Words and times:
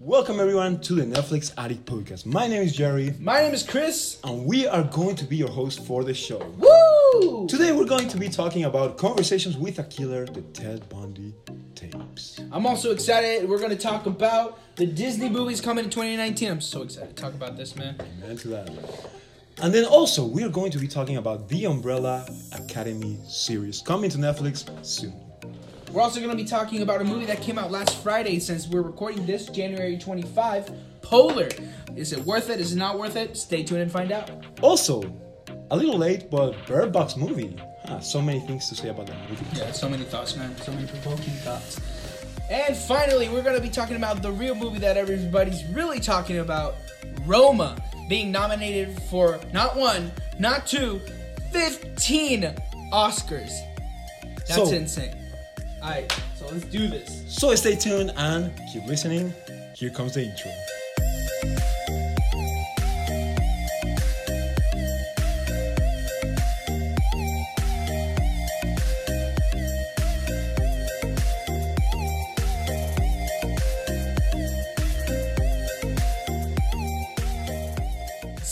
Welcome 0.00 0.38
everyone 0.38 0.80
to 0.82 0.94
the 0.94 1.02
Netflix 1.02 1.52
Addict 1.58 1.84
Podcast. 1.84 2.24
My 2.24 2.46
name 2.46 2.62
is 2.62 2.74
Jerry, 2.74 3.14
My 3.18 3.40
name 3.40 3.52
is 3.52 3.62
Chris. 3.64 4.20
and 4.22 4.44
we 4.46 4.66
are 4.66 4.84
going 4.84 5.16
to 5.16 5.24
be 5.24 5.36
your 5.36 5.48
host 5.50 5.84
for 5.84 6.04
the 6.04 6.14
show. 6.14 6.38
Woo! 6.58 7.46
Today 7.48 7.72
we're 7.72 7.84
going 7.84 8.08
to 8.08 8.16
be 8.16 8.28
talking 8.28 8.64
about 8.64 8.96
conversations 8.96 9.56
with 9.56 9.78
a 9.80 9.84
killer, 9.84 10.24
the 10.26 10.42
Ted 10.42 10.88
Bundy 10.88 11.34
tapes. 11.74 12.38
I'm 12.52 12.66
also 12.66 12.92
excited. 12.92 13.48
We're 13.48 13.58
going 13.58 13.70
to 13.70 13.76
talk 13.76 14.06
about 14.06 14.60
the 14.76 14.86
Disney 14.86 15.28
movies 15.28 15.60
coming 15.60 15.84
in 15.84 15.90
2019. 15.90 16.48
I'm 16.48 16.60
so 16.60 16.82
excited 16.82 17.16
to 17.16 17.20
talk 17.20 17.34
about 17.34 17.56
this, 17.56 17.74
man. 17.74 17.96
Amen 18.22 18.36
to 18.38 18.48
that. 18.48 18.70
And 19.60 19.74
then 19.74 19.84
also 19.84 20.24
we 20.24 20.44
are 20.44 20.48
going 20.48 20.70
to 20.70 20.78
be 20.78 20.86
talking 20.86 21.16
about 21.16 21.48
the 21.48 21.64
Umbrella 21.64 22.24
Academy 22.52 23.18
series 23.26 23.82
coming 23.82 24.10
to 24.10 24.18
Netflix 24.18 24.64
soon. 24.86 25.14
We're 25.92 26.02
also 26.02 26.20
going 26.20 26.30
to 26.30 26.36
be 26.36 26.44
talking 26.48 26.82
about 26.82 27.00
a 27.00 27.04
movie 27.04 27.24
that 27.26 27.40
came 27.40 27.58
out 27.58 27.70
last 27.70 27.96
Friday 28.02 28.38
since 28.40 28.68
we're 28.68 28.82
recording 28.82 29.24
this 29.24 29.46
January 29.46 29.96
25, 29.96 30.70
Polar. 31.00 31.48
Is 31.96 32.12
it 32.12 32.20
worth 32.20 32.50
it? 32.50 32.60
Is 32.60 32.72
it 32.74 32.76
not 32.76 32.98
worth 32.98 33.16
it? 33.16 33.36
Stay 33.36 33.62
tuned 33.62 33.80
and 33.80 33.90
find 33.90 34.12
out. 34.12 34.30
Also, 34.60 35.02
a 35.70 35.76
little 35.76 35.96
late, 35.96 36.30
but 36.30 36.54
Bird 36.66 36.92
Box 36.92 37.16
movie. 37.16 37.56
Huh, 37.86 38.00
so 38.00 38.20
many 38.20 38.40
things 38.40 38.68
to 38.68 38.74
say 38.74 38.90
about 38.90 39.06
that 39.06 39.16
movie. 39.30 39.44
Yeah, 39.54 39.72
so 39.72 39.88
many 39.88 40.04
thoughts, 40.04 40.36
man. 40.36 40.54
So 40.58 40.72
many 40.72 40.86
provoking 40.86 41.32
thoughts. 41.42 41.80
And 42.50 42.76
finally, 42.76 43.28
we're 43.30 43.42
going 43.42 43.56
to 43.56 43.62
be 43.62 43.70
talking 43.70 43.96
about 43.96 44.20
the 44.22 44.30
real 44.30 44.54
movie 44.54 44.78
that 44.80 44.98
everybody's 44.98 45.64
really 45.66 46.00
talking 46.00 46.38
about 46.38 46.76
Roma, 47.24 47.76
being 48.10 48.30
nominated 48.30 49.00
for 49.04 49.40
not 49.54 49.74
one, 49.76 50.12
not 50.38 50.66
two, 50.66 51.00
15 51.52 52.42
Oscars. 52.92 53.52
That's 54.46 54.54
So- 54.54 54.70
insane. 54.70 55.14
Alright, 55.88 56.12
so 56.36 56.46
let's 56.52 56.66
do 56.66 56.86
this. 56.86 57.24
So 57.28 57.54
stay 57.54 57.74
tuned 57.74 58.12
and 58.14 58.52
keep 58.70 58.84
listening. 58.84 59.32
Here 59.74 59.88
comes 59.88 60.12
the 60.12 60.24
intro. 60.24 60.50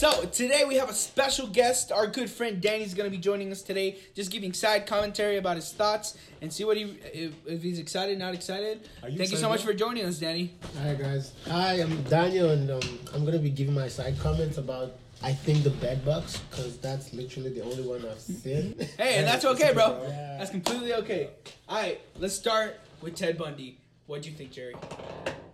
So 0.07 0.25
today 0.27 0.63
we 0.65 0.77
have 0.77 0.89
a 0.89 0.95
special 0.95 1.49
guest. 1.49 1.91
Our 1.91 2.07
good 2.07 2.31
friend 2.31 2.63
Danny's 2.63 2.95
going 2.95 3.11
to 3.11 3.17
be 3.17 3.21
joining 3.21 3.51
us 3.51 3.61
today, 3.61 3.99
just 4.15 4.31
giving 4.31 4.53
side 4.53 4.87
commentary 4.87 5.37
about 5.37 5.57
his 5.57 5.73
thoughts 5.73 6.17
and 6.41 6.53
see 6.53 6.63
what 6.63 6.77
he 6.77 6.85
if, 7.13 7.35
if 7.45 7.61
he's 7.61 7.81
excited, 7.81 8.17
not 8.17 8.33
excited. 8.33 8.89
Are 9.03 9.09
you 9.09 9.19
Thank 9.19 9.33
you 9.33 9.37
so 9.37 9.49
much 9.49 9.65
for 9.65 9.75
joining 9.75 10.05
us, 10.05 10.21
Danny. 10.21 10.55
Hi 10.81 10.95
guys. 10.95 11.33
Hi, 11.49 11.81
I'm 11.81 12.05
Daniel, 12.05 12.51
and 12.51 12.71
um, 12.71 12.99
I'm 13.15 13.25
gonna 13.25 13.41
be 13.41 13.51
giving 13.51 13.75
my 13.75 13.89
side 13.89 14.17
comments 14.21 14.59
about 14.59 14.93
I 15.25 15.33
think 15.33 15.65
the 15.65 15.71
Bird 15.71 16.05
Box 16.05 16.37
because 16.51 16.79
that's 16.79 17.13
literally 17.13 17.51
the 17.51 17.63
only 17.63 17.83
one 17.83 18.07
I've 18.09 18.21
seen. 18.21 18.77
Hey, 18.97 19.17
and 19.17 19.27
that's 19.27 19.45
okay, 19.45 19.73
bro. 19.73 20.05
Yeah. 20.05 20.37
That's 20.39 20.51
completely 20.51 20.95
okay. 20.95 21.31
All 21.69 21.83
right, 21.83 22.01
let's 22.21 22.35
start 22.35 22.79
with 23.01 23.17
Ted 23.17 23.37
Bundy. 23.37 23.81
What 24.07 24.23
do 24.23 24.31
you 24.31 24.37
think, 24.37 24.53
Jerry? 24.53 24.77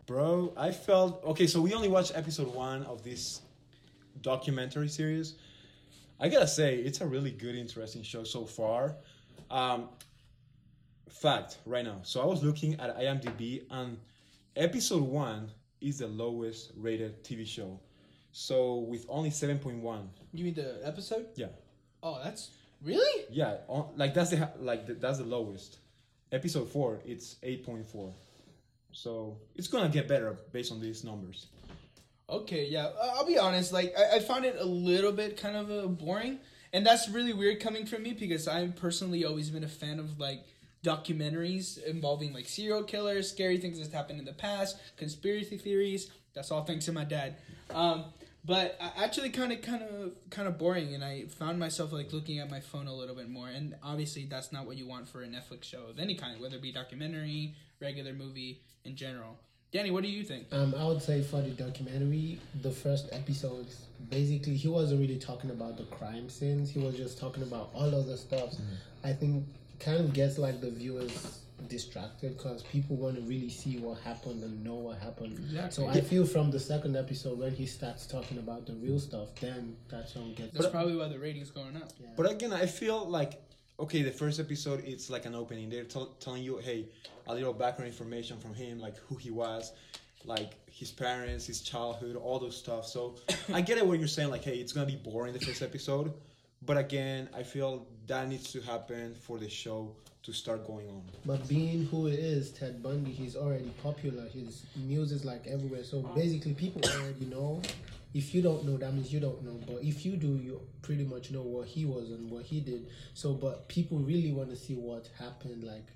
Bro, 0.04 0.52
I 0.58 0.72
felt 0.72 1.24
okay. 1.24 1.46
So 1.46 1.62
we 1.62 1.72
only 1.72 1.88
watched 1.88 2.12
episode 2.14 2.54
one 2.54 2.82
of 2.82 3.02
this 3.02 3.40
documentary 4.22 4.88
series. 4.88 5.34
I 6.20 6.28
gotta 6.28 6.46
say, 6.46 6.76
it's 6.76 7.00
a 7.00 7.06
really 7.06 7.30
good, 7.32 7.56
interesting 7.56 8.02
show 8.02 8.24
so 8.24 8.44
far. 8.44 8.94
Um, 9.50 9.88
fact, 11.08 11.58
right 11.66 11.84
now. 11.84 11.98
So 12.02 12.20
I 12.20 12.26
was 12.26 12.42
looking 12.42 12.78
at 12.80 12.96
IMDb, 12.96 13.64
and 13.70 13.98
episode 14.56 15.02
one 15.02 15.50
is 15.80 15.98
the 15.98 16.06
lowest 16.06 16.72
rated 16.76 17.22
TV 17.24 17.46
show. 17.46 17.78
So 18.32 18.76
with 18.78 19.04
only 19.08 19.30
seven 19.30 19.58
point 19.58 19.78
one. 19.78 20.08
You 20.32 20.44
mean 20.44 20.54
the 20.54 20.80
episode? 20.86 21.26
Yeah, 21.34 21.48
Oh, 22.02 22.20
that's 22.22 22.50
really 22.82 23.24
yeah. 23.30 23.58
On, 23.68 23.88
like 23.96 24.14
that's 24.14 24.30
the 24.30 24.50
like 24.60 24.86
the, 24.86 24.94
that's 24.94 25.18
the 25.18 25.24
lowest. 25.24 25.78
Episode 26.32 26.68
four, 26.70 27.00
it's 27.04 27.36
eight 27.42 27.64
point 27.64 27.86
four. 27.86 28.12
So 28.92 29.36
it's 29.54 29.68
gonna 29.68 29.88
get 29.88 30.08
better 30.08 30.36
based 30.52 30.72
on 30.72 30.80
these 30.80 31.04
numbers. 31.04 31.46
Okay. 32.32 32.66
Yeah, 32.66 32.88
I'll 33.00 33.26
be 33.26 33.38
honest. 33.38 33.72
Like, 33.72 33.94
I, 33.98 34.16
I 34.16 34.20
found 34.20 34.44
it 34.44 34.56
a 34.58 34.64
little 34.64 35.12
bit 35.12 35.36
kind 35.40 35.56
of 35.56 35.70
uh, 35.70 35.86
boring, 35.88 36.38
and 36.72 36.84
that's 36.86 37.08
really 37.08 37.32
weird 37.32 37.60
coming 37.60 37.86
from 37.86 38.02
me 38.02 38.12
because 38.12 38.48
I'm 38.48 38.72
personally 38.72 39.24
always 39.24 39.50
been 39.50 39.64
a 39.64 39.68
fan 39.68 39.98
of 39.98 40.18
like 40.18 40.44
documentaries 40.84 41.82
involving 41.84 42.32
like 42.32 42.48
serial 42.48 42.82
killers, 42.82 43.30
scary 43.30 43.58
things 43.58 43.78
that's 43.78 43.92
happened 43.92 44.18
in 44.18 44.24
the 44.24 44.32
past, 44.32 44.76
conspiracy 44.96 45.56
theories. 45.58 46.10
That's 46.34 46.50
all 46.50 46.64
thanks 46.64 46.86
to 46.86 46.92
my 46.92 47.04
dad. 47.04 47.36
Um, 47.70 48.04
but 48.44 48.76
I- 48.80 49.04
actually, 49.04 49.30
kind 49.30 49.52
of, 49.52 49.62
kind 49.62 49.82
of, 49.82 50.12
kind 50.30 50.48
of 50.48 50.58
boring, 50.58 50.94
and 50.94 51.04
I 51.04 51.26
found 51.26 51.58
myself 51.58 51.92
like 51.92 52.12
looking 52.12 52.40
at 52.40 52.50
my 52.50 52.60
phone 52.60 52.88
a 52.88 52.94
little 52.94 53.14
bit 53.14 53.28
more. 53.28 53.48
And 53.48 53.76
obviously, 53.82 54.24
that's 54.24 54.50
not 54.50 54.66
what 54.66 54.76
you 54.76 54.86
want 54.86 55.08
for 55.08 55.22
a 55.22 55.26
Netflix 55.26 55.64
show 55.64 55.84
of 55.88 55.98
any 55.98 56.14
kind, 56.16 56.40
whether 56.40 56.56
it 56.56 56.62
be 56.62 56.72
documentary, 56.72 57.54
regular 57.80 58.12
movie, 58.12 58.60
in 58.84 58.96
general. 58.96 59.38
Danny, 59.72 59.90
what 59.90 60.02
do 60.02 60.10
you 60.10 60.22
think? 60.22 60.46
Um, 60.52 60.74
I 60.76 60.84
would 60.84 61.00
say 61.00 61.22
for 61.22 61.40
the 61.40 61.50
documentary, 61.50 62.38
the 62.60 62.70
first 62.70 63.08
episodes, 63.10 63.86
basically 64.10 64.54
he 64.54 64.68
wasn't 64.68 65.00
really 65.00 65.18
talking 65.18 65.50
about 65.50 65.78
the 65.78 65.84
crime 65.84 66.28
scenes. 66.28 66.70
He 66.70 66.78
was 66.78 66.94
just 66.94 67.18
talking 67.18 67.42
about 67.42 67.70
all 67.74 67.94
other 67.94 68.18
stuff. 68.18 68.54
I 69.02 69.14
think 69.14 69.44
kind 69.80 69.98
of 69.98 70.12
gets 70.12 70.36
like 70.36 70.60
the 70.60 70.70
viewers 70.70 71.40
distracted 71.68 72.36
because 72.36 72.62
people 72.64 72.96
want 72.96 73.16
to 73.16 73.22
really 73.22 73.48
see 73.48 73.78
what 73.78 73.98
happened 74.00 74.42
and 74.42 74.62
know 74.62 74.74
what 74.74 74.98
happened. 74.98 75.38
Exactly. 75.38 75.84
So 75.84 75.90
I 75.90 76.02
feel 76.02 76.26
from 76.26 76.50
the 76.50 76.60
second 76.60 76.94
episode 76.94 77.38
when 77.38 77.54
he 77.54 77.64
starts 77.64 78.06
talking 78.06 78.38
about 78.38 78.66
the 78.66 78.74
real 78.74 79.00
stuff, 79.00 79.34
then 79.40 79.74
that's 79.88 80.14
when 80.14 80.34
gets. 80.34 80.52
That's 80.52 80.66
probably 80.66 80.96
why 80.96 81.08
the 81.08 81.18
ratings 81.18 81.50
going 81.50 81.76
up. 81.76 81.92
But 82.16 82.30
again, 82.30 82.52
I 82.52 82.66
feel 82.66 83.08
like 83.08 83.40
okay, 83.80 84.02
the 84.02 84.10
first 84.10 84.38
episode 84.38 84.82
it's 84.86 85.08
like 85.10 85.24
an 85.24 85.34
opening. 85.34 85.70
They're 85.70 85.84
tell 85.84 86.06
telling 86.20 86.42
you, 86.42 86.58
hey, 86.58 86.86
a 87.26 87.34
little 87.34 87.52
background 87.52 87.90
information 87.90 88.38
from 88.38 88.54
him, 88.54 88.78
like 88.78 88.96
who 89.08 89.16
he 89.16 89.30
was, 89.30 89.72
like 90.24 90.54
his 90.70 90.90
parents, 90.90 91.46
his 91.46 91.60
childhood, 91.60 92.16
all 92.16 92.38
those 92.38 92.56
stuff. 92.56 92.86
So 92.86 93.16
I 93.52 93.60
get 93.60 93.78
it 93.78 93.86
what 93.86 93.98
you're 93.98 94.08
saying. 94.08 94.30
Like, 94.30 94.44
hey, 94.44 94.56
it's 94.56 94.72
gonna 94.72 94.86
be 94.86 94.96
boring 94.96 95.32
the 95.32 95.40
first 95.40 95.62
episode, 95.62 96.12
but 96.64 96.76
again, 96.76 97.28
I 97.34 97.42
feel 97.42 97.86
that 98.06 98.28
needs 98.28 98.52
to 98.52 98.60
happen 98.60 99.14
for 99.14 99.38
the 99.38 99.48
show 99.48 99.94
to 100.22 100.32
start 100.32 100.66
going 100.66 100.88
on. 100.88 101.02
But 101.24 101.48
being 101.48 101.86
who 101.86 102.06
it 102.06 102.18
is, 102.18 102.50
Ted 102.50 102.82
Bundy, 102.82 103.10
he's 103.10 103.36
already 103.36 103.72
popular. 103.82 104.28
His 104.28 104.64
is 104.76 105.24
like 105.24 105.46
everywhere. 105.46 105.84
So 105.84 106.02
basically, 106.14 106.54
people 106.54 106.80
already 107.00 107.26
know. 107.26 107.60
If 108.14 108.34
you 108.34 108.42
don't 108.42 108.64
know, 108.64 108.76
that 108.76 108.92
means 108.92 109.12
you 109.12 109.20
don't 109.20 109.42
know. 109.42 109.58
But 109.66 109.82
if 109.82 110.04
you 110.04 110.16
do, 110.16 110.36
you 110.36 110.60
pretty 110.82 111.04
much 111.04 111.30
know 111.30 111.42
what 111.42 111.66
he 111.66 111.86
was 111.86 112.10
and 112.10 112.30
what 112.30 112.44
he 112.44 112.60
did. 112.60 112.86
So, 113.14 113.32
but 113.32 113.68
people 113.68 113.98
really 113.98 114.32
want 114.32 114.50
to 114.50 114.56
see 114.56 114.74
what 114.74 115.08
happened, 115.18 115.64
like 115.64 115.86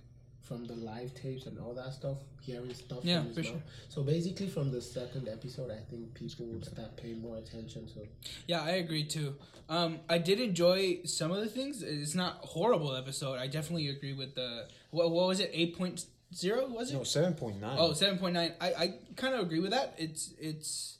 from 0.46 0.64
the 0.64 0.74
live 0.74 1.12
tapes 1.14 1.46
and 1.46 1.58
all 1.58 1.74
that 1.74 1.92
stuff, 1.92 2.18
hearing 2.40 2.72
stuff 2.72 3.00
Yeah, 3.02 3.18
from 3.18 3.26
his 3.28 3.36
for 3.36 3.42
sure. 3.42 3.62
So 3.88 4.02
basically, 4.02 4.48
from 4.48 4.70
the 4.70 4.80
second 4.80 5.28
episode, 5.28 5.70
I 5.70 5.80
think 5.90 6.14
people 6.14 6.46
would 6.46 6.64
start 6.64 6.96
paying 6.96 7.20
more 7.20 7.36
attention 7.36 7.86
to. 7.88 8.06
Yeah, 8.46 8.62
I 8.62 8.72
agree 8.72 9.04
too. 9.04 9.34
Um, 9.68 9.98
I 10.08 10.18
did 10.18 10.40
enjoy 10.40 11.00
some 11.04 11.32
of 11.32 11.38
the 11.38 11.48
things. 11.48 11.82
It's 11.82 12.14
not 12.14 12.40
a 12.44 12.46
horrible 12.46 12.94
episode. 12.94 13.38
I 13.38 13.48
definitely 13.48 13.88
agree 13.88 14.12
with 14.12 14.34
the 14.36 14.68
what, 14.90 15.10
what 15.10 15.26
was 15.26 15.40
it? 15.40 15.50
Eight 15.52 15.76
point 15.76 16.04
zero 16.34 16.68
was 16.68 16.92
it? 16.92 16.94
No, 16.94 17.02
seven 17.02 17.34
point 17.34 17.60
nine. 17.60 17.76
Oh, 17.78 17.90
7.9. 17.90 18.54
I, 18.60 18.66
I 18.66 18.94
kind 19.16 19.34
of 19.34 19.40
agree 19.40 19.60
with 19.60 19.72
that. 19.72 19.94
It's 19.98 20.32
it's 20.38 20.98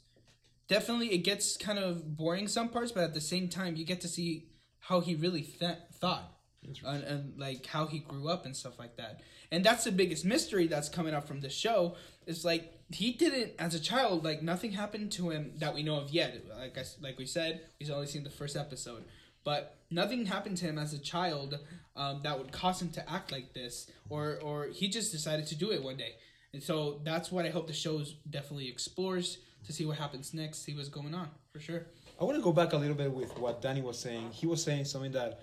definitely 0.67 1.13
it 1.13 1.19
gets 1.19 1.55
kind 1.55 1.79
of 1.79 2.17
boring 2.17 2.47
some 2.47 2.69
parts, 2.69 2.91
but 2.91 3.03
at 3.03 3.13
the 3.13 3.21
same 3.21 3.47
time 3.47 3.75
you 3.77 3.85
get 3.85 4.01
to 4.01 4.07
see 4.07 4.49
how 4.79 4.99
he 4.99 5.15
really 5.15 5.41
th- 5.41 5.77
thought 5.93 6.37
and, 6.63 7.03
and 7.03 7.39
like 7.39 7.65
how 7.65 7.85
he 7.85 7.99
grew 7.99 8.29
up 8.29 8.45
and 8.45 8.55
stuff 8.55 8.79
like 8.79 8.97
that. 8.97 9.21
And 9.51 9.63
that's 9.63 9.83
the 9.83 9.91
biggest 9.91 10.25
mystery 10.25 10.67
that's 10.67 10.89
coming 10.89 11.13
up 11.13 11.27
from 11.27 11.41
this 11.41 11.53
show 11.53 11.95
is 12.25 12.43
like 12.43 12.73
he 12.91 13.13
didn't 13.13 13.53
as 13.59 13.73
a 13.73 13.79
child 13.79 14.23
like 14.23 14.41
nothing 14.41 14.71
happened 14.71 15.11
to 15.13 15.29
him 15.29 15.53
that 15.57 15.73
we 15.73 15.83
know 15.83 15.95
of 15.95 16.11
yet. 16.11 16.43
Like 16.57 16.77
I, 16.77 16.83
like 17.01 17.17
we 17.17 17.25
said, 17.25 17.61
he's 17.79 17.89
only 17.89 18.07
seen 18.07 18.23
the 18.23 18.29
first 18.29 18.55
episode. 18.57 19.05
But 19.43 19.77
nothing 19.89 20.25
happened 20.25 20.57
to 20.57 20.65
him 20.65 20.77
as 20.77 20.93
a 20.93 20.99
child 20.99 21.57
um, 21.95 22.19
that 22.23 22.37
would 22.37 22.51
cause 22.51 22.81
him 22.81 22.89
to 22.91 23.09
act 23.09 23.31
like 23.31 23.53
this, 23.53 23.89
or 24.09 24.39
or 24.41 24.67
he 24.67 24.89
just 24.89 25.11
decided 25.11 25.47
to 25.47 25.55
do 25.55 25.71
it 25.71 25.81
one 25.81 25.95
day. 25.95 26.15
And 26.53 26.61
so 26.61 26.99
that's 27.03 27.31
what 27.31 27.45
I 27.45 27.49
hope 27.49 27.67
the 27.67 27.73
show 27.73 28.03
definitely 28.29 28.67
explores 28.67 29.37
to 29.65 29.73
see 29.73 29.85
what 29.85 29.97
happens 29.97 30.33
next, 30.33 30.63
see 30.63 30.75
what's 30.75 30.89
going 30.89 31.13
on 31.13 31.29
for 31.51 31.59
sure. 31.59 31.85
I 32.19 32.23
want 32.23 32.35
to 32.37 32.43
go 32.43 32.51
back 32.51 32.73
a 32.73 32.77
little 32.77 32.95
bit 32.95 33.11
with 33.11 33.37
what 33.37 33.61
Danny 33.61 33.81
was 33.81 33.99
saying. 33.99 34.31
He 34.31 34.47
was 34.47 34.63
saying 34.63 34.85
something 34.85 35.11
that 35.11 35.41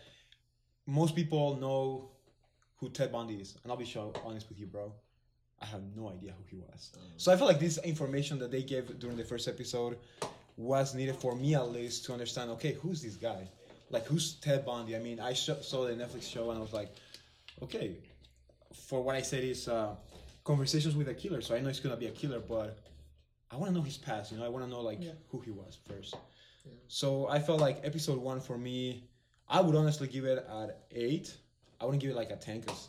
most 0.86 1.14
people 1.14 1.56
know 1.56 2.10
who 2.76 2.88
Ted 2.90 3.12
Bundy 3.12 3.34
is, 3.36 3.56
and 3.62 3.70
I'll 3.72 3.78
be 3.78 3.84
sure, 3.84 4.12
honest 4.24 4.48
with 4.48 4.58
you, 4.58 4.66
bro. 4.66 4.92
I 5.60 5.66
have 5.66 5.82
no 5.96 6.10
idea 6.10 6.32
who 6.36 6.44
he 6.50 6.56
was. 6.56 6.90
So 7.16 7.32
I 7.32 7.36
feel 7.36 7.46
like 7.46 7.60
this 7.60 7.78
information 7.78 8.38
that 8.40 8.50
they 8.50 8.62
gave 8.62 8.98
during 8.98 9.16
the 9.16 9.24
first 9.24 9.48
episode 9.48 9.96
was 10.56 10.94
needed 10.94 11.16
for 11.16 11.34
me 11.34 11.54
at 11.54 11.70
least 11.70 12.04
to 12.06 12.12
understand. 12.12 12.50
Okay, 12.50 12.72
who's 12.74 13.00
this 13.02 13.14
guy? 13.16 13.48
Like, 13.90 14.04
who's 14.06 14.34
Ted 14.34 14.66
Bundy? 14.66 14.96
I 14.96 14.98
mean, 14.98 15.20
I 15.20 15.32
sh- 15.32 15.50
saw 15.62 15.86
the 15.86 15.92
Netflix 15.94 16.30
show 16.30 16.50
and 16.50 16.58
I 16.58 16.62
was 16.62 16.72
like, 16.72 16.94
okay, 17.62 17.96
for 18.88 19.02
what 19.02 19.14
I 19.14 19.22
said 19.22 19.44
is 19.44 19.68
uh, 19.68 19.94
conversations 20.42 20.96
with 20.96 21.08
a 21.08 21.14
killer. 21.14 21.40
So 21.40 21.54
I 21.54 21.60
know 21.60 21.68
it's 21.68 21.80
gonna 21.80 21.96
be 21.96 22.06
a 22.06 22.10
killer, 22.10 22.40
but 22.40 22.78
I 23.50 23.56
want 23.56 23.70
to 23.72 23.74
know 23.78 23.82
his 23.84 23.96
past. 23.96 24.32
You 24.32 24.38
know, 24.38 24.44
I 24.44 24.48
want 24.48 24.64
to 24.64 24.70
know 24.70 24.80
like 24.80 24.98
Yeah. 25.00 25.12
who 25.30 25.40
he 25.40 25.50
was 25.52 25.78
first. 25.88 26.14
Yeah. 26.66 26.72
So 26.88 27.28
I 27.28 27.38
felt 27.38 27.60
like 27.60 27.80
episode 27.84 28.18
one 28.18 28.40
for 28.40 28.58
me, 28.58 29.04
I 29.48 29.60
would 29.60 29.76
honestly 29.76 30.08
give 30.08 30.24
it 30.24 30.44
at 30.62 30.84
eight. 30.90 31.36
I 31.80 31.84
wouldn't 31.84 32.02
give 32.02 32.10
it 32.10 32.16
like 32.16 32.30
a 32.30 32.36
ten 32.36 32.60
because, 32.60 32.88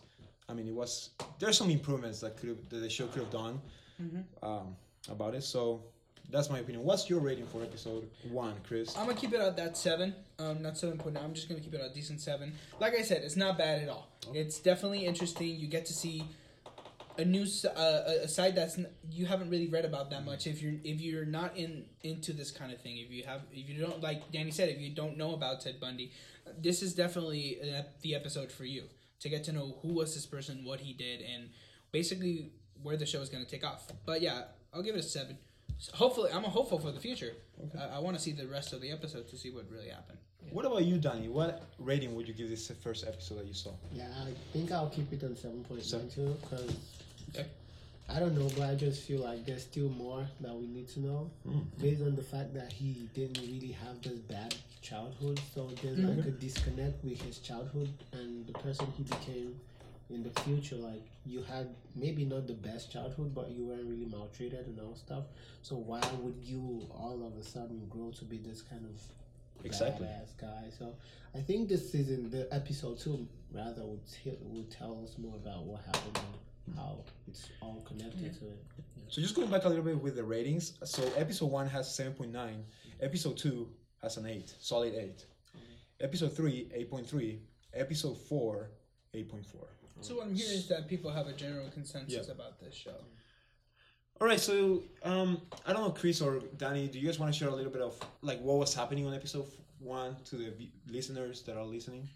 I 0.49 0.53
mean, 0.53 0.67
it 0.67 0.73
was 0.73 1.11
there's 1.39 1.57
some 1.57 1.69
improvements 1.69 2.19
that 2.21 2.37
could 2.37 2.69
that 2.69 2.77
the 2.77 2.89
show 2.89 3.07
could 3.07 3.23
have 3.23 3.31
done 3.31 3.61
um, 4.43 4.75
about 5.09 5.35
it. 5.35 5.43
So 5.43 5.83
that's 6.31 6.49
my 6.49 6.59
opinion. 6.59 6.83
What's 6.83 7.09
your 7.09 7.19
rating 7.19 7.45
for 7.47 7.61
episode 7.61 8.09
one, 8.31 8.55
Chris? 8.67 8.97
I'm 8.97 9.05
gonna 9.05 9.17
keep 9.17 9.33
it 9.33 9.39
at 9.39 9.55
that 9.57 9.77
seven, 9.77 10.15
um, 10.39 10.61
not 10.61 10.77
seven 10.77 10.97
point 10.97 11.15
nine. 11.15 11.23
I'm 11.23 11.33
just 11.33 11.47
gonna 11.49 11.61
keep 11.61 11.73
it 11.73 11.81
at 11.81 11.91
a 11.91 11.93
decent 11.93 12.21
seven. 12.21 12.53
Like 12.79 12.93
I 12.93 13.01
said, 13.01 13.23
it's 13.23 13.35
not 13.35 13.57
bad 13.57 13.83
at 13.83 13.89
all. 13.89 14.07
It's 14.33 14.59
definitely 14.59 15.05
interesting. 15.05 15.59
You 15.59 15.67
get 15.67 15.85
to 15.85 15.93
see 15.93 16.23
a 17.19 17.25
new 17.25 17.43
s- 17.43 17.65
uh, 17.65 18.03
a- 18.07 18.23
a 18.23 18.27
side 18.27 18.55
that's 18.55 18.77
n- 18.77 18.87
you 19.09 19.25
haven't 19.25 19.49
really 19.49 19.67
read 19.67 19.85
about 19.85 20.09
that 20.11 20.23
much. 20.25 20.47
If 20.47 20.61
you're 20.61 20.75
if 20.83 20.99
you're 21.01 21.25
not 21.25 21.55
in 21.57 21.85
into 22.03 22.33
this 22.33 22.51
kind 22.51 22.71
of 22.71 22.81
thing, 22.81 22.97
if 22.97 23.11
you 23.11 23.23
have 23.23 23.41
if 23.51 23.69
you 23.69 23.79
don't 23.85 24.01
like 24.01 24.31
Danny 24.31 24.51
said, 24.51 24.69
if 24.69 24.79
you 24.79 24.89
don't 24.89 25.17
know 25.17 25.33
about 25.33 25.61
Ted 25.61 25.79
Bundy, 25.79 26.11
this 26.61 26.81
is 26.81 26.93
definitely 26.95 27.59
ep- 27.61 28.01
the 28.01 28.15
episode 28.15 28.51
for 28.51 28.65
you 28.65 28.83
to 29.19 29.29
get 29.29 29.43
to 29.45 29.51
know 29.51 29.77
who 29.81 29.93
was 29.93 30.13
this 30.13 30.25
person, 30.25 30.63
what 30.65 30.79
he 30.81 30.93
did, 30.93 31.21
and 31.21 31.49
basically 31.91 32.51
where 32.83 32.97
the 32.97 33.05
show 33.05 33.21
is 33.21 33.29
gonna 33.29 33.45
take 33.45 33.65
off. 33.65 33.87
But 34.05 34.21
yeah, 34.21 34.43
I'll 34.73 34.83
give 34.83 34.95
it 34.95 34.99
a 34.99 35.03
seven. 35.03 35.37
So 35.77 35.91
hopefully, 35.95 36.31
I'm 36.33 36.45
a 36.45 36.49
hopeful 36.49 36.79
for 36.79 36.91
the 36.91 36.99
future. 36.99 37.33
I, 37.77 37.97
I 37.97 37.99
want 37.99 38.15
to 38.15 38.21
see 38.21 38.31
the 38.31 38.47
rest 38.47 38.71
of 38.73 38.81
the 38.81 38.91
episode 38.91 39.27
to 39.29 39.37
see 39.37 39.51
what 39.51 39.69
really 39.69 39.89
happened. 39.89 40.19
What 40.51 40.63
about 40.63 40.85
you, 40.85 40.97
Danny? 40.99 41.27
What 41.27 41.63
rating 41.79 42.13
would 42.15 42.27
you 42.27 42.33
give 42.33 42.49
this 42.49 42.71
first 42.83 43.05
episode 43.07 43.39
that 43.39 43.47
you 43.47 43.53
saw? 43.55 43.71
Yeah, 43.91 44.07
I 44.23 44.31
think 44.53 44.71
I'll 44.71 44.89
keep 44.89 45.11
it 45.11 45.23
on 45.23 45.35
seven 45.35 45.63
point 45.63 45.91
nine 45.91 46.07
two 46.09 46.37
because 46.41 46.71
Okay. 47.35 47.47
I 48.07 48.19
don't 48.19 48.37
know, 48.37 48.49
but 48.55 48.69
I 48.69 48.75
just 48.75 49.03
feel 49.03 49.21
like 49.21 49.45
there's 49.45 49.63
still 49.63 49.89
more 49.89 50.27
that 50.41 50.53
we 50.55 50.67
need 50.67 50.87
to 50.89 50.99
know 50.99 51.31
Mm. 51.47 51.65
based 51.79 52.01
on 52.01 52.15
the 52.15 52.21
fact 52.21 52.53
that 52.53 52.71
he 52.71 53.09
didn't 53.15 53.39
really 53.39 53.71
have 53.83 53.99
this 54.01 54.19
bad 54.19 54.55
childhood. 54.81 55.39
So 55.53 55.69
there's 55.81 55.97
like 55.97 56.25
a 56.27 56.31
disconnect 56.31 57.03
with 57.03 57.19
his 57.21 57.39
childhood 57.39 57.89
and 58.13 58.45
the 58.45 58.53
person 58.53 58.85
he 58.95 59.03
became 59.03 59.59
in 60.11 60.21
the 60.21 60.29
future. 60.41 60.75
Like 60.75 61.01
you 61.25 61.41
had 61.41 61.73
maybe 61.95 62.25
not 62.25 62.45
the 62.45 62.53
best 62.53 62.91
childhood, 62.91 63.33
but 63.33 63.49
you 63.49 63.65
weren't 63.65 63.85
really 63.89 64.05
maltreated 64.05 64.67
and 64.67 64.79
all 64.79 64.95
stuff. 64.95 65.23
So 65.63 65.75
why 65.75 66.01
would 66.21 66.37
you 66.43 66.87
all 66.93 67.23
of 67.25 67.35
a 67.41 67.43
sudden 67.43 67.87
grow 67.89 68.11
to 68.11 68.23
be 68.25 68.37
this 68.37 68.61
kind 68.61 68.85
of 68.85 69.65
Exactly. 69.65 70.05
badass 70.05 70.37
guy? 70.39 70.65
So 70.77 70.93
I 71.33 71.39
think 71.41 71.69
this 71.69 71.91
season, 71.91 72.29
the 72.29 72.47
episode 72.53 72.99
two, 72.99 73.27
rather 73.51 73.83
would 73.83 74.05
t- 74.07 74.37
would 74.43 74.69
tell 74.69 75.01
us 75.03 75.17
more 75.17 75.35
about 75.37 75.63
what 75.63 75.81
happened 75.85 76.19
how 76.75 76.99
it's 77.27 77.49
all 77.61 77.81
connected 77.87 78.33
to 78.39 78.45
it. 78.47 78.63
So 79.07 79.21
just 79.21 79.35
going 79.35 79.49
back 79.49 79.65
a 79.65 79.69
little 79.69 79.83
bit 79.83 80.01
with 80.01 80.15
the 80.15 80.23
ratings. 80.23 80.73
So 80.83 81.03
episode 81.15 81.51
one 81.51 81.67
has 81.67 81.93
seven 81.93 82.13
point 82.13 82.31
nine. 82.31 82.63
Episode 83.01 83.37
two 83.37 83.69
has 84.01 84.17
an 84.17 84.25
eight, 84.25 84.53
solid 84.59 84.93
eight. 84.95 85.25
Episode 86.01 86.35
three, 86.35 86.69
eight 86.73 86.89
point 86.89 87.07
three. 87.07 87.39
Episode 87.73 88.17
four, 88.17 88.69
eight 89.13 89.29
point 89.29 89.45
four. 89.45 89.67
So 90.01 90.15
what 90.15 90.25
I'm 90.27 90.35
hearing 90.35 90.53
is 90.57 90.67
that 90.69 90.87
people 90.87 91.09
have 91.11 91.27
a 91.27 91.33
general 91.33 91.69
consensus 91.69 92.25
Yeah. 92.27 92.33
about 92.33 92.59
this 92.59 92.73
show. 92.75 92.95
All 94.19 94.27
right. 94.27 94.39
So 94.39 94.83
um, 95.03 95.41
I 95.65 95.73
don't 95.73 95.83
know, 95.83 95.91
Chris 95.91 96.21
or 96.21 96.39
Danny. 96.57 96.87
Do 96.87 96.99
you 96.99 97.05
guys 97.05 97.19
want 97.19 97.31
to 97.33 97.37
share 97.37 97.49
a 97.49 97.55
little 97.55 97.71
bit 97.71 97.81
of 97.81 97.97
like 98.21 98.41
what 98.41 98.57
was 98.57 98.73
happening 98.73 99.05
on 99.05 99.13
episode 99.13 99.45
one 99.79 100.15
to 100.25 100.35
the 100.37 100.51
v- 100.51 100.71
listeners 100.89 101.43
that 101.43 101.57
are 101.57 101.65
listening? 101.65 102.09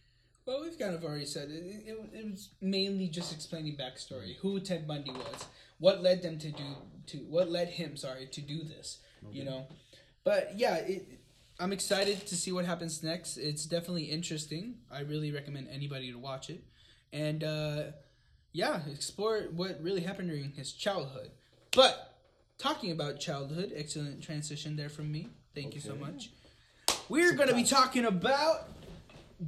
Well, 0.50 0.62
we've 0.64 0.80
kind 0.80 0.96
of 0.96 1.04
already 1.04 1.28
said 1.28 1.52
it. 1.52 1.64
It, 1.64 1.84
it, 1.90 2.10
it 2.12 2.32
was 2.32 2.50
mainly 2.60 3.08
just 3.08 3.32
explaining 3.32 3.78
backstory, 3.78 4.36
who 4.38 4.60
Ted 4.60 4.88
Bundy 4.88 5.12
was, 5.12 5.46
what 5.78 6.02
led 6.02 6.24
them 6.24 6.40
to 6.40 6.50
do 6.50 6.64
to 7.06 7.18
what 7.18 7.52
led 7.52 7.68
him, 7.68 7.96
sorry, 7.96 8.26
to 8.32 8.42
do 8.42 8.64
this. 8.64 8.98
You 9.32 9.44
know, 9.44 9.68
but 10.24 10.54
yeah, 10.56 10.78
it, 10.78 11.06
I'm 11.60 11.72
excited 11.72 12.26
to 12.26 12.36
see 12.36 12.52
what 12.52 12.66
happens 12.66 13.04
next. 13.04 13.38
It's 13.38 13.66
definitely 13.66 14.06
interesting. 14.06 14.80
I 14.92 15.02
really 15.02 15.32
recommend 15.32 15.68
anybody 15.72 16.12
to 16.12 16.18
watch 16.18 16.50
it, 16.50 16.64
and 17.14 17.44
uh, 17.44 17.84
yeah, 18.52 18.82
explore 18.92 19.50
what 19.56 19.78
really 19.84 20.02
happened 20.02 20.30
during 20.30 20.54
his 20.54 20.72
childhood. 20.72 21.30
But 21.76 22.16
talking 22.58 22.92
about 22.92 23.20
childhood, 23.20 23.72
excellent 23.76 24.24
transition 24.24 24.76
there 24.76 24.90
from 24.90 25.12
me. 25.12 25.28
Thank 25.54 25.76
you 25.76 25.82
so 25.82 25.94
much. 25.94 26.32
We're 27.08 27.34
going 27.34 27.50
to 27.50 27.56
be 27.56 27.66
talking 27.66 28.06
about 28.06 28.68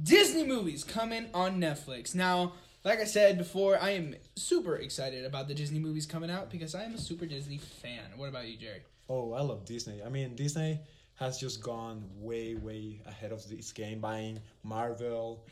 Disney 0.00 0.44
movies 0.46 0.84
coming 0.84 1.26
on 1.34 1.60
Netflix. 1.60 2.14
Now, 2.14 2.54
like 2.84 3.00
I 3.00 3.04
said 3.04 3.38
before, 3.38 3.78
I 3.80 3.90
am 3.90 4.14
super 4.36 4.76
excited 4.76 5.24
about 5.24 5.48
the 5.48 5.54
Disney 5.54 5.78
movies 5.78 6.06
coming 6.06 6.30
out 6.30 6.50
because 6.50 6.74
I 6.74 6.84
am 6.84 6.94
a 6.94 6.98
super 6.98 7.26
Disney 7.26 7.58
fan. 7.58 8.00
What 8.16 8.28
about 8.28 8.48
you, 8.48 8.56
Jerry? 8.56 8.82
Oh, 9.08 9.32
I 9.32 9.42
love 9.42 9.64
Disney. 9.64 10.02
I 10.04 10.08
mean, 10.08 10.34
Disney 10.34 10.80
has 11.16 11.38
just 11.38 11.62
gone 11.62 12.02
way, 12.16 12.54
way 12.54 13.00
ahead 13.06 13.32
of 13.32 13.46
this 13.48 13.72
game, 13.72 14.00
buying 14.00 14.40
Marvel, 14.64 15.44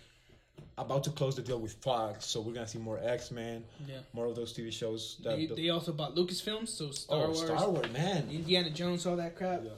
about 0.79 1.05
to 1.05 1.11
close 1.11 1.37
the 1.37 1.43
deal 1.43 1.61
with 1.61 1.75
Fox, 1.75 2.25
so 2.27 2.41
we're 2.41 2.53
gonna 2.53 2.67
see 2.67 2.79
more 2.79 2.99
X 3.03 3.31
Men, 3.31 3.65
Yeah. 3.87 3.99
more 4.13 4.27
of 4.27 4.35
those 4.35 4.53
TV 4.53 4.71
shows. 4.73 5.19
That 5.23 5.37
They, 5.37 5.47
they 5.47 5.69
also 5.69 5.93
bought 5.93 6.15
Lucasfilms, 6.15 6.69
so 6.69 6.91
Star 6.91 7.25
oh, 7.25 7.27
Wars, 7.27 7.43
Star 7.43 7.71
Wars, 7.71 7.93
man. 7.93 8.29
Indiana 8.31 8.71
Jones, 8.71 9.07
all 9.07 9.17
that 9.17 9.37
crap. 9.37 9.63
Yeah. 9.65 9.71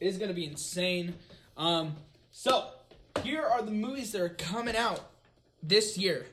It's 0.00 0.18
gonna 0.18 0.34
be 0.34 0.46
insane. 0.46 1.14
Um, 1.56 1.96
so 2.30 2.68
here 3.24 3.42
are 3.42 3.62
the 3.62 3.70
movies 3.70 4.12
that 4.12 4.20
are 4.20 4.28
coming 4.28 4.76
out 4.76 5.10
this 5.62 5.98
year 5.98 6.26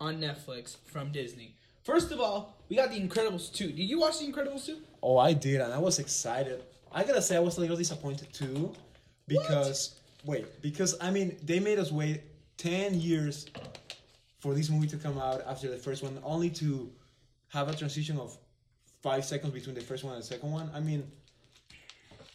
on 0.00 0.20
Netflix 0.20 0.76
from 0.84 1.12
Disney. 1.12 1.54
First 1.82 2.12
of 2.12 2.20
all, 2.20 2.54
we 2.68 2.76
got 2.76 2.90
The 2.90 3.00
Incredibles 3.00 3.52
2. 3.52 3.68
Did 3.68 3.78
you 3.80 4.00
watch 4.00 4.18
The 4.18 4.26
Incredibles 4.26 4.66
2? 4.66 4.76
Oh, 5.02 5.18
I 5.18 5.32
did, 5.32 5.60
and 5.60 5.72
I 5.72 5.78
was 5.78 5.98
excited. 5.98 6.62
I 6.92 7.04
gotta 7.04 7.22
say, 7.22 7.36
I 7.36 7.40
was 7.40 7.56
a 7.56 7.60
little 7.60 7.76
disappointed 7.76 8.32
too, 8.32 8.72
because 9.28 9.94
wait, 10.24 10.60
because 10.60 10.96
I 11.00 11.10
mean, 11.10 11.36
they 11.44 11.60
made 11.60 11.78
us 11.78 11.92
wait 11.92 12.22
ten 12.56 13.00
years 13.00 13.46
for 14.40 14.54
this 14.54 14.68
movie 14.68 14.88
to 14.88 14.96
come 14.96 15.16
out 15.16 15.42
after 15.46 15.70
the 15.70 15.76
first 15.76 16.02
one, 16.02 16.18
only 16.24 16.50
to 16.50 16.90
have 17.48 17.68
a 17.68 17.74
transition 17.74 18.18
of 18.18 18.36
five 19.02 19.24
seconds 19.24 19.52
between 19.52 19.74
the 19.74 19.80
first 19.80 20.02
one 20.02 20.14
and 20.14 20.22
the 20.22 20.26
second 20.26 20.50
one. 20.50 20.68
I 20.74 20.80
mean, 20.80 21.08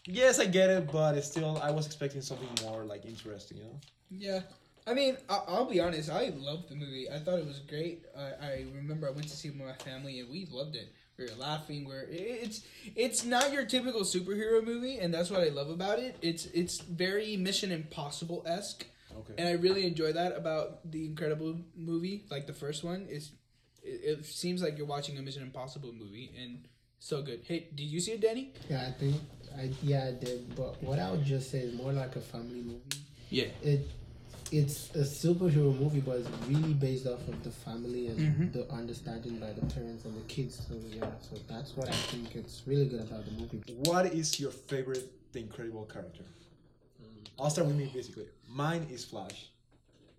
yes, 0.06 0.40
I 0.40 0.46
get 0.46 0.70
it, 0.70 0.92
but 0.92 1.16
it's 1.16 1.28
still, 1.28 1.60
I 1.62 1.72
was 1.72 1.86
expecting 1.86 2.22
something 2.22 2.48
more 2.64 2.84
like 2.84 3.06
interesting, 3.06 3.58
you 3.58 3.64
know. 3.64 3.80
Yeah. 4.10 4.42
I 4.88 4.94
mean, 4.94 5.18
I- 5.30 5.44
I'll 5.48 5.66
be 5.66 5.80
honest. 5.80 6.10
I 6.12 6.30
loved 6.38 6.70
the 6.70 6.76
movie. 6.76 7.10
I 7.10 7.18
thought 7.20 7.40
it 7.40 7.46
was 7.46 7.60
great. 7.60 8.04
I, 8.16 8.22
I 8.46 8.66
remember 8.76 9.08
I 9.08 9.12
went 9.12 9.28
to 9.30 9.36
see 9.36 9.48
it 9.48 9.56
with 9.58 9.66
my 9.66 9.74
family, 9.74 10.20
and 10.20 10.30
we 10.30 10.48
loved 10.52 10.76
it. 10.76 10.94
We 11.18 11.26
were 11.26 11.32
laughing. 11.40 11.86
We're 11.86 12.06
it's 12.10 12.62
it's 12.96 13.24
not 13.24 13.52
your 13.54 13.66
typical 13.66 14.02
superhero 14.02 14.64
movie, 14.64 15.00
and 15.00 15.14
that's 15.14 15.32
what 15.32 15.40
I 15.42 15.48
love 15.48 15.70
about 15.70 15.98
it. 15.98 16.18
It's 16.22 16.46
it's 16.48 16.82
very 16.82 17.38
Mission 17.38 17.72
Impossible 17.72 18.44
esque, 18.46 18.86
Okay. 19.20 19.34
and 19.38 19.48
I 19.48 19.54
really 19.54 19.88
enjoy 19.88 20.12
that 20.12 20.36
about 20.38 20.92
the 20.92 21.06
Incredible 21.06 21.58
movie. 21.76 22.26
Like 22.30 22.48
the 22.48 22.54
first 22.54 22.84
one 22.84 23.08
is, 23.10 23.32
it, 23.82 24.20
it 24.20 24.26
seems 24.26 24.62
like 24.62 24.78
you're 24.78 24.86
watching 24.86 25.18
a 25.18 25.22
Mission 25.22 25.42
Impossible 25.42 25.94
movie, 25.94 26.32
and 26.40 26.68
so 27.06 27.22
good. 27.22 27.42
Hey, 27.48 27.68
did 27.76 27.84
you 27.84 28.00
see 28.00 28.14
it, 28.14 28.22
Danny? 28.22 28.52
Yeah, 28.70 28.88
I 28.88 28.92
think 28.92 29.16
I 29.58 29.70
yeah 29.84 30.06
I 30.06 30.12
did, 30.26 30.56
but 30.56 30.82
what 30.82 30.98
I 31.00 31.12
would 31.12 31.24
just 31.24 31.52
say 31.52 31.60
is 31.60 31.74
more 31.76 31.94
like 31.94 32.16
a 32.16 32.20
family 32.22 32.62
movie. 32.62 32.98
Yeah. 33.30 33.46
It 33.64 33.88
it's 34.52 34.90
a 34.96 35.00
superhero 35.00 35.78
movie, 35.80 36.00
but 36.02 36.18
it's 36.18 36.30
really 36.48 36.74
based 36.74 37.06
off 37.08 37.28
of 37.28 37.44
the 37.44 37.52
family 37.52 38.08
and 38.08 38.20
Mhm. 38.20 38.54
the 38.54 38.64
understanding 38.72 39.38
by 39.38 39.52
the 39.54 39.66
parents 39.76 40.06
and 40.06 40.16
the 40.16 40.26
kids. 40.34 40.56
So 40.68 40.74
yeah, 41.00 41.12
so 41.30 41.38
that's 41.48 41.76
what 41.78 41.90
I 41.90 41.98
think 42.12 42.36
it's 42.36 42.62
really 42.66 42.86
good 42.86 43.02
about 43.02 43.26
the 43.26 43.32
movie. 43.40 43.62
What 43.90 44.06
is 44.14 44.40
your 44.40 44.52
favorite 44.52 45.06
The 45.34 45.40
Incredible 45.42 45.86
character? 45.86 46.24
I'll 47.38 47.50
start 47.50 47.68
with 47.68 47.76
me 47.76 47.92
basically. 47.94 48.28
Mine 48.48 48.88
is 48.90 49.04
Flash. 49.04 49.50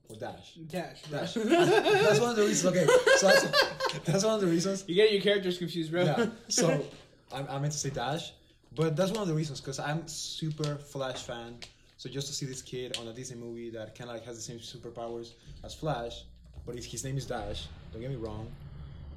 Or 0.09 0.17
Dash. 0.17 0.55
Dash. 0.69 1.03
Dash. 1.03 1.35
that's 1.35 2.21
one 2.21 2.31
of 2.31 2.37
the 2.37 2.45
reasons. 2.45 2.77
Okay, 2.77 2.87
so 3.17 3.27
that's, 3.27 4.05
that's 4.05 4.25
one 4.25 4.35
of 4.35 4.41
the 4.41 4.47
reasons. 4.47 4.85
You 4.87 4.95
get 4.95 5.13
your 5.13 5.21
characters 5.21 5.59
confused, 5.59 5.91
bro. 5.91 6.05
Yeah. 6.05 6.27
So 6.49 6.85
I, 7.33 7.41
I 7.41 7.59
meant 7.59 7.73
to 7.73 7.79
say 7.79 7.91
Dash, 7.91 8.33
but 8.75 8.97
that's 8.97 9.11
one 9.11 9.23
of 9.23 9.29
the 9.29 9.35
reasons 9.35 9.61
because 9.61 9.79
I'm 9.79 10.07
super 10.07 10.77
Flash 10.77 11.23
fan. 11.23 11.59
So 11.97 12.09
just 12.09 12.27
to 12.29 12.33
see 12.35 12.47
this 12.47 12.63
kid 12.63 12.97
on 12.99 13.09
a 13.09 13.13
Disney 13.13 13.37
movie 13.37 13.71
that 13.71 13.95
kind 13.95 14.11
of 14.11 14.17
like 14.17 14.25
has 14.27 14.37
the 14.37 14.43
same 14.43 14.59
superpowers 14.59 15.33
as 15.65 15.75
Flash, 15.75 16.25
but 16.65 16.77
his, 16.77 16.85
his 16.85 17.05
name 17.05 17.17
is 17.17 17.27
Dash. 17.27 17.67
Don't 17.93 18.03
get 18.03 18.11
me 18.11 18.17
wrong. 18.17 18.49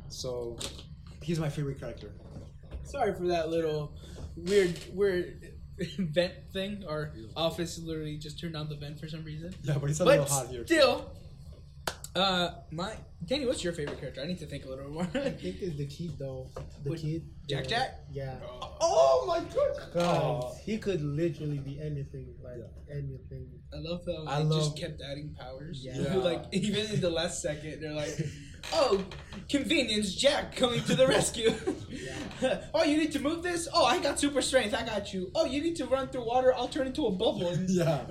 So 0.07 0.57
he's 1.21 1.39
my 1.39 1.49
favorite 1.49 1.79
character. 1.79 2.11
Sorry 2.83 3.13
for 3.13 3.27
that 3.27 3.49
little 3.49 3.91
weird 4.35 4.79
weird 4.93 5.51
vent 5.97 6.33
thing. 6.53 6.83
Our 6.87 7.11
office 7.35 7.79
literally 7.79 8.17
just 8.17 8.39
turned 8.39 8.55
on 8.55 8.69
the 8.69 8.75
vent 8.75 8.99
for 8.99 9.07
some 9.07 9.23
reason. 9.23 9.53
Yeah, 9.63 9.77
but 9.79 9.89
it's 9.89 9.99
a 9.99 10.03
But 10.05 10.19
little 10.19 10.25
hot 10.25 10.47
here. 10.47 10.65
still, 10.65 11.09
uh, 12.15 12.51
my 12.71 12.93
Danny, 13.25 13.45
what's 13.45 13.63
your 13.63 13.73
favorite 13.73 13.99
character? 13.99 14.21
I 14.21 14.25
need 14.27 14.39
to 14.39 14.45
think 14.45 14.65
a 14.65 14.69
little 14.69 14.89
more. 14.89 15.03
I 15.13 15.29
think 15.29 15.61
it's 15.61 15.77
the 15.77 15.85
kid 15.85 16.17
though. 16.17 16.47
The 16.83 16.89
Which- 16.91 17.01
kid. 17.01 17.23
Jack 17.47 17.63
the- 17.63 17.69
Jack? 17.71 17.99
Yeah. 18.11 18.35
Oh 18.81 19.25
my 19.27 19.39
god! 19.39 19.93
God, 19.93 20.57
he 20.63 20.77
could 20.77 21.01
literally 21.01 21.57
be 21.59 21.79
anything, 21.81 22.35
like 22.43 22.61
anything. 22.91 23.47
I 23.73 23.77
love 23.77 24.01
how 24.05 24.23
I 24.25 24.39
love- 24.39 24.59
just 24.61 24.77
kept 24.77 25.01
adding 25.01 25.35
powers. 25.39 25.81
Yeah. 25.83 25.97
Yeah. 25.99 26.15
like 26.29 26.43
even 26.51 26.85
in 26.93 27.01
the 27.01 27.09
last 27.09 27.41
second, 27.41 27.81
they're 27.81 27.93
like, 27.93 28.17
Oh, 28.73 29.03
convenience, 29.49 30.13
Jack 30.15 30.55
coming 30.55 30.83
to 30.83 30.95
the 30.95 31.07
rescue. 31.07 31.53
oh, 32.73 32.83
you 32.83 32.97
need 32.97 33.11
to 33.13 33.19
move 33.19 33.43
this? 33.43 33.67
Oh, 33.73 33.85
I 33.85 33.99
got 33.99 34.19
super 34.19 34.41
strength. 34.41 34.73
I 34.73 34.85
got 34.85 35.13
you. 35.13 35.31
Oh, 35.35 35.45
you 35.45 35.61
need 35.61 35.75
to 35.77 35.85
run 35.85 36.09
through 36.09 36.25
water. 36.25 36.53
I'll 36.53 36.67
turn 36.67 36.87
into 36.87 37.05
a 37.07 37.11
bubble. 37.11 37.55
yeah. 37.67 38.05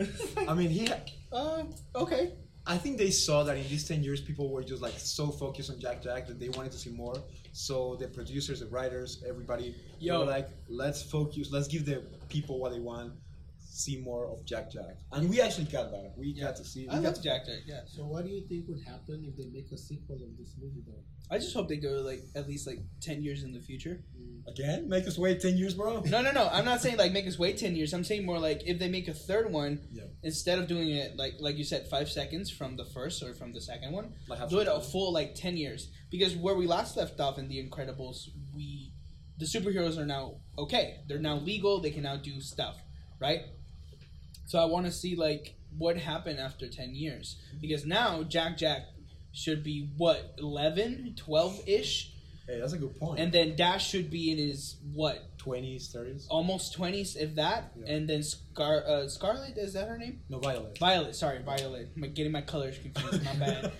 I 0.46 0.54
mean, 0.54 0.70
he. 0.70 0.88
uh, 1.32 1.64
okay. 1.94 2.32
I 2.66 2.76
think 2.76 2.98
they 2.98 3.10
saw 3.10 3.44
that 3.44 3.56
in 3.56 3.66
these 3.68 3.88
ten 3.88 4.02
years, 4.02 4.20
people 4.20 4.50
were 4.50 4.62
just 4.62 4.82
like 4.82 4.92
so 4.98 5.28
focused 5.28 5.70
on 5.70 5.80
Jack 5.80 6.02
Jack 6.02 6.26
that 6.26 6.38
they 6.38 6.50
wanted 6.50 6.72
to 6.72 6.78
see 6.78 6.90
more. 6.90 7.16
So 7.52 7.96
the 7.98 8.08
producers, 8.08 8.60
the 8.60 8.66
writers, 8.66 9.24
everybody, 9.26 9.74
Yo. 10.00 10.20
were 10.20 10.26
like, 10.26 10.50
let's 10.68 11.02
focus, 11.02 11.50
let's 11.50 11.66
give 11.66 11.86
the 11.86 12.02
people 12.28 12.58
what 12.58 12.72
they 12.72 12.80
want, 12.80 13.14
see 13.78 14.00
more 14.00 14.26
of 14.26 14.44
Jack 14.44 14.70
Jack, 14.72 14.96
and 15.12 15.30
we 15.30 15.40
actually 15.40 15.64
got 15.66 15.90
that. 15.92 16.12
We 16.16 16.34
got 16.38 16.56
to 16.56 16.64
see. 16.64 16.84
We 16.84 16.88
I 16.90 16.94
got 16.94 17.02
love 17.04 17.14
to- 17.14 17.22
Jack 17.22 17.46
Jack. 17.46 17.60
Yeah. 17.66 17.80
So 17.86 18.04
what 18.04 18.24
do 18.24 18.30
you 18.30 18.42
think 18.48 18.66
would 18.68 18.82
happen 18.84 19.24
if 19.28 19.36
they 19.36 19.48
make 19.52 19.70
a 19.72 19.78
sequel 19.78 20.16
of 20.16 20.36
this 20.38 20.54
movie 20.60 20.82
though? 20.86 21.02
I 21.30 21.38
just 21.38 21.52
hope 21.54 21.68
they 21.68 21.76
go 21.76 22.00
like 22.10 22.22
at 22.34 22.48
least 22.48 22.66
like 22.66 22.80
ten 23.00 23.22
years 23.22 23.42
in 23.44 23.52
the 23.52 23.60
future. 23.60 24.00
Mm. 24.18 24.48
again. 24.50 24.88
Make 24.88 25.06
us 25.06 25.18
wait 25.18 25.40
ten 25.40 25.56
years, 25.56 25.74
bro. 25.74 26.00
No, 26.00 26.22
no, 26.22 26.32
no. 26.32 26.48
I'm 26.50 26.64
not 26.64 26.80
saying 26.80 26.96
like 26.96 27.12
make 27.12 27.26
us 27.26 27.38
wait 27.38 27.58
ten 27.58 27.76
years. 27.76 27.92
I'm 27.92 28.02
saying 28.04 28.24
more 28.26 28.38
like 28.38 28.62
if 28.66 28.78
they 28.78 28.88
make 28.88 29.06
a 29.08 29.14
third 29.14 29.52
one, 29.52 29.80
Yeah. 29.92 30.04
instead 30.22 30.58
of 30.58 30.66
doing 30.66 30.88
it 30.90 31.16
like 31.16 31.34
like 31.38 31.56
you 31.56 31.64
said, 31.64 31.86
five 31.88 32.08
seconds 32.10 32.50
from 32.50 32.76
the 32.76 32.84
first 32.86 33.22
or 33.22 33.34
from 33.34 33.52
the 33.52 33.60
second 33.60 33.92
one, 33.92 34.14
Like 34.28 34.48
do 34.48 34.58
it 34.60 34.66
some 34.66 34.78
a 34.78 34.80
full 34.80 35.12
like 35.12 35.34
ten 35.34 35.56
years. 35.56 35.90
Because 36.10 36.34
where 36.34 36.54
we 36.54 36.66
last 36.66 36.96
left 36.96 37.20
off 37.20 37.38
in 37.38 37.48
the 37.48 37.58
Incredibles, 37.62 38.28
we 38.54 38.92
the 39.38 39.44
superheroes 39.44 39.98
are 39.98 40.06
now 40.06 40.36
okay. 40.58 41.00
They're 41.06 41.20
now 41.20 41.36
legal. 41.36 41.80
They 41.80 41.90
can 41.90 42.02
now 42.04 42.16
do 42.16 42.40
stuff, 42.40 42.82
right? 43.20 43.42
So 44.48 44.58
I 44.58 44.64
want 44.64 44.86
to 44.86 44.92
see 44.92 45.14
like 45.14 45.54
what 45.76 45.98
happened 45.98 46.40
after 46.40 46.68
ten 46.68 46.94
years. 46.94 47.36
Because 47.60 47.84
now 47.84 48.22
Jack 48.22 48.56
Jack 48.56 48.86
should 49.30 49.62
be 49.62 49.90
what 49.98 50.34
11 50.38 51.14
12 51.16 51.68
ish 51.68 52.12
Hey, 52.48 52.58
that's 52.60 52.72
a 52.72 52.78
good 52.78 52.96
point. 52.98 53.20
and 53.20 53.30
then 53.30 53.56
dash 53.56 53.86
should 53.90 54.10
be 54.10 54.32
in 54.32 54.38
his 54.38 54.76
what 54.94 55.36
twenties, 55.36 55.88
thirties. 55.92 56.26
almost 56.30 56.76
20s 56.78 57.14
if 57.16 57.34
that 57.34 57.72
Yeah. 57.78 57.92
and 57.94 58.08
then 58.08 58.22
Scar 58.22 58.82
uh, 58.86 59.06
scarlet 59.06 59.56
is 59.58 59.74
that 59.74 59.86
her 59.86 59.98
name 59.98 60.20
No, 60.30 60.38
Violet. 60.38 60.78
violet 60.78 61.14
sorry 61.14 61.42
violet 61.42 61.90
i'm 61.94 62.12
getting 62.14 62.32
my 62.32 62.40
colors 62.40 62.78
confused 62.78 63.22
my 63.24 63.34
bad 63.34 63.72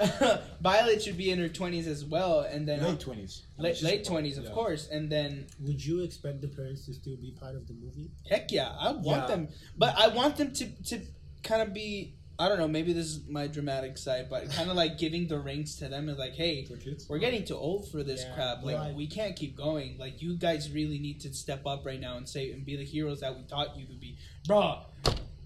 violet 0.62 1.02
should 1.02 1.16
be 1.18 1.30
in 1.32 1.38
her 1.40 1.48
20s 1.48 1.86
as 1.88 2.04
well 2.04 2.40
and 2.40 2.66
then 2.66 2.82
Late 2.82 3.00
twenties. 3.00 3.42
late, 3.58 3.82
late 3.82 4.04
20s 4.04 4.38
of 4.38 4.44
Yeah. 4.44 4.50
course 4.50 4.88
and 4.90 5.10
then 5.10 5.46
Would 5.60 5.84
you 5.84 6.02
expect 6.02 6.40
the 6.42 6.48
parents 6.48 6.86
to 6.86 6.94
still 6.94 7.16
be 7.16 7.32
part 7.38 7.56
of 7.56 7.66
the 7.66 7.74
movie? 7.74 8.10
heck 8.30 8.52
yeah 8.52 8.72
i 8.78 8.92
want 8.92 9.04
Yeah. 9.22 9.26
them 9.26 9.48
but 9.76 9.96
i 9.98 10.06
want 10.08 10.36
them 10.36 10.52
to 10.54 10.66
to 10.90 11.00
kind 11.42 11.60
of 11.60 11.74
be 11.74 12.14
i 12.42 12.48
don't 12.48 12.58
know 12.58 12.68
maybe 12.68 12.92
this 12.92 13.06
is 13.06 13.20
my 13.28 13.46
dramatic 13.46 13.96
side 13.96 14.26
but 14.28 14.50
kind 14.50 14.70
of 14.70 14.76
like 14.76 14.98
giving 14.98 15.26
the 15.28 15.38
rings 15.38 15.76
to 15.76 15.88
them 15.88 16.08
and 16.08 16.18
like 16.18 16.34
hey 16.34 16.66
we're 17.08 17.18
getting 17.18 17.44
too 17.44 17.56
old 17.56 17.90
for 17.90 18.02
this 18.02 18.24
Yeah, 18.24 18.34
crap. 18.34 18.62
Like 18.62 18.76
right. 18.76 18.94
we 18.94 19.06
can't 19.06 19.36
keep 19.36 19.56
going. 19.56 19.96
Like 19.98 20.20
you 20.22 20.34
guys 20.34 20.70
really 20.70 20.98
need 20.98 21.20
to 21.22 21.32
step 21.32 21.66
up 21.66 21.84
right 21.84 22.00
now 22.00 22.16
and 22.16 22.28
say 22.28 22.50
and 22.52 22.64
be 22.64 22.76
the 22.76 22.84
heroes 22.84 23.20
that 23.20 23.36
we 23.36 23.44
taught 23.44 23.76
you 23.76 23.86
to 23.86 23.94
be, 23.94 24.16
bruh. 24.48 24.84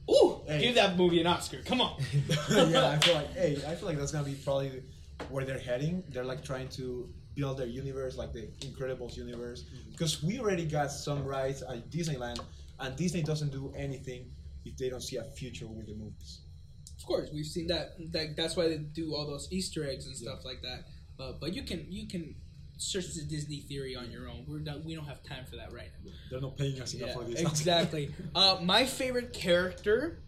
Ooh, 0.08 0.42
Hey. 0.46 0.60
give 0.60 0.76
that 0.76 0.96
movie 0.96 1.20
an 1.20 1.26
Oscar. 1.26 1.58
Come 1.64 1.80
on. 1.80 2.00
yeah, 2.50 2.90
I 2.90 2.98
feel 2.98 3.14
like 3.14 3.32
hey, 3.34 3.62
I 3.66 3.74
feel 3.74 3.88
like 3.88 3.98
that's 3.98 4.12
gonna 4.12 4.24
be 4.24 4.34
probably 4.34 4.82
where 5.28 5.44
they're 5.44 5.58
heading. 5.58 6.04
They're 6.08 6.24
like 6.24 6.44
trying 6.44 6.68
to 6.70 7.08
build 7.34 7.58
their 7.58 7.66
universe, 7.66 8.16
like 8.16 8.32
the 8.32 8.48
Incredibles 8.60 9.16
universe, 9.16 9.64
mm-hmm. 9.64 9.90
because 9.90 10.22
we 10.22 10.38
already 10.38 10.64
got 10.64 10.90
some 10.90 11.24
rights 11.24 11.62
at 11.62 11.90
Disneyland, 11.90 12.40
and 12.80 12.96
Disney 12.96 13.22
doesn't 13.22 13.50
do 13.50 13.72
anything 13.76 14.30
if 14.64 14.76
they 14.76 14.88
don't 14.88 15.02
see 15.02 15.16
a 15.16 15.24
future 15.24 15.66
with 15.66 15.86
the 15.86 15.94
movies. 15.94 16.40
Of 16.98 17.04
course, 17.06 17.28
we've 17.32 17.46
seen 17.46 17.66
that. 17.68 17.94
That 18.12 18.36
that's 18.36 18.56
why 18.56 18.68
they 18.68 18.78
do 18.78 19.14
all 19.14 19.26
those 19.26 19.48
Easter 19.50 19.88
eggs 19.88 20.06
and 20.06 20.16
stuff 20.16 20.44
like 20.44 20.62
that. 20.62 20.84
But 21.18 21.40
but 21.40 21.54
you 21.54 21.62
can 21.62 21.86
you 21.90 22.08
can 22.08 22.34
search 22.78 23.14
the 23.14 23.22
Disney 23.22 23.60
theory 23.60 23.96
on 23.96 24.10
your 24.10 24.28
own. 24.28 24.44
We're 24.46 24.58
not, 24.58 24.84
we 24.84 24.94
don't 24.94 25.06
have 25.06 25.22
time 25.22 25.46
for 25.46 25.56
that 25.56 25.72
right 25.72 25.88
now. 26.04 26.10
They're 26.30 26.40
not 26.42 26.58
paying 26.58 26.78
us 26.80 26.92
enough 26.94 27.08
Yeah, 27.08 27.14
for 27.14 27.24
this. 27.24 27.40
exactly. 27.52 28.14
uh, 28.34 28.58
my 28.62 28.84
favorite 28.84 29.32
character. 29.32 30.22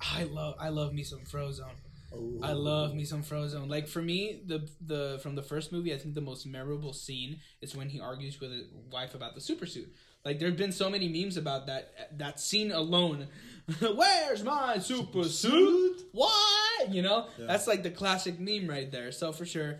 I 0.00 0.24
love 0.24 0.56
I 0.58 0.68
love 0.70 0.92
me 0.92 1.02
some 1.04 1.20
Frozone. 1.20 1.76
Oh. 2.14 2.40
I 2.42 2.52
love 2.52 2.94
me 2.94 3.04
some 3.04 3.22
Frozone. 3.22 3.68
Like 3.70 3.88
for 3.88 4.02
me, 4.02 4.42
the 4.46 4.68
the 4.84 5.18
from 5.22 5.34
the 5.34 5.42
first 5.42 5.72
movie, 5.72 5.94
I 5.94 5.98
think 5.98 6.14
the 6.14 6.20
most 6.20 6.46
memorable 6.46 6.92
scene 6.92 7.40
is 7.62 7.74
when 7.76 7.88
he 7.88 8.00
argues 8.00 8.40
with 8.40 8.50
his 8.52 8.64
wife 8.90 9.14
about 9.14 9.34
the 9.34 9.40
super 9.40 9.64
suit. 9.66 9.94
Like 10.24 10.38
there 10.38 10.48
have 10.48 10.56
been 10.56 10.72
so 10.72 10.88
many 10.88 11.08
memes 11.08 11.36
about 11.36 11.66
that 11.66 12.16
that 12.18 12.38
scene 12.40 12.70
alone. 12.72 13.26
Where's 13.80 14.42
my 14.44 14.78
super 14.78 15.24
suit? 15.24 16.02
What? 16.12 16.90
You 16.90 17.02
know, 17.02 17.26
Yeah. 17.38 17.46
that's 17.46 17.66
like 17.66 17.82
the 17.82 17.90
classic 17.90 18.38
meme 18.40 18.66
right 18.68 18.90
there. 18.90 19.12
So 19.12 19.32
for 19.32 19.46
sure, 19.46 19.78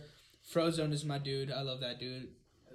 Frozone 0.53 0.93
is 0.93 1.05
my 1.05 1.19
dude. 1.19 1.51
I 1.51 1.63
love 1.63 1.81
that 1.81 1.99
dude. 1.99 2.29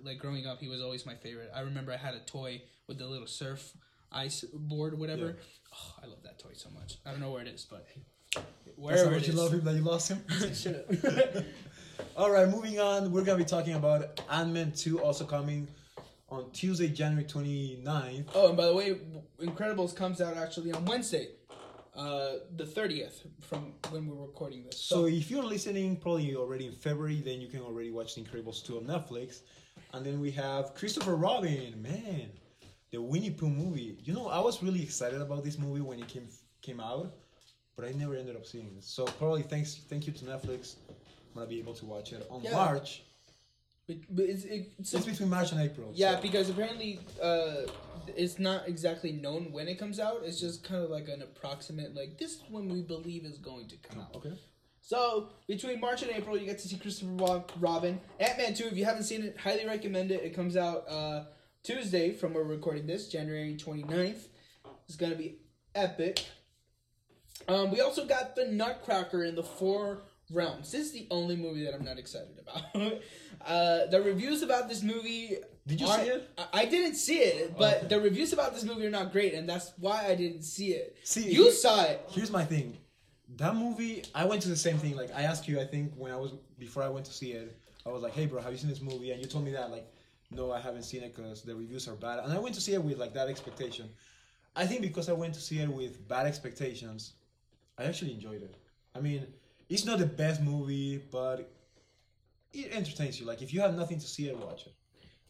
Like 0.04 0.20
growing 0.20 0.46
up, 0.46 0.60
he 0.60 0.68
was 0.68 0.82
always 0.82 1.06
my 1.06 1.16
favorite. 1.16 1.52
I 1.56 1.62
remember 1.62 1.92
I 1.92 1.98
had 1.98 2.14
a 2.14 2.20
toy 2.20 2.62
with 2.88 2.98
the 3.00 3.08
little 3.08 3.28
surf 3.28 3.74
ice 4.12 4.44
board, 4.54 4.98
whatever. 4.98 5.26
Yeah. 5.28 5.74
Oh, 5.76 5.94
I 6.04 6.08
love 6.08 6.24
that 6.24 6.40
toy 6.40 6.52
so 6.54 6.70
much. 6.70 6.98
I 7.06 7.12
don't 7.12 7.20
know 7.20 7.32
where 7.32 7.42
it 7.42 7.48
is, 7.48 7.66
but 7.70 7.86
That's 8.34 8.46
wherever 8.78 9.12
how 9.12 9.16
it 9.18 9.28
you 9.28 9.34
is. 9.34 9.40
love 9.40 9.54
him 9.54 9.64
that 9.66 9.76
you 9.76 9.82
lost 9.82 10.10
him. 10.10 10.24
Shut 10.54 10.86
up. 10.90 11.44
All 12.16 12.32
right, 12.32 12.48
moving 12.48 12.80
on. 12.80 13.12
We're 13.12 13.24
gonna 13.24 13.38
be 13.38 13.44
talking 13.46 13.74
about 13.74 14.22
Ant 14.30 14.52
Man 14.54 14.72
two, 14.72 15.02
also 15.02 15.26
coming 15.26 15.68
on 16.30 16.52
Tuesday, 16.52 16.90
January 16.90 17.26
29th. 17.26 18.26
oh, 18.36 18.48
and 18.50 18.58
by 18.58 18.66
the 18.66 18.74
way, 18.76 18.98
Incredibles 19.42 19.96
comes 19.96 20.22
out 20.22 20.36
actually 20.38 20.72
on 20.72 20.84
Wednesday, 20.86 21.30
uh, 21.96 22.34
the 22.56 22.66
thirtieth, 22.66 23.24
from 23.42 23.74
when 23.90 24.08
we're 24.08 24.26
recording 24.26 24.64
this. 24.66 24.80
So 24.80 25.06
if 25.06 25.32
you're 25.32 25.44
listening 25.44 25.96
probably 25.98 26.36
already 26.36 26.68
in 26.68 26.74
February, 26.74 27.22
then 27.22 27.40
you 27.42 27.48
can 27.48 27.62
already 27.62 27.92
watch 27.92 28.16
The 28.16 28.22
Incredibles 28.22 28.64
2 28.66 28.78
on 28.78 28.84
Netflix. 28.86 29.42
And 29.94 30.06
then 30.06 30.20
we 30.20 30.32
have 30.32 30.74
Christopher 30.76 31.16
Robin, 31.16 31.82
man, 31.82 32.30
the 32.92 33.02
Winnie 33.02 33.32
Pooh 33.32 33.50
movie. 33.50 33.98
You 34.04 34.14
know, 34.14 34.28
I 34.28 34.40
was 34.40 34.62
really 34.62 34.84
excited 34.84 35.22
about 35.22 35.44
this 35.44 35.58
movie 35.58 35.82
when 35.82 36.00
it 36.00 36.08
came 36.08 36.28
came 36.62 36.80
out, 36.82 37.14
but 37.78 37.86
I 37.86 37.92
never 37.94 38.16
ended 38.16 38.36
up 38.36 38.46
seeing 38.46 38.66
it. 38.78 38.84
So 38.84 39.06
probably 39.06 39.44
thanks 39.44 39.76
thank 39.88 40.06
you 40.08 40.14
to 40.14 40.26
Netflix, 40.26 40.76
I'm 40.90 40.96
gonna 41.36 41.48
be 41.48 41.60
able 41.60 41.74
to 41.76 41.86
watch 41.86 42.12
it 42.12 42.28
on 42.30 42.44
Yeah. 42.44 42.52
March. 42.52 43.04
But, 43.88 43.98
but 44.10 44.26
it's, 44.26 44.44
it's 44.44 44.94
It's 44.94 45.06
between 45.06 45.30
March 45.30 45.52
and 45.52 45.62
April. 45.62 45.92
yeah, 45.94 46.16
so- 46.16 46.22
because 46.22 46.50
apparently 46.50 47.00
uh, 47.22 47.62
it's 48.16 48.38
not 48.40 48.68
exactly 48.68 49.12
known 49.14 49.52
when 49.52 49.68
it 49.68 49.80
comes 49.80 50.00
out. 50.00 50.22
It's 50.26 50.40
just 50.40 50.64
kind 50.64 50.84
of 50.84 50.90
like 50.90 51.08
an 51.08 51.22
approximate, 51.22 51.96
like 51.96 52.18
this 52.18 52.34
is 52.36 52.42
when 52.50 52.68
we 52.70 52.82
believe 52.82 53.24
is 53.26 53.38
going 53.38 53.68
to 53.70 53.76
come 53.78 54.02
out. 54.02 54.16
Okay. 54.16 54.34
So 54.82 55.30
between 55.48 55.80
March 55.82 56.02
and 56.04 56.12
April, 56.12 56.38
you 56.38 56.46
get 56.46 56.60
to 56.60 56.68
see 56.68 56.78
Christopher 56.78 57.12
Rob- 57.12 57.52
Robin, 57.60 58.00
Ant 58.20 58.38
Man 58.38 58.54
two. 58.54 58.68
If 58.68 58.78
you 58.78 58.86
haven't 58.86 59.04
seen 59.04 59.24
it, 59.24 59.38
highly 59.38 59.66
recommend 59.66 60.12
it. 60.12 60.24
It 60.24 60.34
comes 60.34 60.56
out 60.56 60.86
uh, 60.90 61.26
Tuesday 61.64 62.14
from 62.14 62.34
where 62.34 62.44
we're 62.46 62.52
recording 62.56 62.88
this, 62.88 63.10
January 63.10 63.56
29th. 63.58 64.28
It's 64.88 64.96
gonna 64.96 65.16
be 65.16 65.40
epic. 65.76 66.24
Um, 67.50 67.72
we 67.72 67.82
also 67.82 68.06
got 68.06 68.36
the 68.38 68.46
Nutcracker 68.46 69.24
in 69.26 69.36
the 69.36 69.44
Four 69.44 70.04
Realms. 70.32 70.72
This 70.72 70.88
is 70.88 70.92
the 70.94 71.08
only 71.12 71.36
movie 71.36 71.66
that 71.66 71.74
I'm 71.74 71.84
not 71.86 71.98
excited 71.98 72.40
about. 72.42 72.74
uh, 73.46 73.86
the 73.88 74.02
reviews 74.02 74.42
about 74.42 74.68
this 74.70 74.84
movie. 74.84 75.38
Did 75.66 75.82
you 75.82 75.88
see 75.88 76.02
it? 76.04 76.30
I, 76.38 76.62
I 76.62 76.66
didn't 76.66 76.96
see 76.96 77.20
it, 77.20 77.58
but 77.58 77.78
Okay. 77.78 77.88
the 77.88 78.00
reviews 78.00 78.32
about 78.32 78.54
this 78.54 78.64
movie 78.64 78.86
are 78.88 78.90
not 78.90 79.12
great, 79.12 79.34
and 79.34 79.48
that's 79.50 79.74
why 79.78 80.06
I 80.08 80.16
didn't 80.16 80.44
see 80.44 80.70
it. 80.74 80.96
See, 81.04 81.30
you 81.32 81.44
here- 81.44 81.52
saw 81.52 81.84
it. 81.84 82.02
Here's 82.10 82.32
my 82.32 82.46
thing. 82.46 82.78
That 83.36 83.56
movie, 83.56 84.04
I 84.16 84.24
went 84.24 84.42
to 84.44 84.50
the 84.50 84.56
same 84.56 84.78
thing. 84.78 84.96
Like 84.96 85.14
I 85.14 85.24
asked 85.24 85.48
you, 85.48 85.60
I 85.60 85.66
think 85.66 85.92
when 85.98 86.12
I 86.12 86.16
was 86.16 86.32
before 86.58 86.84
I 86.84 86.90
went 86.90 87.06
to 87.08 87.14
see 87.14 87.32
it, 87.34 87.58
I 87.86 87.90
was 87.90 88.02
like, 88.02 88.14
"Hey, 88.14 88.26
bro, 88.26 88.42
have 88.42 88.52
you 88.54 88.58
seen 88.58 88.70
this 88.70 88.82
movie?" 88.82 89.12
And 89.12 89.20
you 89.22 89.28
told 89.28 89.44
me 89.44 89.52
that 89.52 89.70
like, 89.70 89.86
"No, 90.32 90.52
I 90.54 90.62
haven't 90.62 90.84
seen 90.84 91.04
it 91.04 91.14
because 91.14 91.42
the 91.42 91.54
reviews 91.54 91.88
are 91.90 91.96
bad." 91.96 92.20
And 92.24 92.32
I 92.32 92.40
went 92.40 92.56
to 92.56 92.62
see 92.62 92.74
it 92.74 92.82
with 92.82 92.98
like 92.98 93.14
that 93.16 93.28
expectation. 93.28 93.90
I 94.56 94.66
think 94.66 94.82
because 94.82 95.10
I 95.10 95.14
went 95.14 95.34
to 95.36 95.42
see 95.42 95.60
it 95.60 95.68
with 95.70 96.08
bad 96.08 96.26
expectations, 96.26 97.14
I 97.78 97.84
actually 97.84 98.14
enjoyed 98.14 98.42
it. 98.42 98.56
I 98.96 99.02
mean, 99.02 99.28
it's 99.70 99.84
not 99.86 100.00
the 100.00 100.06
best 100.06 100.42
movie, 100.42 100.98
but 101.12 101.52
it 102.54 102.72
entertains 102.72 103.20
you. 103.20 103.26
Like 103.26 103.42
if 103.42 103.54
you 103.54 103.62
have 103.62 103.76
nothing 103.76 104.00
to 104.00 104.08
see 104.08 104.28
it, 104.28 104.38
watch 104.38 104.66
it. 104.68 104.74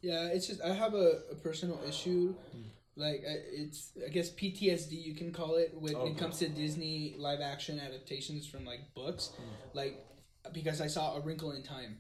Yeah, 0.02 0.28
it's 0.28 0.48
just 0.48 0.62
I 0.62 0.74
have 0.74 0.94
a, 0.94 1.22
a 1.32 1.36
personal 1.36 1.80
issue. 1.88 2.34
Hmm. 2.52 2.62
Like 2.96 3.24
I- 3.28 3.44
it's 3.52 3.92
I 4.06 4.10
guess 4.10 4.30
PTSD 4.32 4.92
you 4.92 5.14
can 5.16 5.32
call 5.32 5.56
it 5.56 5.74
when 5.80 5.96
Okay. 5.96 6.12
it 6.12 6.18
comes 6.18 6.40
to 6.40 6.50
Disney 6.50 7.16
live 7.18 7.42
action 7.42 7.80
adaptations 7.80 8.48
from 8.48 8.66
like 8.66 8.94
books. 8.96 9.32
Hmm. 9.36 9.44
Like 9.74 10.06
because 10.54 10.80
I 10.82 10.88
saw 10.88 11.16
A 11.18 11.20
Wrinkle 11.22 11.52
in 11.52 11.64
Time 11.64 11.98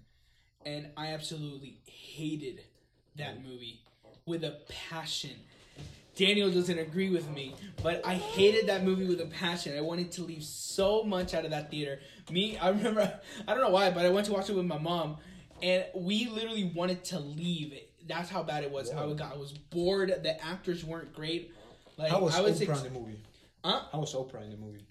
and 0.66 0.88
I 0.96 1.08
absolutely 1.08 1.80
hated 1.86 2.62
that 3.18 3.38
Hmm. 3.38 3.48
movie 3.48 3.82
with 4.26 4.44
a 4.44 4.60
passion. 4.90 5.32
Daniel 6.18 6.50
doesn't 6.50 6.80
agree 6.80 7.12
with 7.12 7.30
me, 7.30 7.54
but 7.84 8.06
I 8.06 8.16
hated 8.16 8.68
that 8.68 8.84
movie 8.84 9.06
with 9.06 9.22
a 9.22 9.28
passion. 9.28 9.78
I 9.78 9.82
wanted 9.82 10.12
to 10.14 10.24
leave 10.24 10.44
so 10.44 11.04
much 11.04 11.36
out 11.36 11.46
of 11.46 11.52
that 11.52 11.70
theater. 11.70 12.00
Me, 12.32 12.58
I 12.58 12.70
remember, 12.70 13.20
I 13.48 13.54
don't 13.54 13.62
know 13.62 13.70
why, 13.70 13.92
but 13.92 14.04
I 14.04 14.10
went 14.10 14.26
to 14.26 14.34
watch 14.34 14.50
it 14.50 14.56
with 14.56 14.66
my 14.66 14.80
mom, 14.80 15.18
and 15.62 15.86
we 15.96 16.28
literally 16.28 16.72
wanted 16.76 17.04
to 17.06 17.20
leave. 17.20 17.72
That's 18.08 18.30
how 18.30 18.42
bad 18.42 18.64
it 18.64 18.72
was. 18.72 18.92
How 18.92 19.10
it 19.10 19.18
got. 19.18 19.36
I 19.36 19.38
was 19.38 19.52
bored. 19.52 20.10
The 20.10 20.44
actors 20.44 20.84
weren't 20.84 21.14
great. 21.14 21.54
Like 21.98 22.10
How 22.10 22.20
was 22.20 22.36
I 22.36 22.42
was 22.42 22.60
Oprah 22.60 22.70
ex- 22.70 22.84
in 22.84 22.94
the 22.94 23.00
movie? 23.00 23.20
Huh? 23.64 23.82
How 23.92 24.00
was 24.00 24.14
Oprah 24.14 24.44
in 24.44 24.52
the 24.52 24.58
movie? 24.58 24.86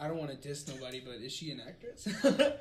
I, 0.00 0.06
don't 0.06 0.18
want 0.18 0.30
to 0.30 0.36
diss 0.36 0.68
nobody, 0.68 1.00
but 1.00 1.16
is 1.16 1.32
she 1.32 1.50
an 1.50 1.62
actress? 1.66 2.08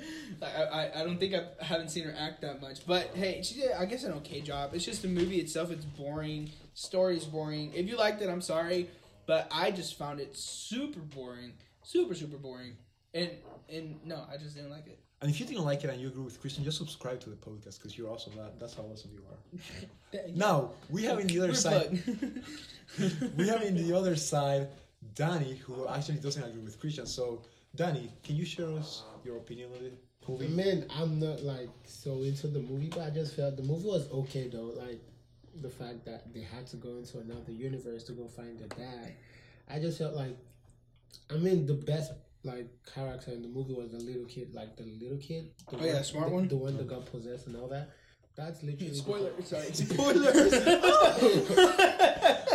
I, 0.41 0.63
I 0.63 1.01
I 1.01 1.03
don't 1.03 1.19
think 1.19 1.33
I 1.33 1.63
haven't 1.63 1.89
seen 1.89 2.05
her 2.05 2.15
act 2.17 2.41
that 2.41 2.61
much. 2.61 2.85
But 2.85 3.11
hey, 3.15 3.41
she 3.43 3.55
did 3.55 3.71
I 3.71 3.85
guess 3.85 4.03
an 4.03 4.13
okay 4.13 4.41
job. 4.41 4.71
It's 4.73 4.85
just 4.85 5.01
the 5.01 5.07
movie 5.07 5.37
itself. 5.37 5.71
It's 5.71 5.85
boring. 5.85 6.49
Story's 6.73 7.25
boring. 7.25 7.73
If 7.73 7.87
you 7.87 7.97
liked 7.97 8.21
it, 8.21 8.29
I'm 8.29 8.41
sorry, 8.41 8.89
but 9.25 9.47
I 9.51 9.71
just 9.71 9.97
found 9.97 10.19
it 10.19 10.37
super 10.37 10.99
boring, 10.99 11.53
super 11.83 12.15
super 12.15 12.37
boring. 12.37 12.77
And 13.13 13.31
and 13.69 13.99
no, 14.05 14.23
I 14.31 14.37
just 14.37 14.55
didn't 14.55 14.71
like 14.71 14.87
it. 14.87 14.99
And 15.21 15.31
if 15.31 15.39
you 15.39 15.47
didn't 15.47 15.65
like 15.65 15.83
it 15.83 15.89
and 15.89 15.99
you 15.99 16.09
agree 16.09 16.23
with 16.23 16.39
Christian, 16.39 16.63
just 16.63 16.77
subscribe 16.77 17.19
to 17.21 17.31
the 17.31 17.35
podcast 17.35 17.79
because 17.79 17.97
you're 17.97 18.09
awesome. 18.09 18.35
That, 18.35 18.59
that's 18.59 18.75
how 18.75 18.83
awesome 18.83 19.11
you 19.13 19.23
are. 19.29 19.89
Now 20.33 20.71
we 20.89 21.03
have 21.03 21.19
in 21.19 21.27
the 21.27 21.39
other 21.39 21.49
We're 21.49 21.53
side. 21.53 22.01
we 23.37 23.47
have 23.49 23.61
in 23.61 23.75
the 23.75 23.93
other 23.93 24.15
side 24.15 24.69
Danny, 25.15 25.55
who 25.57 25.87
actually 25.87 26.17
doesn't 26.19 26.43
agree 26.43 26.61
with 26.61 26.79
Christian. 26.79 27.05
So, 27.05 27.41
Danny, 27.75 28.11
can 28.23 28.35
you 28.35 28.45
share 28.45 28.71
us 28.71 29.03
your 29.23 29.37
opinion 29.37 29.69
on 29.73 29.83
the 29.83 29.91
I 29.91 30.29
movie? 30.29 30.47
mean, 30.47 30.85
I'm 30.89 31.19
not 31.19 31.41
like 31.43 31.69
so 31.85 32.21
into 32.21 32.47
the 32.47 32.59
movie, 32.59 32.89
but 32.89 33.01
I 33.01 33.09
just 33.09 33.35
felt 33.35 33.55
the 33.57 33.63
movie 33.63 33.87
was 33.87 34.09
okay 34.11 34.47
though. 34.49 34.73
Like 34.75 35.01
the 35.61 35.69
fact 35.69 36.05
that 36.05 36.33
they 36.33 36.41
had 36.41 36.67
to 36.67 36.77
go 36.77 36.97
into 36.97 37.19
another 37.19 37.51
universe 37.51 38.03
to 38.05 38.11
go 38.13 38.27
find 38.27 38.59
their 38.59 38.67
dad. 38.67 39.13
I 39.69 39.79
just 39.79 39.97
felt 39.97 40.15
like, 40.15 40.37
I 41.31 41.35
mean, 41.37 41.65
the 41.65 41.73
best 41.73 42.11
like 42.43 42.67
character 42.93 43.31
in 43.31 43.41
the 43.41 43.47
movie 43.47 43.73
was 43.73 43.91
the 43.91 43.97
little 43.99 44.25
kid, 44.25 44.53
like 44.53 44.75
the 44.77 44.83
little 44.83 45.17
kid. 45.17 45.51
The 45.69 45.77
Oh, 45.79 45.85
yeah, 45.85 46.01
smart 46.01 46.29
the, 46.29 46.33
one? 46.35 46.47
the 46.47 46.55
one 46.57 46.77
that 46.77 46.87
got 46.87 47.05
possessed 47.05 47.47
and 47.47 47.55
all 47.57 47.67
that. 47.69 47.89
That's 48.37 48.61
literally 48.63 48.93
Spoiler. 48.93 49.31
Sorry. 49.43 49.65
Spoilers. 49.73 50.53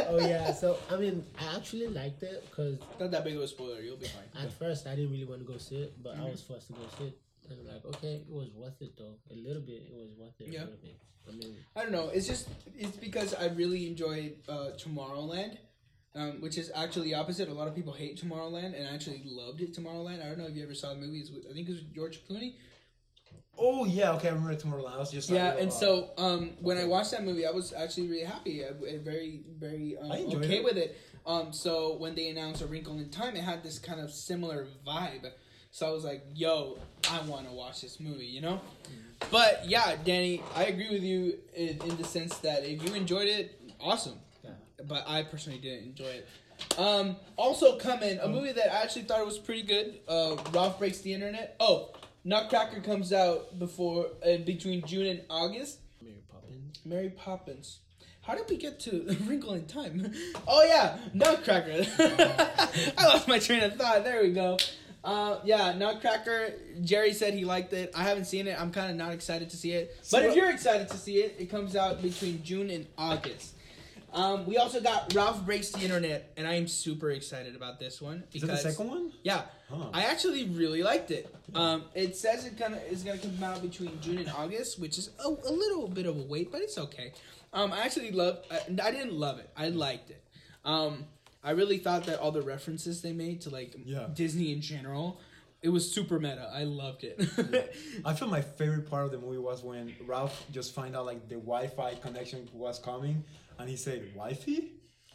oh 0.08 0.18
yeah, 0.20 0.52
so 0.52 0.78
I 0.90 0.96
mean, 0.96 1.24
I 1.40 1.56
actually 1.56 1.88
liked 1.88 2.22
it 2.22 2.44
because 2.48 2.78
Not 3.00 3.10
that 3.10 3.24
big 3.24 3.36
of 3.36 3.42
a 3.42 3.48
spoiler. 3.48 3.80
You'll 3.80 3.96
be 3.96 4.06
fine. 4.06 4.44
at 4.44 4.52
first 4.52 4.86
I 4.86 4.94
didn't 4.94 5.10
really 5.10 5.24
want 5.24 5.40
to 5.40 5.46
go 5.52 5.58
see 5.58 5.76
it, 5.82 5.94
but 6.02 6.12
Mm-hmm. 6.14 6.22
I 6.26 6.30
was 6.30 6.42
forced 6.42 6.66
to 6.68 6.72
go 6.74 6.80
see 6.98 7.04
it, 7.06 7.18
and 7.50 7.66
like, 7.66 7.84
okay, 7.96 8.14
it 8.28 8.32
was 8.32 8.48
worth 8.54 8.80
it 8.80 8.96
though. 8.96 9.14
A 9.30 9.34
little 9.34 9.62
bit, 9.62 9.82
it 9.90 9.94
was 9.94 10.10
worth 10.18 10.40
it. 10.40 10.48
Yeah. 10.48 10.60
A 10.60 10.70
little 10.70 10.78
bit. 10.82 10.96
I 11.28 11.32
mean, 11.32 11.56
I 11.76 11.82
don't 11.82 11.92
know. 11.92 12.10
It's 12.12 12.26
just 12.26 12.48
it's 12.78 12.96
because 12.96 13.34
I 13.34 13.46
really 13.48 13.86
enjoyed 13.86 14.36
uh, 14.48 14.70
Tomorrowland, 14.76 15.56
um, 16.14 16.40
which 16.40 16.58
is 16.58 16.70
actually 16.74 17.08
the 17.08 17.14
opposite. 17.14 17.48
A 17.48 17.52
lot 17.52 17.68
of 17.68 17.74
people 17.74 17.92
hate 17.92 18.20
Tomorrowland, 18.20 18.76
and 18.78 18.86
I 18.88 18.94
actually 18.94 19.22
loved 19.24 19.60
it. 19.60 19.72
Tomorrowland. 19.76 20.24
I 20.24 20.28
don't 20.28 20.38
know 20.38 20.46
if 20.46 20.54
you 20.56 20.62
ever 20.64 20.74
saw 20.74 20.90
the 20.90 21.00
movies. 21.00 21.30
I 21.48 21.52
think 21.54 21.68
it 21.68 21.72
was 21.72 21.82
George 21.94 22.20
Clooney. 22.28 22.54
Oh 23.58 23.84
yeah, 23.84 24.12
okay, 24.12 24.28
I 24.28 24.32
remember 24.32 24.54
Tomorrowland. 24.54 24.94
I 24.94 24.98
was 24.98 25.10
just 25.10 25.30
Yeah, 25.30 25.56
and 25.56 25.68
uh, 25.68 25.72
so 25.72 26.10
um, 26.18 26.50
when 26.60 26.78
I 26.78 26.84
watched 26.84 27.12
that 27.12 27.24
movie, 27.24 27.46
I 27.46 27.50
was 27.50 27.72
actually 27.72 28.08
really 28.08 28.24
happy. 28.24 28.64
I, 28.64 28.68
I 28.68 28.98
very 28.98 29.40
very 29.58 29.96
um, 29.98 30.10
okay 30.10 30.56
it. 30.56 30.64
with 30.64 30.76
it. 30.76 30.98
Um, 31.24 31.52
so 31.52 31.96
when 31.96 32.14
they 32.14 32.28
announced 32.28 32.62
A 32.62 32.66
Wrinkle 32.66 32.98
in 32.98 33.08
Time, 33.10 33.36
it 33.36 33.44
had 33.44 33.62
this 33.62 33.78
kind 33.78 34.00
of 34.00 34.10
similar 34.10 34.66
vibe. 34.86 35.30
So 35.70 35.86
I 35.86 35.90
was 35.90 36.04
like, 36.04 36.24
"Yo, 36.34 36.78
I 37.10 37.20
want 37.22 37.46
to 37.46 37.52
watch 37.52 37.80
this 37.82 38.00
movie," 38.00 38.26
you 38.26 38.40
know. 38.40 38.60
But 39.30 39.64
yeah, 39.66 39.96
Danny, 40.04 40.42
I 40.54 40.64
agree 40.64 40.90
with 40.90 41.02
you 41.02 41.38
in, 41.54 41.80
in 41.82 41.96
the 41.96 42.04
sense 42.04 42.38
that 42.38 42.64
if 42.64 42.82
you 42.84 42.94
enjoyed 42.94 43.28
it, 43.28 43.60
awesome. 43.80 44.18
Yeah. 44.44 44.50
But 44.86 45.04
I 45.06 45.22
personally 45.22 45.58
didn't 45.60 45.84
enjoy 45.84 46.06
it. 46.06 46.28
Um, 46.78 47.16
also 47.36 47.78
coming, 47.78 48.18
a 48.18 48.28
movie 48.28 48.52
that 48.52 48.72
I 48.72 48.82
actually 48.82 49.02
thought 49.02 49.24
was 49.24 49.38
pretty 49.38 49.62
good. 49.62 50.00
Uh, 50.08 50.36
Ralph 50.52 50.78
breaks 50.78 50.98
the 51.00 51.12
internet. 51.12 51.56
Oh, 51.60 51.90
Nutcracker 52.24 52.80
comes 52.80 53.12
out 53.12 53.58
before 53.58 54.06
uh, 54.26 54.36
between 54.38 54.84
June 54.86 55.06
and 55.06 55.22
August. 55.28 55.78
Mary 56.00 56.22
Poppins. 56.30 56.78
Mary 56.84 57.10
Poppins. 57.10 57.78
How 58.22 58.34
did 58.36 58.48
we 58.48 58.56
get 58.56 58.78
to 58.80 59.16
Wrinkle 59.26 59.54
in 59.54 59.66
Time? 59.66 60.12
Oh 60.46 60.64
yeah, 60.64 60.98
Nutcracker. 61.14 61.84
I 62.98 63.06
lost 63.06 63.26
my 63.28 63.38
train 63.38 63.62
of 63.64 63.76
thought. 63.76 64.04
There 64.04 64.22
we 64.22 64.32
go. 64.32 64.58
Uh, 65.04 65.40
yeah, 65.44 65.72
Nutcracker. 65.72 66.52
Jerry 66.82 67.12
said 67.12 67.34
he 67.34 67.44
liked 67.44 67.72
it. 67.72 67.92
I 67.96 68.04
haven't 68.04 68.26
seen 68.26 68.46
it. 68.46 68.60
I'm 68.60 68.70
kind 68.70 68.90
of 68.90 68.96
not 68.96 69.12
excited 69.12 69.50
to 69.50 69.56
see 69.56 69.72
it. 69.72 69.96
So- 70.02 70.18
but 70.20 70.26
if 70.28 70.36
you're 70.36 70.50
excited 70.50 70.88
to 70.90 70.96
see 70.96 71.16
it, 71.16 71.36
it 71.40 71.46
comes 71.50 71.74
out 71.74 72.00
between 72.02 72.42
June 72.44 72.70
and 72.70 72.86
August. 72.96 73.54
Um, 74.12 74.44
we 74.46 74.58
also 74.58 74.80
got 74.80 75.14
Ralph 75.14 75.44
Breaks 75.46 75.70
the 75.70 75.80
Internet, 75.80 76.32
and 76.36 76.46
I 76.46 76.54
am 76.54 76.68
super 76.68 77.10
excited 77.10 77.56
about 77.56 77.80
this 77.80 78.00
one 78.02 78.24
is 78.34 78.42
that 78.42 78.48
the 78.48 78.56
second 78.58 78.88
one? 78.88 79.12
yeah, 79.22 79.42
Huh. 79.70 79.88
I 79.94 80.02
actually 80.04 80.44
really 80.50 80.82
liked 80.82 81.10
it. 81.10 81.34
Um, 81.54 81.84
it 81.94 82.14
says 82.14 82.44
it 82.44 82.58
gonna 82.58 82.76
is 82.90 83.02
gonna 83.04 83.18
come 83.18 83.42
out 83.42 83.62
between 83.62 83.98
June 84.02 84.18
and 84.18 84.28
August, 84.30 84.78
which 84.78 84.98
is 84.98 85.08
a, 85.24 85.28
a 85.28 85.50
little 85.52 85.88
bit 85.88 86.04
of 86.06 86.16
a 86.18 86.22
wait, 86.22 86.52
but 86.52 86.60
it's 86.60 86.76
okay. 86.76 87.12
Um, 87.54 87.72
I 87.72 87.80
actually 87.80 88.10
love. 88.12 88.40
I, 88.50 88.60
I 88.82 88.90
didn't 88.90 89.14
love 89.14 89.38
it. 89.38 89.48
I 89.56 89.68
liked 89.70 90.10
it. 90.10 90.22
Um, 90.64 91.06
I 91.42 91.52
really 91.52 91.78
thought 91.78 92.04
that 92.04 92.18
all 92.20 92.30
the 92.32 92.42
references 92.42 93.00
they 93.00 93.12
made 93.12 93.40
to 93.42 93.50
like 93.50 93.74
Yeah. 93.84 94.08
Disney 94.14 94.52
in 94.52 94.60
general, 94.60 95.20
it 95.62 95.70
was 95.70 95.90
super 95.90 96.18
meta. 96.20 96.50
I 96.52 96.64
loved 96.64 97.04
it. 97.04 97.18
I 98.04 98.12
feel 98.14 98.28
my 98.28 98.42
favorite 98.42 98.88
part 98.90 99.06
of 99.06 99.10
the 99.12 99.18
movie 99.18 99.38
was 99.38 99.62
when 99.62 99.94
Ralph 100.06 100.44
just 100.52 100.74
find 100.74 100.94
out 100.94 101.06
like 101.06 101.28
the 101.30 101.36
Wi-Fi 101.36 101.94
connection 101.96 102.48
was 102.52 102.78
coming, 102.78 103.24
and 103.62 103.70
he 103.70 103.76
said 103.76 104.12
"Wi-Fi." 104.14 104.68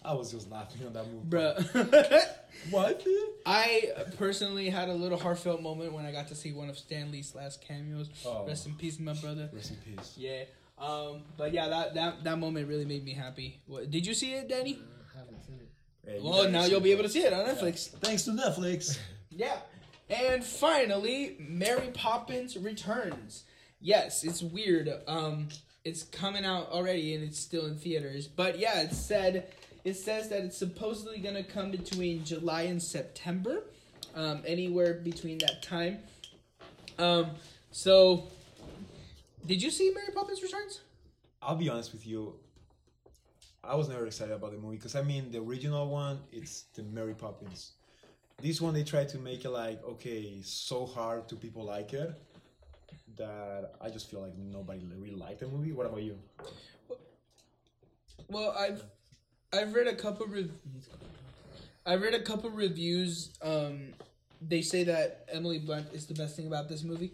I 0.04 0.14
was 0.14 0.32
just 0.32 0.50
laughing 0.50 0.86
on 0.86 0.94
that 0.94 1.06
movie. 1.12 1.28
Bruh. 1.28 2.28
Wi-Fi. 2.72 3.16
I 3.46 3.92
personally 4.18 4.70
had 4.70 4.90
a 4.90 4.94
little 4.94 5.18
heartfelt 5.18 5.62
moment 5.62 5.94
when 5.94 6.06
I 6.06 6.12
got 6.12 6.30
to 6.30 6.36
see 6.36 6.54
one 6.54 6.70
of 6.70 6.78
Stan 6.78 7.12
Lee's 7.12 7.36
last 7.36 7.62
cameos. 7.62 8.10
Oh. 8.26 8.46
Rest 8.48 8.68
in 8.68 8.76
peace, 8.76 9.00
my 9.00 9.14
brother. 9.14 9.50
Rest 9.54 9.72
in 9.72 9.78
peace. 9.78 10.14
Yeah. 10.18 10.44
Um, 10.80 11.24
but 11.36 11.54
yeah, 11.54 11.68
that, 11.70 11.94
that 11.96 12.24
that 12.24 12.40
moment 12.40 12.68
really 12.68 12.86
made 12.86 13.04
me 13.04 13.14
happy. 13.14 13.60
What, 13.66 13.90
did 13.92 14.06
you 14.06 14.14
see 14.14 14.34
it, 14.34 14.48
Danny? 14.48 14.80
I 15.14 15.20
haven't 15.20 15.44
seen 15.46 15.60
it. 15.60 16.10
Hey, 16.10 16.20
Well, 16.22 16.44
guys 16.44 16.54
now 16.54 16.66
you'll 16.66 16.80
be 16.80 16.92
able 16.92 17.04
to 17.04 17.10
see 17.10 17.24
it 17.24 17.34
on 17.34 17.46
Netflix. 17.46 17.90
Thanks 18.00 18.24
to 18.24 18.32
Netflix. 18.32 18.98
Yeah. 19.30 19.58
And 20.10 20.44
finally, 20.44 21.36
Mary 21.40 21.92
Poppins 21.94 22.58
returns. 22.58 23.44
Yes, 23.80 24.24
it's 24.24 24.42
weird. 24.42 24.90
Um, 25.06 25.50
it's 25.88 26.04
coming 26.04 26.44
out 26.44 26.70
already 26.70 27.16
and 27.16 27.24
it's 27.24 27.40
still 27.40 27.66
in 27.66 27.78
theaters. 27.78 28.28
But 28.28 28.60
yeah, 28.60 28.82
it 28.82 28.92
said 28.92 29.54
it 29.86 29.94
says 29.94 30.28
that 30.30 30.42
it's 30.44 30.58
supposedly 30.58 31.20
gonna 31.20 31.44
come 31.44 31.72
between 31.72 32.26
July 32.26 32.64
and 32.64 32.84
September, 32.84 33.64
um, 34.14 34.44
anywhere 34.46 34.96
between 34.96 35.38
that 35.40 35.64
time. 35.64 36.00
Um, 37.00 37.32
so 37.72 38.28
did 39.46 39.64
you 39.64 39.72
see 39.72 39.92
Mary 39.96 40.10
Poppins 40.14 40.44
Returns? 40.44 40.82
I'll 41.42 41.56
be 41.56 41.70
honest 41.70 41.94
with 41.94 42.06
you. 42.06 42.34
I 43.64 43.76
was 43.76 43.88
never 43.88 44.06
excited 44.06 44.34
about 44.34 44.52
the 44.52 44.58
movie 44.58 44.76
because 44.76 44.96
I 44.96 45.04
mean 45.04 45.32
the 45.32 45.40
original 45.40 45.88
one, 45.88 46.20
it's 46.34 46.64
the 46.76 46.84
Mary 46.84 47.14
Poppins. 47.14 47.72
This 48.42 48.60
one 48.60 48.74
they 48.74 48.84
tried 48.84 49.08
to 49.10 49.20
make 49.20 49.46
it 49.46 49.52
like 49.52 49.82
okay, 49.86 50.42
so 50.44 50.86
hard 50.86 51.30
to 51.30 51.38
people 51.38 51.64
like 51.64 51.94
it 51.94 52.14
that 53.18 53.74
I 53.82 53.90
just 53.90 54.10
feel 54.10 54.22
like 54.22 54.38
nobody 54.38 54.86
really 54.86 55.16
liked 55.16 55.40
the 55.40 55.48
movie. 55.48 55.72
What 55.72 55.86
about 55.86 56.02
you? 56.04 56.18
Well, 58.30 58.54
I've 58.58 58.84
I've 59.54 59.74
read 59.74 59.88
a 59.88 59.96
couple 59.96 60.28
rev- 60.28 60.52
I've 61.86 62.02
read 62.02 62.14
a 62.14 62.22
couple 62.22 62.50
reviews. 62.50 63.30
Um, 63.42 63.94
they 64.42 64.62
say 64.62 64.84
that 64.86 65.26
Emily 65.32 65.60
Blunt 65.60 65.88
is 65.94 66.06
the 66.06 66.14
best 66.14 66.36
thing 66.36 66.48
about 66.48 66.70
this 66.70 66.84
movie. 66.84 67.14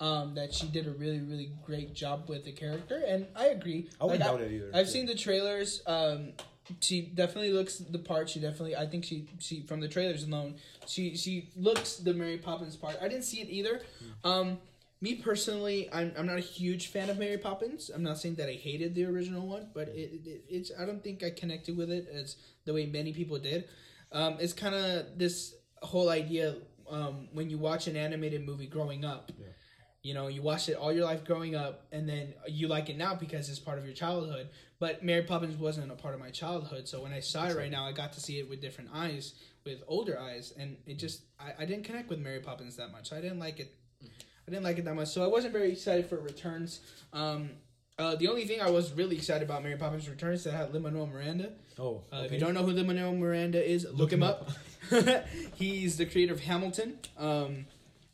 Um, 0.00 0.34
that 0.36 0.54
she 0.54 0.68
did 0.68 0.86
a 0.86 0.92
really 0.92 1.18
really 1.20 1.50
great 1.66 1.92
job 1.94 2.28
with 2.28 2.44
the 2.44 2.52
character, 2.52 3.02
and 3.06 3.26
I 3.34 3.46
agree. 3.46 3.88
I 4.00 4.04
wouldn't 4.04 4.20
Like, 4.20 4.30
doubt 4.30 4.40
it 4.42 4.52
either. 4.52 4.70
I've 4.74 4.88
seen 4.88 5.06
the 5.06 5.14
trailers. 5.16 5.82
Um, 5.86 6.34
she 6.80 7.00
definitely 7.02 7.50
looks 7.50 7.78
the 7.78 7.98
part. 7.98 8.28
She 8.28 8.38
definitely, 8.40 8.76
I 8.76 8.86
think 8.86 9.04
she 9.04 9.26
she 9.40 9.62
from 9.62 9.80
the 9.80 9.88
trailers 9.88 10.22
alone, 10.24 10.54
she 10.86 11.16
she 11.16 11.48
looks 11.56 11.96
the 11.96 12.14
Mary 12.14 12.36
Poppins 12.38 12.76
part. 12.76 12.96
I 13.02 13.08
didn't 13.08 13.24
see 13.24 13.40
it 13.40 13.48
either. 13.48 13.80
Um, 14.22 14.58
me 15.00 15.14
personally, 15.16 15.88
I'm 15.92 16.12
I'm 16.18 16.26
not 16.26 16.38
a 16.38 16.40
huge 16.40 16.88
fan 16.88 17.10
of 17.10 17.18
Mary 17.18 17.38
Poppins. 17.38 17.90
I'm 17.94 18.02
not 18.02 18.18
saying 18.18 18.36
that 18.36 18.48
I 18.48 18.54
hated 18.54 18.94
the 18.94 19.04
original 19.04 19.46
one, 19.46 19.68
but 19.72 19.88
it, 19.88 20.20
it 20.24 20.44
it's 20.48 20.72
I 20.78 20.86
don't 20.86 21.02
think 21.02 21.22
I 21.22 21.30
connected 21.30 21.76
with 21.76 21.90
it 21.90 22.08
as 22.12 22.36
the 22.64 22.74
way 22.74 22.86
many 22.86 23.12
people 23.12 23.38
did. 23.38 23.64
Um, 24.10 24.36
it's 24.40 24.52
kind 24.52 24.74
of 24.74 25.18
this 25.18 25.54
whole 25.82 26.08
idea 26.08 26.56
um, 26.90 27.28
when 27.32 27.50
you 27.50 27.58
watch 27.58 27.86
an 27.86 27.96
animated 27.96 28.44
movie 28.44 28.66
growing 28.66 29.04
up. 29.04 29.30
Yeah. 29.38 29.46
You 30.02 30.14
know, 30.14 30.28
you 30.28 30.42
watched 30.42 30.68
it 30.68 30.74
all 30.74 30.92
your 30.92 31.04
life 31.04 31.24
growing 31.24 31.54
up, 31.54 31.86
and 31.92 32.08
then 32.08 32.32
you 32.46 32.68
like 32.68 32.88
it 32.88 32.96
now 32.96 33.14
because 33.14 33.48
it's 33.50 33.58
part 33.58 33.78
of 33.78 33.84
your 33.84 33.94
childhood. 33.94 34.48
But 34.78 35.02
Mary 35.02 35.22
Poppins 35.22 35.56
wasn't 35.56 35.90
a 35.90 35.96
part 35.96 36.14
of 36.14 36.20
my 36.20 36.30
childhood, 36.30 36.88
so 36.88 37.02
when 37.02 37.12
I 37.12 37.20
saw 37.20 37.46
it 37.48 37.56
right 37.56 37.70
now, 37.70 37.84
I 37.84 37.92
got 37.92 38.12
to 38.12 38.20
see 38.20 38.38
it 38.38 38.48
with 38.48 38.62
different 38.62 38.90
eyes, 38.94 39.34
with 39.64 39.82
older 39.88 40.18
eyes, 40.18 40.54
and 40.56 40.76
it 40.86 40.98
just 40.98 41.22
I, 41.38 41.62
I 41.62 41.66
didn't 41.66 41.84
connect 41.84 42.08
with 42.10 42.20
Mary 42.20 42.40
Poppins 42.40 42.76
that 42.76 42.92
much. 42.92 43.12
I 43.12 43.20
didn't 43.20 43.40
like 43.40 43.58
it. 43.58 43.74
I 44.48 44.50
didn't 44.50 44.64
like 44.64 44.78
it 44.78 44.86
that 44.86 44.94
much, 44.94 45.08
so 45.08 45.22
I 45.22 45.26
wasn't 45.26 45.52
very 45.52 45.70
excited 45.72 46.06
for 46.06 46.16
Returns. 46.16 46.80
Um, 47.12 47.50
uh, 47.98 48.14
the 48.16 48.28
only 48.28 48.46
thing 48.46 48.62
I 48.62 48.70
was 48.70 48.92
really 48.94 49.16
excited 49.16 49.42
about 49.42 49.62
Mary 49.62 49.76
Poppins 49.76 50.08
Returns 50.08 50.38
is 50.38 50.44
that 50.44 50.52
had 50.54 50.72
Lin 50.72 50.84
Manuel 50.84 51.06
Miranda. 51.06 51.52
Oh, 51.78 52.00
Uh, 52.10 52.22
If 52.24 52.32
you 52.32 52.38
don't 52.38 52.54
know 52.54 52.62
who 52.62 52.72
Lin 52.72 52.86
Manuel 52.86 53.14
Miranda 53.14 53.62
is, 53.62 53.86
look, 53.92 54.10
him 54.10 54.22
him 54.22 54.30
up. 54.30 54.48
He's 55.56 55.98
the 55.98 56.06
creator 56.06 56.32
of 56.32 56.40
Hamilton. 56.40 56.98
Um, 57.18 57.66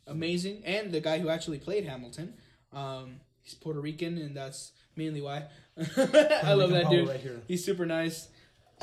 amazing, 0.07 0.63
and 0.65 0.91
the 0.91 0.99
guy 0.99 1.19
who 1.19 1.29
actually 1.29 1.59
played 1.59 1.85
Hamilton. 1.85 2.33
Um, 2.73 3.21
he's 3.41 3.53
Puerto 3.53 3.79
Rican, 3.79 4.17
and 4.17 4.35
that's 4.35 4.73
mainly 4.97 5.21
why. 5.21 5.45
I 5.77 6.51
love 6.53 6.71
that 6.71 6.89
dude. 6.89 7.07
Right. 7.07 7.21
He's 7.47 7.63
super 7.63 7.85
nice. 7.85 8.27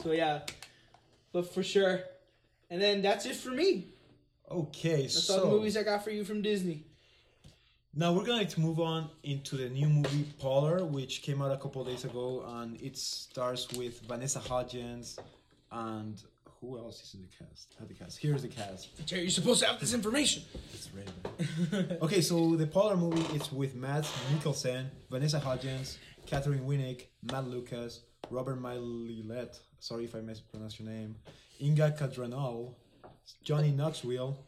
So 0.02 0.12
yeah, 0.12 0.40
but 1.34 1.52
for 1.52 1.62
sure. 1.62 2.00
And 2.70 2.80
then 2.80 3.02
that's 3.02 3.26
it 3.26 3.36
for 3.36 3.50
me. 3.50 3.88
Okay, 4.50 5.02
That's 5.02 5.24
so 5.24 5.34
all 5.34 5.40
the 5.50 5.56
movies 5.56 5.76
I 5.76 5.82
got 5.82 6.02
for 6.02 6.10
you 6.10 6.24
from 6.24 6.40
Disney. 6.40 6.84
Now 7.94 8.14
we're 8.14 8.24
going 8.24 8.46
to 8.46 8.60
move 8.60 8.80
on 8.80 9.10
into 9.22 9.58
the 9.58 9.68
new 9.68 9.86
movie 9.86 10.24
Polar, 10.38 10.82
which 10.82 11.20
came 11.20 11.42
out 11.42 11.52
a 11.52 11.58
couple 11.58 11.84
days 11.84 12.04
ago, 12.04 12.42
and 12.48 12.80
it 12.80 12.96
stars 12.96 13.68
with 13.76 14.00
Vanessa 14.08 14.38
Hudgens 14.38 15.18
and 15.70 16.22
who 16.62 16.78
else 16.78 17.02
is 17.02 17.12
in 17.12 17.20
the 17.20 17.28
cast? 17.28 17.74
Have 17.78 17.88
the 17.88 17.94
cast. 17.94 18.18
Here's 18.18 18.40
the 18.40 18.48
cast. 18.48 19.04
Jerry, 19.04 19.22
you're 19.22 19.30
supposed 19.30 19.60
to 19.60 19.66
have 19.66 19.78
this 19.78 19.92
information. 19.92 20.42
It's 20.72 20.88
man. 20.94 21.98
okay, 22.02 22.22
so 22.22 22.56
the 22.56 22.66
Polar 22.66 22.96
movie 22.96 23.26
it's 23.34 23.52
with 23.52 23.74
Mads 23.74 24.10
Mikkelsen, 24.32 24.86
Vanessa 25.10 25.38
Hudgens, 25.38 25.98
Katheryn 26.26 26.64
Winnick, 26.64 27.08
Matt 27.30 27.46
Lucas, 27.46 28.00
Robert 28.30 28.58
Milet. 28.58 29.58
Sorry 29.80 30.04
if 30.04 30.14
I 30.14 30.20
mispronounced 30.20 30.80
your 30.80 30.88
name. 30.88 31.16
Inga 31.60 31.94
Cadranel, 31.98 32.72
Johnny 33.44 33.70
Knoxville, 33.70 34.38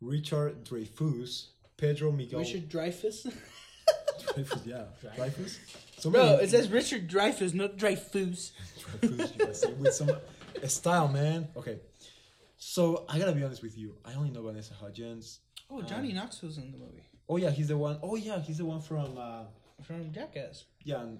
Richard 0.00 0.64
Dreyfuss, 0.64 1.46
Pedro 1.78 2.12
Miguel. 2.12 2.40
Richard 2.40 2.68
Dreyfuss. 2.68 3.32
Dreyfuss, 4.34 4.66
yeah, 4.66 4.84
Dreyfus. 5.16 5.58
So 5.98 6.10
Bro, 6.10 6.26
many- 6.26 6.42
it 6.44 6.50
says 6.50 6.68
Richard 6.68 7.08
Dreyfus, 7.08 7.54
not 7.54 7.76
Dreyfuss. 7.76 8.52
Dreyfuss, 9.00 9.36
you 9.38 9.46
guys 9.46 9.60
see, 9.62 9.72
with 9.72 9.94
some 9.94 10.10
style, 10.66 11.08
man. 11.08 11.48
Okay, 11.56 11.80
so 12.56 13.04
I 13.08 13.18
gotta 13.18 13.32
be 13.32 13.42
honest 13.42 13.62
with 13.64 13.76
you. 13.76 13.96
I 14.04 14.12
only 14.14 14.30
know 14.30 14.42
Vanessa 14.42 14.74
Hudgens. 14.74 15.40
Oh, 15.70 15.82
Johnny 15.82 16.12
Knoxville's 16.12 16.56
in 16.58 16.70
the 16.70 16.78
movie 16.78 17.02
Oh 17.28 17.36
yeah, 17.36 17.50
he's 17.50 17.66
the 17.68 17.76
one 17.76 17.98
oh 18.02 18.14
yeah, 18.16 18.40
he's 18.40 18.58
the 18.58 18.64
one 18.64 18.80
from 18.80 19.18
uh, 19.18 19.42
from 19.82 20.12
Jackass. 20.12 20.64
yeah. 20.84 21.00
and- 21.00 21.18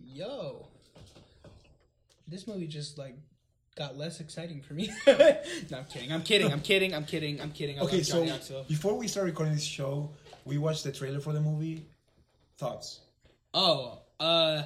Yo, 0.00 0.68
this 2.28 2.46
movie 2.46 2.66
just 2.68 2.96
like 2.98 3.16
got 3.78 3.96
less 3.96 4.20
exciting 4.20 4.60
for 4.60 4.74
me. 4.74 4.90
no, 5.06 5.14
I'm 5.14 5.84
kidding. 5.84 6.12
I'm 6.12 6.22
kidding. 6.22 6.52
I'm 6.52 6.60
kidding. 6.60 6.92
I'm 6.94 7.04
kidding. 7.04 7.40
I'm 7.40 7.52
kidding. 7.52 7.78
I 7.78 7.82
Okay, 7.82 8.02
so 8.02 8.64
before 8.66 8.98
we 8.98 9.06
start 9.06 9.26
recording 9.26 9.54
this 9.54 9.62
show, 9.62 10.10
we 10.44 10.58
watched 10.58 10.82
the 10.82 10.90
trailer 10.90 11.20
for 11.20 11.32
the 11.32 11.40
movie. 11.40 11.86
Thoughts? 12.58 13.00
Oh, 13.54 14.00
uh, 14.18 14.64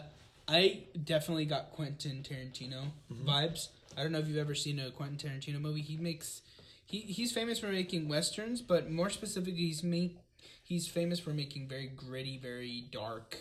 I 0.49 0.85
definitely 1.05 1.45
got 1.45 1.73
Quentin 1.73 2.25
Tarantino 2.29 2.85
vibes. 3.13 3.69
I 3.97 4.03
don't 4.03 4.13
know 4.13 4.19
if 4.19 4.29
you've 4.29 4.39
ever 4.39 4.55
seen 4.55 4.81
a 4.81 4.91
Quentin 4.91 5.31
Tarantino 5.31 5.61
movie. 5.61 5.83
He 5.83 5.99
makes 5.99 6.41
he 6.87 7.01
he's 7.01 7.33
famous 7.33 7.59
for 7.59 7.69
making 7.69 8.09
westerns, 8.09 8.63
but 8.63 8.91
more 8.91 9.11
specifically, 9.11 9.67
he's 9.67 9.83
make 9.83 10.17
he's 10.63 10.89
famous 10.89 11.21
for 11.21 11.31
making 11.31 11.69
very 11.69 11.89
gritty, 11.89 12.39
very 12.39 12.87
dark, 12.91 13.37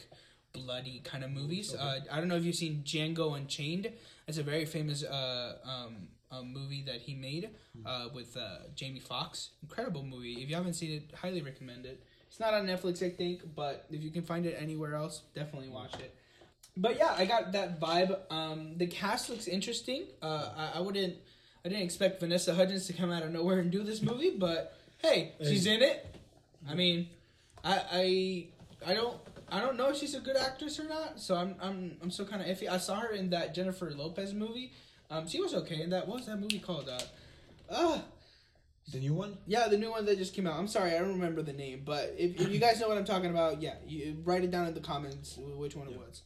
bloody 0.52 1.02
kind 1.06 1.24
of 1.24 1.32
movies. 1.32 1.74
Uh, 1.74 2.02
I 2.12 2.18
don't 2.18 2.28
know 2.28 2.36
if 2.36 2.44
you've 2.44 2.56
seen 2.56 2.84
Django 2.86 3.38
Unchained. 3.38 3.92
It's 4.32 4.38
a 4.38 4.44
very 4.44 4.64
famous 4.64 5.04
uh, 5.04 5.58
um, 5.66 6.08
uh 6.32 6.42
movie 6.42 6.84
that 6.84 7.02
he 7.02 7.16
made 7.16 7.50
uh, 7.86 8.08
with 8.16 8.38
uh, 8.38 8.60
Jamie 8.74 9.02
Foxx. 9.02 9.50
Incredible 9.62 10.04
movie. 10.04 10.36
If 10.42 10.50
you 10.50 10.56
haven't 10.56 10.76
seen 10.76 10.94
it, 10.94 11.14
highly 11.14 11.42
recommend 11.42 11.86
it. 11.86 12.02
It's 12.30 12.40
not 12.40 12.54
on 12.54 12.66
Netflix, 12.66 13.06
I 13.06 13.10
think, 13.10 13.42
but 13.54 13.88
if 13.92 14.02
you 14.02 14.10
can 14.10 14.22
find 14.22 14.46
it 14.46 14.56
anywhere 14.58 14.96
else, 14.96 15.24
definitely 15.36 15.68
watch 15.68 15.96
it. 15.96 16.16
But 16.78 16.98
yeah, 16.98 17.14
I 17.18 17.26
got 17.26 17.52
that 17.52 17.82
vibe. 17.82 18.18
Um, 18.32 18.78
the 18.78 18.88
cast 18.88 19.30
looks 19.30 19.50
interesting. 19.50 20.06
Uh, 20.22 20.48
I, 20.56 20.78
I 20.78 20.80
wouldn't, 20.80 21.16
I 21.66 21.68
didn't 21.68 21.84
expect 21.84 22.22
Vanessa 22.22 22.56
Hudgens 22.56 22.88
to 22.88 22.94
come 22.94 23.12
out 23.12 23.24
of 23.24 23.32
nowhere 23.32 23.60
and 23.60 23.70
do 23.70 23.84
this 23.84 24.02
movie, 24.02 24.38
but 24.38 24.78
hey, 25.00 25.34
she's 25.44 25.66
in 25.66 25.82
it. 25.82 26.06
I 26.70 26.74
mean, 26.74 27.10
I, 27.66 27.82
I, 27.92 28.92
I 28.92 28.94
don't, 28.94 29.18
I 29.52 29.60
don't 29.60 29.76
know 29.78 29.90
if 29.90 29.98
she's 29.98 30.16
a 30.16 30.20
good 30.20 30.38
actress 30.38 30.80
or 30.80 30.86
not. 30.88 31.20
So 31.20 31.36
I'm, 31.36 31.56
I'm, 31.62 31.98
I'm 32.02 32.10
still 32.12 32.26
kind 32.26 32.42
of 32.42 32.48
iffy. 32.48 32.70
I 32.70 32.78
saw 32.78 32.96
her 33.02 33.12
in 33.12 33.30
that 33.32 33.54
Jennifer 33.54 33.92
Lopez 33.92 34.34
movie. 34.34 34.72
Um, 35.10 35.28
she 35.28 35.42
was 35.42 35.54
okay 35.54 35.82
in 35.82 35.90
that. 35.90 36.08
What 36.08 36.18
was 36.18 36.26
that 36.28 36.40
movie 36.40 36.60
called? 36.60 36.90
Uh, 36.90 37.00
uh 37.70 38.00
The 38.92 39.00
new 39.00 39.14
one? 39.14 39.38
yeah, 39.46 39.68
the 39.68 39.78
new 39.78 39.92
one 39.92 40.06
that 40.06 40.18
just 40.18 40.34
came 40.34 40.48
out. 40.48 40.58
I'm 40.58 40.68
sorry, 40.68 40.92
I 40.96 41.00
don't 41.00 41.14
remember 41.14 41.42
the 41.42 41.54
name, 41.54 41.82
but 41.86 42.16
if, 42.18 42.40
if 42.40 42.50
you 42.50 42.60
guys 42.60 42.80
know 42.80 42.88
what 42.88 42.98
I'm 42.98 43.06
talking 43.06 43.30
about, 43.30 43.62
yeah, 43.62 43.76
you 43.86 44.18
write 44.24 44.44
it 44.44 44.52
down 44.52 44.68
in 44.68 44.74
the 44.74 44.80
comments 44.80 45.38
which 45.38 45.76
one 45.76 45.88
it 45.88 45.98
was, 45.98 46.24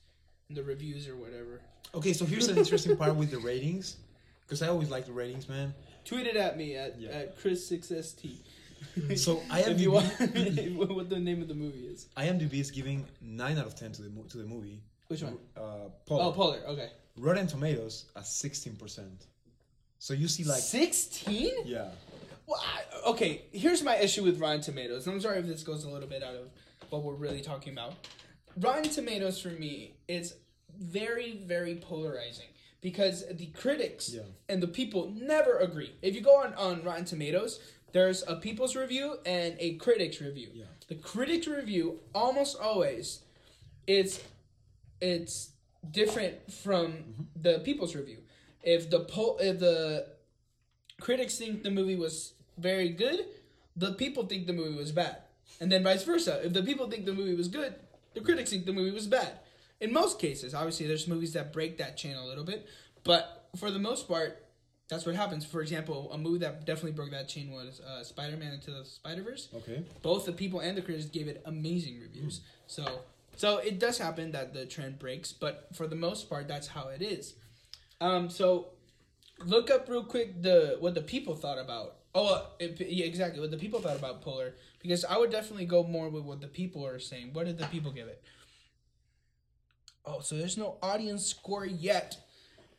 in 0.49 0.55
the 0.55 0.63
reviews 0.63 1.07
or 1.07 1.15
whatever. 1.15 1.61
Okay, 1.95 2.13
so 2.13 2.25
here's 2.25 2.47
an 2.47 2.57
interesting 2.57 2.95
part 2.95 3.15
with 3.15 3.31
the 3.31 3.39
ratings, 3.39 3.97
because 4.45 4.61
I 4.61 4.67
always 4.67 4.89
like 4.91 5.05
the 5.07 5.13
ratings, 5.13 5.49
man. 5.49 5.73
Tweet 6.05 6.27
it 6.27 6.35
at 6.35 6.57
me 6.57 6.75
at, 6.75 6.99
Yeah. 7.01 7.09
at 7.09 7.39
Chris6st. 7.39 8.37
So 9.15 9.41
if 9.51 9.79
you 9.79 9.91
want, 9.91 10.07
IMDb, 10.19 10.75
what 10.95 11.09
the 11.09 11.19
name 11.19 11.41
of 11.41 11.47
the 11.47 11.53
movie 11.55 11.85
is. 11.87 12.07
IMDb 12.17 12.53
is 12.59 12.71
giving 12.71 13.05
nine 13.21 13.57
out 13.57 13.65
of 13.67 13.75
ten 13.75 13.91
to 13.93 14.01
the 14.01 14.09
to 14.29 14.37
the 14.37 14.45
movie. 14.45 14.81
Which 15.07 15.21
one? 15.21 15.37
Uh, 15.55 15.89
Polar. 16.05 16.23
Oh, 16.23 16.31
Polar. 16.31 16.59
Okay. 16.67 16.89
Rotten 17.17 17.47
Tomatoes 17.47 18.05
at 18.15 18.25
sixteen 18.25 18.75
percent. 18.75 19.27
So 19.99 20.13
you 20.13 20.27
see, 20.27 20.43
like, 20.43 20.61
Sixteen? 20.61 21.53
yeah, 21.65 21.87
Well, 22.45 22.61
I, 22.63 23.09
okay. 23.11 23.45
Here's 23.51 23.81
my 23.81 23.95
issue 23.97 24.23
with 24.23 24.39
Rotten 24.39 24.61
Tomatoes. 24.61 25.07
I'm 25.07 25.19
sorry 25.21 25.39
if 25.39 25.47
this 25.47 25.63
goes 25.63 25.83
a 25.85 25.89
little 25.89 26.07
bit 26.07 26.21
out 26.21 26.35
of 26.35 26.49
what 26.89 27.03
we're 27.03 27.15
really 27.15 27.41
talking 27.41 27.73
about. 27.73 27.93
Rotten 28.57 28.89
Tomatoes 28.89 29.41
for 29.41 29.49
me 29.49 29.95
is 30.07 30.35
very, 30.77 31.37
very 31.45 31.75
polarizing 31.75 32.45
because 32.81 33.25
the 33.31 33.47
critics 33.47 34.09
Yeah. 34.13 34.21
and 34.47 34.61
the 34.61 34.67
people 34.67 35.11
never 35.15 35.57
agree. 35.59 35.91
If 36.01 36.13
you 36.13 36.21
go 36.21 36.35
on 36.37 36.53
on 36.53 36.83
Rotten 36.83 37.05
Tomatoes, 37.05 37.59
there's 37.95 38.25
a 38.27 38.35
people's 38.35 38.75
review 38.75 39.19
and 39.25 39.55
a 39.57 39.75
critics 39.75 40.19
review. 40.19 40.49
Yeah. 40.53 40.65
The 40.89 40.95
critics 40.95 41.47
review 41.47 42.01
almost 42.13 42.59
always 42.59 43.21
it's 43.87 44.21
it's 44.99 45.51
different 45.89 46.51
from 46.51 46.87
mm-hmm. 46.91 47.23
the 47.41 47.59
people's 47.59 47.95
review. 47.95 48.17
If 48.63 48.89
the 48.89 48.99
po- 48.99 49.37
if 49.39 49.59
the 49.59 50.07
critics 50.99 51.37
think 51.37 51.63
the 51.63 51.71
movie 51.71 51.95
was 51.95 52.33
very 52.57 52.89
good, 52.89 53.27
the 53.77 53.93
people 53.93 54.25
think 54.25 54.45
the 54.45 54.53
movie 54.53 54.77
was 54.77 54.91
bad. 54.91 55.15
And 55.61 55.71
then 55.71 55.81
vice 55.81 56.03
versa. 56.03 56.41
If 56.43 56.51
the 56.51 56.63
people 56.63 56.89
think 56.89 57.05
the 57.05 57.13
movie 57.13 57.35
was 57.35 57.47
good, 57.47 57.75
the 58.13 58.19
critics 58.19 58.49
think 58.49 58.65
the 58.65 58.73
movie 58.73 58.91
was 58.91 59.07
bad. 59.07 59.39
In 59.79 59.93
most 59.93 60.19
cases, 60.19 60.53
obviously 60.53 60.85
there's 60.85 61.07
movies 61.07 61.31
that 61.31 61.53
break 61.53 61.77
that 61.77 61.95
chain 61.95 62.17
a 62.17 62.25
little 62.25 62.43
bit, 62.43 62.67
but 63.05 63.47
for 63.55 63.71
the 63.71 63.79
most 63.79 64.05
part, 64.09 64.44
that's 64.89 65.05
what 65.05 65.15
happens. 65.15 65.45
For 65.45 65.61
example, 65.61 66.11
a 66.11 66.17
movie 66.17 66.39
that 66.39 66.65
definitely 66.65 66.91
broke 66.91 67.11
that 67.11 67.27
chain 67.27 67.51
was 67.51 67.81
uh, 67.81 68.03
Spider-Man 68.03 68.53
Into 68.53 68.71
the 68.71 68.85
Spider-Verse 68.85 69.49
okay. 69.55 69.83
both 70.01 70.25
the 70.25 70.31
people 70.31 70.59
and 70.59 70.77
the 70.77 70.81
critics 70.81 71.05
gave 71.05 71.27
it 71.27 71.41
amazing 71.45 71.99
reviews. 71.99 72.41
So 72.67 73.01
so 73.35 73.57
it 73.57 73.79
does 73.79 73.97
happen 73.97 74.31
that 74.31 74.53
the 74.53 74.65
trend 74.65 74.99
breaks, 74.99 75.31
but 75.33 75.67
for 75.73 75.87
the 75.87 75.95
most 75.95 76.29
part, 76.29 76.47
that's 76.47 76.67
how 76.67 76.87
it 76.89 77.01
is. 77.01 77.35
Um, 77.99 78.29
so 78.29 78.69
look 79.43 79.69
up 79.69 79.89
real 79.89 80.03
quick 80.03 80.41
the 80.41 80.77
what 80.79 80.95
the 80.95 81.01
people 81.01 81.35
thought 81.35 81.57
about. 81.57 81.95
Oh, 82.13 82.47
it, 82.59 82.79
yeah, 82.79 83.05
exactly 83.05 83.41
what 83.41 83.51
the 83.51 83.57
people 83.57 83.81
thought 83.81 83.97
about 83.97 84.21
Polar 84.21 84.53
because 84.81 85.03
I 85.03 85.17
would 85.17 85.31
definitely 85.31 85.65
go 85.65 85.83
more 85.83 86.09
with 86.09 86.23
what 86.23 86.39
the 86.39 86.47
people 86.47 86.85
are 86.85 86.99
saying. 86.99 87.31
What 87.33 87.45
did 87.45 87.57
the 87.57 87.65
people 87.65 87.91
give 87.91 88.07
it? 88.07 88.23
Oh, 90.05 90.19
so 90.21 90.37
there's 90.37 90.57
no 90.57 90.77
audience 90.81 91.25
score 91.25 91.65
yet, 91.65 92.17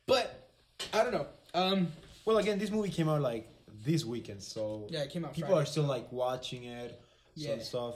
but 0.07 0.49
I 0.95 1.03
don't 1.03 1.13
know. 1.13 1.27
Um, 1.57 1.89
Well, 2.25 2.39
again, 2.39 2.59
this 2.59 2.71
movie 2.71 2.91
came 2.91 3.09
out 3.09 3.21
like 3.21 3.49
this 3.85 4.05
weekend, 4.05 4.43
so 4.43 4.87
yeah, 4.91 5.01
it 5.03 5.11
came 5.11 5.25
out. 5.25 5.33
people 5.33 5.51
Friday. 5.51 5.63
are 5.63 5.67
still 5.67 5.85
like 5.85 6.11
watching 6.13 6.65
it, 6.65 7.01
Yeah. 7.35 7.51
some 7.51 7.61
stuff. 7.61 7.95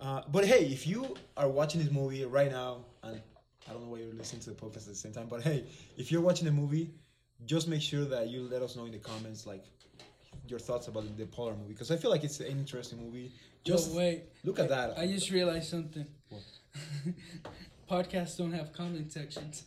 Uh, 0.00 0.22
but 0.30 0.44
hey, 0.44 0.66
if 0.66 0.86
you 0.86 1.16
are 1.36 1.48
watching 1.48 1.82
this 1.82 1.90
movie 1.90 2.22
right 2.24 2.50
now, 2.50 2.84
and 3.02 3.20
I 3.68 3.72
don't 3.72 3.82
know 3.84 3.88
why 3.92 3.98
you're 3.98 4.12
listening 4.14 4.42
to 4.42 4.50
the 4.50 4.56
podcast 4.56 4.82
at 4.88 4.88
the 4.88 4.94
same 4.94 5.12
time, 5.12 5.26
but 5.28 5.42
hey, 5.42 5.64
if 5.96 6.12
you're 6.12 6.20
watching 6.20 6.44
the 6.44 6.52
movie, 6.52 6.90
just 7.46 7.66
make 7.66 7.80
sure 7.82 8.04
that 8.04 8.28
you 8.28 8.42
let 8.42 8.60
us 8.62 8.76
know 8.76 8.84
in 8.84 8.92
the 8.92 8.98
comments 8.98 9.46
like 9.46 9.64
your 10.48 10.58
thoughts 10.58 10.86
about 10.88 11.04
the 11.16 11.24
Polar 11.26 11.54
movie 11.54 11.72
because 11.72 11.90
I 11.90 11.96
feel 11.96 12.10
like 12.10 12.24
it's 12.24 12.40
an 12.40 12.46
interesting 12.48 13.02
movie. 13.02 13.32
Just 13.64 13.92
wait. 13.92 14.24
look 14.44 14.58
at 14.60 14.68
that. 14.68 14.98
I 14.98 15.06
just 15.06 15.30
realized 15.30 15.68
something. 15.70 16.06
What? 16.28 16.42
Podcasts 17.90 18.36
don't 18.36 18.52
have 18.52 18.72
comment 18.72 19.10
sections. 19.12 19.64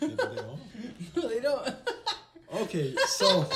They 0.00 0.08
don't? 0.08 0.58
no, 1.16 1.28
they 1.28 1.40
don't. 1.40 1.68
Okay, 2.54 2.94
so 3.06 3.46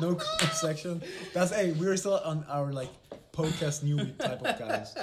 no 0.00 0.14
comment 0.14 0.54
section. 0.54 1.02
That's 1.32 1.52
hey, 1.52 1.72
we're 1.72 1.96
still 1.96 2.18
on 2.18 2.44
our 2.48 2.72
like 2.72 2.90
podcast 3.32 3.84
newbie 3.84 4.16
type 4.18 4.40
of 4.42 4.58
guys. 4.58 4.94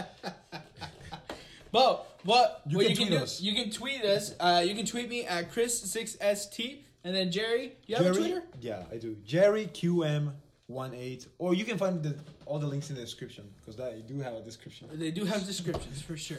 But 1.71 2.19
what 2.23 2.61
You 2.67 2.77
what 2.77 2.85
can 2.87 2.91
you 2.91 2.97
can 2.97 3.07
tweet 3.07 3.17
do? 3.19 3.23
us. 3.23 3.41
You 3.41 3.53
can 3.55 3.69
tweet 3.71 4.03
us. 4.05 4.33
Uh, 4.39 4.63
you 4.65 4.75
can 4.75 4.85
tweet 4.85 5.09
me 5.09 5.25
at 5.25 5.51
Chris6st. 5.51 6.77
And 7.03 7.13
then 7.13 7.31
Jerry, 7.31 7.73
you 7.85 7.95
have 7.97 8.05
a 8.05 8.13
Twitter? 8.13 8.43
yeah, 8.61 8.83
I 8.89 8.95
do. 8.97 9.17
Jerry 9.25 9.65
QM18, 9.73 11.27
or 11.37 11.53
you 11.53 11.65
can 11.65 11.77
find 11.77 12.01
the 12.01 12.15
all 12.45 12.59
the 12.59 12.67
links 12.67 12.89
in 12.89 12.95
the 12.95 13.01
description 13.01 13.43
because 13.59 13.75
that 13.75 13.97
you 13.97 14.03
do 14.03 14.19
have 14.21 14.33
a 14.35 14.41
description. 14.41 14.87
They 14.93 15.11
do 15.11 15.25
have 15.25 15.45
descriptions 15.45 16.01
for 16.01 16.15
sure. 16.15 16.37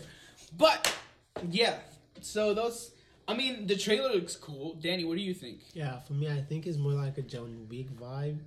But 0.57 0.91
yeah, 1.51 1.75
so 2.23 2.55
those. 2.55 2.93
I 3.27 3.35
mean, 3.35 3.67
the 3.67 3.77
trailer 3.77 4.13
looks 4.13 4.37
cool. 4.37 4.75
Danny, 4.75 5.05
what 5.05 5.17
do 5.17 5.23
you 5.23 5.35
think? 5.35 5.61
Yeah, 5.73 6.01
for 6.01 6.13
me, 6.13 6.29
I 6.31 6.41
think 6.43 6.67
it's 6.67 6.77
more 6.79 6.93
like 6.93 7.17
a 7.19 7.23
John 7.23 7.67
Wick 7.71 7.91
vibe. 7.97 8.39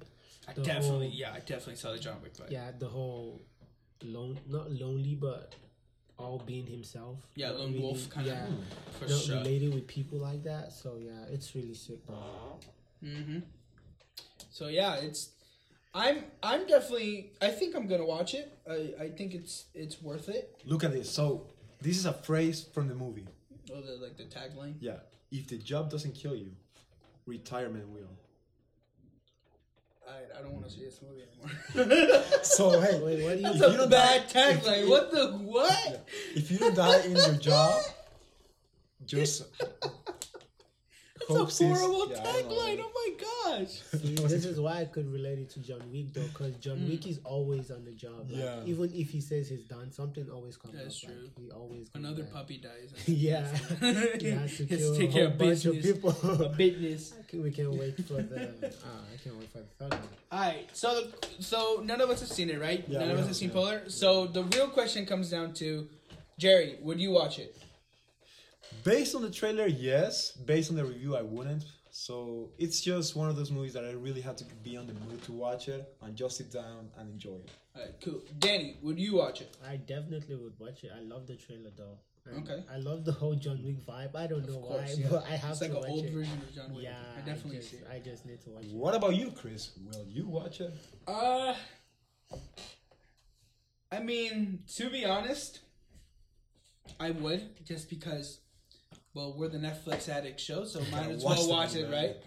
I 0.48 0.54
The 0.54 0.62
definitely, 0.62 1.08
whole- 1.10 1.18
yeah, 1.18 1.34
I 1.34 1.40
definitely 1.40 1.76
saw 1.76 1.92
the 1.94 2.00
John 2.00 2.22
Wick 2.22 2.34
vibe. 2.36 2.52
Yeah, 2.52 2.72
the 2.78 2.88
whole 2.88 3.42
lone, 4.04 4.40
not 4.48 4.72
lonely, 4.72 5.16
but 5.16 5.56
all 6.20 6.40
being 6.46 6.66
himself. 6.66 7.18
Yeah, 7.36 7.50
Not 7.50 7.60
lone 7.60 7.72
really- 7.74 7.84
wolf 7.84 8.10
kinda 8.13 8.30
Yeah, 8.30 8.48
for 9.00 9.08
not 9.10 9.22
sure. 9.22 9.38
related 9.38 9.74
with 9.74 9.88
people 9.88 10.20
like 10.20 10.44
that. 10.44 10.72
So 10.74 10.98
yeah, 10.98 11.24
it's 11.34 11.54
really 11.56 11.74
sick. 11.74 12.06
Though. 12.08 12.60
Mm-hmm. 13.04 13.40
So 14.50 14.68
yeah, 14.68 14.96
it's 14.96 15.30
I'm 15.94 16.24
I'm 16.44 16.66
definitely 16.68 17.32
I 17.42 17.50
think 17.50 17.76
I'm 17.76 17.88
gonna 17.88 18.06
watch 18.06 18.34
it. 18.34 18.52
I, 18.70 18.94
I 19.06 19.10
think 19.10 19.34
it's 19.34 19.66
it's 19.74 20.02
worth 20.02 20.30
it. 20.30 20.56
Look 20.66 20.84
at 20.84 20.92
this. 20.92 21.10
So 21.10 21.48
this 21.82 21.98
is 21.98 22.06
a 22.06 22.13
phrase 22.13 22.63
from 22.74 22.88
the 22.88 22.96
movie. 22.96 23.28
Oh, 23.73 23.82
the 23.82 23.97
like 24.01 24.17
the 24.17 24.23
tagline. 24.23 24.75
Yeah. 24.80 24.97
If 25.32 25.47
the 25.47 25.58
job 25.58 25.89
doesn't 25.91 26.13
kill 26.15 26.36
you, 26.36 26.51
retirement 27.25 27.88
will. 27.89 28.08
I, 30.08 30.39
I 30.39 30.41
don't 30.41 30.53
want 30.53 30.65
to 30.65 30.71
see 30.71 30.86
this 30.86 31.01
movie 31.01 31.23
anymore. 31.75 32.23
So 32.43 32.80
hey, 32.80 32.99
Wait, 33.03 33.23
what 33.23 33.32
do 33.34 33.38
you? 33.38 33.41
That's 33.43 33.56
If 33.56 33.62
you 33.62 33.73
a 33.73 33.77
don't 33.77 33.89
bad 33.89 34.27
die- 34.32 34.53
tagline. 34.53 34.84
if- 34.84 34.89
What 34.89 35.12
the 35.12 35.27
what? 35.39 36.08
if 36.34 36.49
you 36.51 36.58
don't 36.60 36.75
die 36.75 36.99
in 37.01 37.15
your 37.17 37.34
job, 37.36 37.82
just 39.06 39.43
That's 41.30 41.62
a 41.62 41.67
horrible 41.67 42.10
yeah, 42.12 42.19
I 42.19 42.23
don't 42.23 42.49
know. 42.49 42.56
tagline. 42.56 42.84
Oh 42.84 42.91
my 42.93 43.58
gosh. 43.60 43.82
See, 44.01 44.15
this 44.15 44.45
is 44.45 44.60
why 44.60 44.82
I 44.82 44.86
could 44.86 45.12
relate 45.12 45.39
it 45.39 45.49
to 45.51 45.60
John 45.60 45.82
Wick 45.91 46.13
though, 46.13 46.21
because 46.27 46.56
John 46.58 46.77
Mm. 46.80 46.89
Wick 46.89 47.08
is 47.08 47.19
always 47.23 47.71
on 47.71 47.86
the 47.86 47.91
job. 47.91 48.27
Like, 48.30 48.39
Yeah. 48.43 48.63
Even 48.65 48.91
if 48.93 49.10
he 49.10 49.21
says 49.21 49.49
he's 49.49 49.63
done, 49.63 49.91
something 49.91 50.30
always 50.30 50.58
comes 50.58 50.75
That's 50.75 51.03
up. 51.03 51.10
like, 51.10 51.19
true. 51.19 51.30
he 51.45 51.51
always 51.51 51.89
comes 51.89 52.06
Another 52.06 52.23
back. 52.23 52.34
puppy 52.34 52.58
dies. 52.58 52.91
yeah, 53.08 53.47
he 53.80 54.25
he 54.27 54.32
has 54.32 54.58
to 54.58 54.65
kill 54.65 54.95
take 54.95 55.10
a 55.10 55.13
care 55.13 55.23
whole 55.23 55.32
of 55.34 55.38
bunch 55.38 55.65
of 55.65 55.73
business. 55.75 55.93
people. 55.95 56.45
A 56.45 56.49
business. 56.49 57.13
we 57.34 57.51
can't 57.51 57.71
wait 57.73 57.97
for 58.06 58.21
the. 58.21 58.47
Uh, 58.47 58.69
I 59.13 59.17
can't 59.23 59.38
wait 59.38 59.49
for 59.51 59.60
the 59.60 59.65
third 59.80 59.91
one. 59.93 60.01
All 60.32 60.39
right, 60.39 60.69
so 60.73 61.08
so 61.39 61.82
none 61.84 62.01
of 62.01 62.10
us 62.10 62.19
have 62.19 62.30
seen 62.30 62.49
it, 62.49 62.60
right? 62.62 62.84
Yeah, 62.88 62.99
none 62.99 63.10
of 63.12 63.15
us 63.15 63.19
have, 63.19 63.27
have 63.30 63.36
seen 63.38 63.49
yeah. 63.49 63.56
Polar. 63.56 63.89
So 63.89 64.27
the 64.27 64.43
real 64.43 64.67
question 64.69 65.06
comes 65.06 65.30
down 65.32 65.53
to, 65.56 65.88
Jerry, 66.38 66.77
would 66.82 66.99
you 66.99 67.12
watch 67.12 67.39
it? 67.39 67.56
Based 68.84 69.15
on 69.15 69.21
the 69.21 69.32
trailer, 69.32 69.67
yes. 69.67 70.32
Based 70.32 70.69
on 70.69 70.75
the 70.75 70.86
review, 70.86 71.15
I 71.15 71.21
wouldn't. 71.21 71.65
So 71.91 72.51
it's 72.60 72.80
just 72.82 73.15
one 73.15 73.27
of 73.30 73.36
those 73.36 73.49
movies 73.51 73.73
that 73.73 73.84
I 73.84 73.91
really 73.91 74.21
had 74.21 74.38
to 74.38 74.45
be 74.63 74.77
on 74.77 74.86
the 74.86 74.93
mood 74.93 75.21
to 75.23 75.32
watch 75.32 75.67
it 75.67 75.95
and 76.03 76.15
just 76.15 76.38
sit 76.38 76.51
down 76.51 76.89
and 76.97 77.10
enjoy 77.10 77.38
it. 77.38 77.49
All 77.75 77.82
right, 77.82 77.91
cool. 78.03 78.21
Danny, 78.39 78.77
would 78.84 78.99
you 78.99 79.15
watch 79.15 79.41
it? 79.41 79.56
I 79.67 79.77
definitely 79.77 80.36
would 80.36 80.53
watch 80.60 80.84
it. 80.84 80.91
I 80.95 81.01
love 81.01 81.25
the 81.27 81.36
trailer 81.36 81.71
though. 81.75 81.97
And 82.25 82.47
Okay. 82.47 82.63
I 82.71 82.77
love 82.77 83.03
the 83.06 83.13
whole 83.13 83.36
John 83.36 83.63
Wick 83.63 83.84
vibe. 83.86 84.15
I 84.15 84.27
don't 84.27 84.47
know 84.47 84.60
course, 84.60 84.95
why, 84.97 85.01
yeah. 85.01 85.08
but 85.10 85.23
I 85.25 85.38
have 85.38 85.51
It's 85.51 85.60
to 85.60 85.65
like 85.65 85.71
an 85.73 85.80
watch 85.80 85.89
old 85.89 86.06
version 86.10 86.38
of 86.38 86.53
John 86.53 86.73
Wick. 86.75 86.84
Yeah, 86.84 86.97
I 87.15 87.19
definitely 87.25 87.58
just, 87.58 87.71
see 87.71 87.77
it. 87.77 87.88
I 87.91 87.99
just 87.99 88.25
need 88.25 88.41
to 88.41 88.49
watch 88.51 88.65
it. 88.65 88.73
What 88.73 88.93
about 88.95 89.15
you, 89.15 89.32
Chris? 89.32 89.71
Will 89.84 90.06
you 90.08 90.27
watch 90.27 90.60
it? 90.62 90.73
Uh, 91.08 91.56
I 93.91 93.99
mean, 93.99 94.60
to 94.75 94.89
be 94.89 95.06
honest, 95.06 95.62
I 96.99 97.12
would 97.12 97.65
just 97.65 97.89
because, 97.89 98.39
well, 99.17 99.34
we're 99.36 99.47
the 99.49 99.58
Netflix 99.58 100.08
addict 100.08 100.39
show, 100.39 100.63
so 100.63 100.80
might 100.91 101.10
as 101.10 101.23
well 101.23 101.49
watch 101.49 101.75
it, 101.75 101.91
right? 101.91 102.17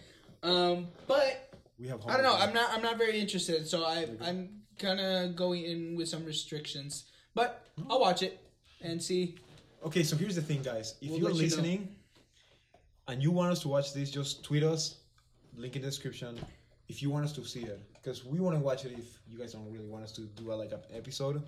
Um, 0.43 0.89
but 1.07 1.55
We 1.79 1.87
have. 1.89 2.01
I 2.07 2.15
don't 2.15 2.25
know. 2.25 2.35
I'm 2.35 2.53
not. 2.53 2.71
I'm 2.73 2.83
not 2.83 2.99
very 2.99 3.19
interested. 3.21 3.67
So 3.69 3.85
I. 3.85 4.09
I'm 4.21 4.61
kind 4.79 4.99
of 4.99 5.37
going 5.37 5.63
in 5.63 5.95
with 5.95 6.09
some 6.09 6.25
restrictions, 6.25 7.05
but 7.35 7.67
I'll 7.89 8.01
watch 8.01 8.23
it 8.23 8.41
and 8.83 9.01
see. 9.01 9.37
Okay, 9.85 10.03
so 10.03 10.17
here's 10.17 10.35
the 10.35 10.43
thing, 10.43 10.63
guys. 10.63 10.95
If 11.01 11.11
We'll 11.11 11.21
you're 11.21 11.29
let 11.29 11.37
you 11.37 11.43
know. 11.43 11.45
listening 11.45 11.89
and 13.09 13.23
you 13.23 13.31
want 13.31 13.53
us 13.53 13.61
to 13.61 13.69
watch 13.69 13.95
this, 13.95 14.11
just 14.11 14.43
tweet 14.45 14.63
us. 14.63 14.97
Link 15.57 15.77
in 15.77 15.83
the 15.83 15.89
description. 15.89 16.39
If 16.89 17.03
you 17.03 17.11
want 17.11 17.25
us 17.25 17.33
to 17.35 17.45
see 17.45 17.61
it, 17.61 17.81
because 17.95 18.25
we 18.25 18.41
want 18.41 18.57
to 18.57 18.61
watch 18.61 18.85
it. 18.85 18.93
If 18.99 19.19
you 19.29 19.39
guys 19.39 19.53
don't 19.53 19.71
really 19.71 19.87
want 19.87 20.05
us 20.05 20.13
to 20.13 20.23
do 20.23 20.51
a, 20.51 20.55
like 20.55 20.73
an 20.73 20.81
episode, 20.93 21.43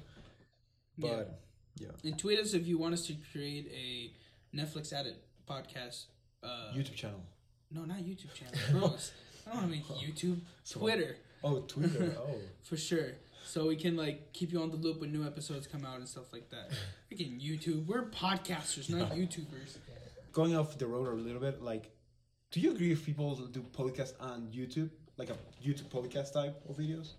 but 0.98 1.40
yeah, 1.78 1.88
And 2.04 2.18
tweet 2.18 2.38
us 2.38 2.54
if 2.54 2.66
you 2.66 2.78
want 2.78 2.94
us 2.94 3.06
to 3.06 3.14
create 3.32 3.66
a 3.72 4.12
Netflix 4.56 4.92
addict 4.92 5.18
podcast. 5.48 6.04
Uh, 6.42 6.72
YouTube 6.74 6.94
channel. 6.94 7.20
no, 7.70 7.84
not 7.84 7.98
YouTube 7.98 8.32
channel. 8.34 8.54
Gross. 8.72 9.12
I 9.46 9.50
don't 9.52 9.62
want 9.62 9.72
to 9.72 9.76
make 9.78 9.86
YouTube. 9.86 10.40
Twitter 10.68 11.16
Oh, 11.44 11.60
Twitter. 11.60 12.16
oh, 12.20 12.36
for 12.62 12.76
sure. 12.76 13.12
So 13.44 13.66
we 13.66 13.76
can 13.76 13.96
like 13.96 14.32
keep 14.32 14.52
you 14.52 14.60
on 14.62 14.70
the 14.70 14.76
loop 14.76 15.00
when 15.00 15.12
new 15.12 15.24
episodes 15.26 15.66
come 15.66 15.84
out 15.84 15.96
and 15.96 16.08
stuff 16.08 16.32
like 16.32 16.48
that. 16.50 16.70
Freaking 17.12 17.40
YouTube. 17.40 17.86
We're 17.86 18.06
podcasters, 18.06 18.88
not 18.88 19.12
YouTubers. 19.12 19.76
going 20.32 20.56
off 20.56 20.78
the 20.78 20.86
road 20.86 21.08
a 21.08 21.12
little 21.12 21.40
bit. 21.40 21.60
Like, 21.62 21.90
do 22.52 22.60
you 22.60 22.70
agree 22.70 22.92
if 22.92 23.04
people 23.04 23.34
do 23.34 23.60
podcasts 23.76 24.12
on 24.20 24.48
YouTube, 24.54 24.90
like 25.16 25.30
a 25.30 25.36
YouTube 25.64 25.88
podcast 25.88 26.32
type 26.32 26.62
of 26.68 26.76
videos? 26.76 27.12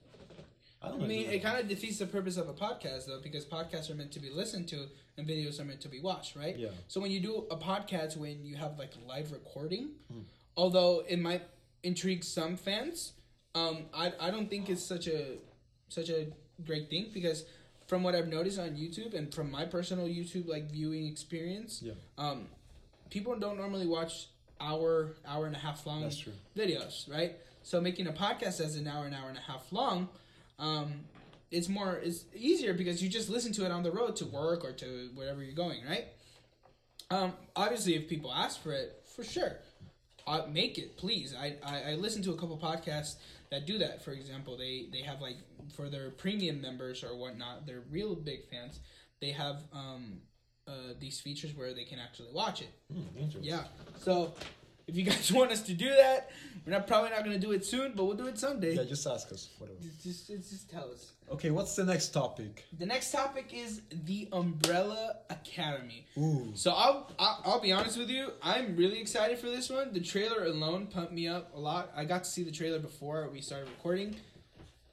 I 0.84 0.90
I 0.90 0.98
mean, 0.98 1.30
it 1.30 1.42
kind 1.42 1.58
of 1.60 1.68
defeats 1.70 2.00
the 2.00 2.06
purpose 2.06 2.38
of 2.38 2.50
a 2.50 2.54
podcast, 2.54 3.06
though, 3.08 3.20
because 3.22 3.46
podcasts 3.46 3.90
are 3.90 3.96
meant 3.96 4.12
to 4.14 4.20
be 4.20 4.30
listened 4.30 4.68
to 4.70 4.88
and 5.18 5.26
videos 5.28 5.60
are 5.60 5.66
meant 5.66 5.82
to 5.82 5.88
be 5.90 6.00
watched, 6.02 6.36
right? 6.36 6.58
Yeah. 6.58 6.70
So 6.88 7.00
when 7.00 7.12
you 7.12 7.20
do 7.20 7.46
a 7.50 7.56
podcast, 7.58 8.18
when 8.18 8.44
you 8.44 8.56
have 8.58 8.78
like 8.78 8.92
live 9.08 9.32
recording, 9.32 9.92
although 10.58 11.04
it 11.08 11.20
might 11.20 11.44
intrigue 11.84 12.24
some 12.24 12.58
fans, 12.58 13.14
um, 13.56 13.86
I 13.94 14.12
I 14.20 14.32
don't 14.32 14.50
think 14.50 14.70
it's 14.70 14.84
such 14.84 15.08
a 15.08 15.38
such 15.90 16.10
a 16.10 16.28
great 16.66 16.90
thing 16.90 17.12
because 17.14 17.46
from 17.88 18.04
what 18.04 18.16
I've 18.16 18.28
noticed 18.28 18.60
on 18.60 18.72
YouTube 18.72 19.14
and 19.14 19.34
from 19.34 19.52
my 19.52 19.66
personal 19.66 20.08
YouTube 20.08 20.48
like 20.48 20.72
viewing 20.72 21.06
experience, 21.08 21.82
Yeah. 21.84 21.94
um, 22.18 22.48
people 23.10 23.36
don't 23.38 23.58
normally 23.58 23.88
watch 23.88 24.28
hour 24.60 25.16
hour 25.26 25.46
and 25.46 25.56
a 25.56 25.60
half 25.60 25.86
long 25.86 26.04
videos, 26.58 27.10
right? 27.12 27.38
So 27.62 27.80
making 27.80 28.08
a 28.08 28.14
podcast 28.14 28.60
as 28.60 28.76
an 28.76 28.88
hour, 28.88 29.06
an 29.06 29.14
hour 29.14 29.30
and 29.30 29.38
a 29.38 29.42
half 29.42 29.72
long, 29.72 30.10
um, 30.60 31.02
it's 31.52 31.70
more 31.70 32.00
it's 32.04 32.26
easier 32.36 32.74
because 32.74 33.02
you 33.04 33.10
just 33.10 33.30
listen 33.30 33.52
to 33.54 33.66
it 33.66 33.72
on 33.72 33.84
the 33.84 33.92
road 33.92 34.16
to 34.18 34.26
work 34.26 34.64
or 34.64 34.72
to 34.74 35.10
wherever 35.14 35.44
you're 35.44 35.54
going, 35.54 35.80
right? 35.88 36.08
Um, 37.12 37.34
obviously, 37.56 37.96
if 37.96 38.08
people 38.08 38.34
ask 38.34 38.62
for 38.62 38.72
it, 38.72 39.04
for 39.16 39.24
sure, 39.24 39.58
uh, 40.26 40.44
make 40.52 40.78
it, 40.78 40.98
please. 40.98 41.36
I, 41.40 41.56
I 41.64 41.92
I 41.92 41.96
listen 41.96 42.24
to 42.24 42.32
a 42.32 42.38
couple 42.38 42.58
podcasts 42.58 43.16
that 43.52 43.68
do 43.68 43.78
that. 43.78 44.04
For 44.04 44.12
example, 44.12 44.58
they 44.58 44.88
they 44.92 45.02
have 45.02 45.22
like 45.22 45.38
for 45.76 45.90
their 45.90 46.10
premium 46.10 46.62
members 46.62 47.04
or 47.04 47.16
whatnot, 47.16 47.68
they're 47.68 47.84
real 47.92 48.16
big 48.16 48.50
fans. 48.50 48.80
They 49.22 49.32
have 49.32 49.58
um, 49.72 50.22
uh, 50.68 50.94
these 51.00 51.20
features 51.22 51.56
where 51.56 51.74
they 51.74 51.84
can 51.84 52.00
actually 52.00 52.30
watch 52.34 52.62
it. 52.62 52.74
Interesting. 53.16 53.44
Yeah. 53.44 53.64
So 53.98 54.34
if 54.88 54.96
you 54.96 55.04
guys 55.04 55.32
want 55.34 55.52
us 55.52 55.62
to 55.64 55.74
do 55.74 55.90
that, 55.90 56.32
we're 56.66 56.74
not 56.74 56.88
probably 56.88 57.10
not 57.10 57.24
gonna 57.24 57.40
do 57.40 57.52
it 57.52 57.66
soon, 57.66 57.94
but 57.96 58.06
we'll 58.06 58.16
do 58.16 58.28
it 58.28 58.40
someday. 58.40 58.76
Yeah, 58.76 58.84
just 58.84 59.06
ask 59.08 59.32
us. 59.32 59.50
Whatever. 59.58 59.80
Just, 59.82 60.28
just, 60.28 60.50
just 60.50 60.70
tell 60.70 60.90
us. 60.92 61.12
Okay, 61.32 61.52
what's 61.52 61.76
the 61.76 61.84
next 61.84 62.10
topic? 62.10 62.66
The 62.78 62.86
next 62.86 63.12
topic 63.12 63.54
is 63.54 63.82
the 64.06 64.28
Umbrella 64.32 65.18
Academy. 65.30 66.06
Ooh. 66.18 66.52
So 66.54 66.72
I'll, 66.72 67.12
I'll 67.18 67.42
I'll 67.46 67.60
be 67.62 67.72
honest 67.72 67.98
with 67.98 68.10
you. 68.10 68.32
I'm 68.42 68.76
really 68.76 69.00
excited 69.00 69.40
for 69.40 69.48
this 69.48 69.70
one. 69.70 69.94
The 69.94 70.02
trailer 70.02 70.46
alone 70.46 70.88
pumped 70.88 71.14
me 71.14 71.28
up 71.28 71.52
a 71.56 71.60
lot. 71.60 71.92
I 71.96 72.06
got 72.06 72.26
to 72.26 72.30
see 72.30 72.44
the 72.44 72.52
trailer 72.52 72.80
before 72.80 73.30
we 73.32 73.42
started 73.42 73.70
recording. 73.70 74.16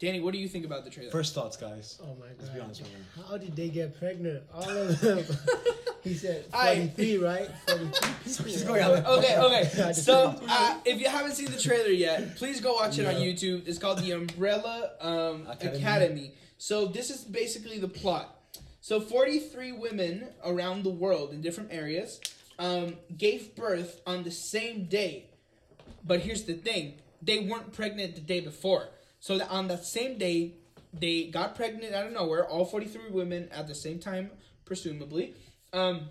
Danny, 0.00 0.18
what 0.20 0.32
do 0.32 0.38
you 0.38 0.48
think 0.48 0.64
about 0.64 0.84
the 0.84 0.90
trailer? 0.90 1.10
First 1.10 1.34
thoughts, 1.34 1.58
guys. 1.58 1.98
Oh 2.02 2.06
my 2.18 2.26
god. 2.26 2.36
Let's 2.38 2.48
god! 2.48 2.54
be 2.54 2.60
honest 2.62 2.80
with 2.80 2.90
you. 2.90 3.22
How 3.28 3.36
did 3.36 3.54
they 3.54 3.68
get 3.68 3.98
pregnant? 3.98 4.42
All 4.54 4.68
of 4.70 4.98
them. 4.98 5.24
he 6.02 6.14
said 6.14 6.46
I- 6.54 6.74
forty-three, 6.74 7.18
right? 7.18 7.50
Forty-three. 7.66 8.32
So 8.32 8.44
he's 8.44 8.64
going 8.64 8.80
out. 8.82 9.06
okay, 9.06 9.38
okay. 9.38 9.92
So 9.92 10.40
uh, 10.48 10.78
if 10.86 11.00
you 11.00 11.08
haven't 11.08 11.32
seen 11.32 11.50
the 11.50 11.60
trailer 11.60 11.90
yet, 11.90 12.36
please 12.36 12.62
go 12.62 12.72
watch 12.74 12.98
it 12.98 13.06
on 13.06 13.16
YouTube. 13.16 13.68
It's 13.68 13.78
called 13.78 13.98
the 13.98 14.12
Umbrella 14.12 14.92
um, 15.02 15.46
Academy. 15.46 15.78
Academy. 15.78 16.32
So 16.56 16.86
this 16.86 17.10
is 17.10 17.22
basically 17.22 17.78
the 17.78 17.88
plot. 17.88 18.34
So 18.80 19.00
43 19.00 19.72
women 19.72 20.28
around 20.42 20.82
the 20.84 20.90
world 20.90 21.34
in 21.34 21.42
different 21.42 21.72
areas 21.74 22.20
um, 22.58 22.94
gave 23.18 23.54
birth 23.54 24.00
on 24.06 24.22
the 24.22 24.30
same 24.30 24.84
day. 24.84 25.26
But 26.06 26.20
here's 26.20 26.44
the 26.44 26.54
thing: 26.54 26.94
they 27.20 27.40
weren't 27.40 27.74
pregnant 27.74 28.14
the 28.14 28.22
day 28.22 28.40
before. 28.40 28.88
So 29.20 29.38
that 29.38 29.48
on 29.48 29.68
that 29.68 29.84
same 29.84 30.18
day, 30.18 30.54
they 30.92 31.24
got 31.24 31.54
pregnant 31.54 31.94
out 31.94 32.06
of 32.06 32.12
nowhere. 32.12 32.44
All 32.46 32.64
43 32.64 33.10
women 33.10 33.48
at 33.52 33.68
the 33.68 33.74
same 33.74 33.98
time, 33.98 34.30
presumably, 34.64 35.34
um, 35.72 36.08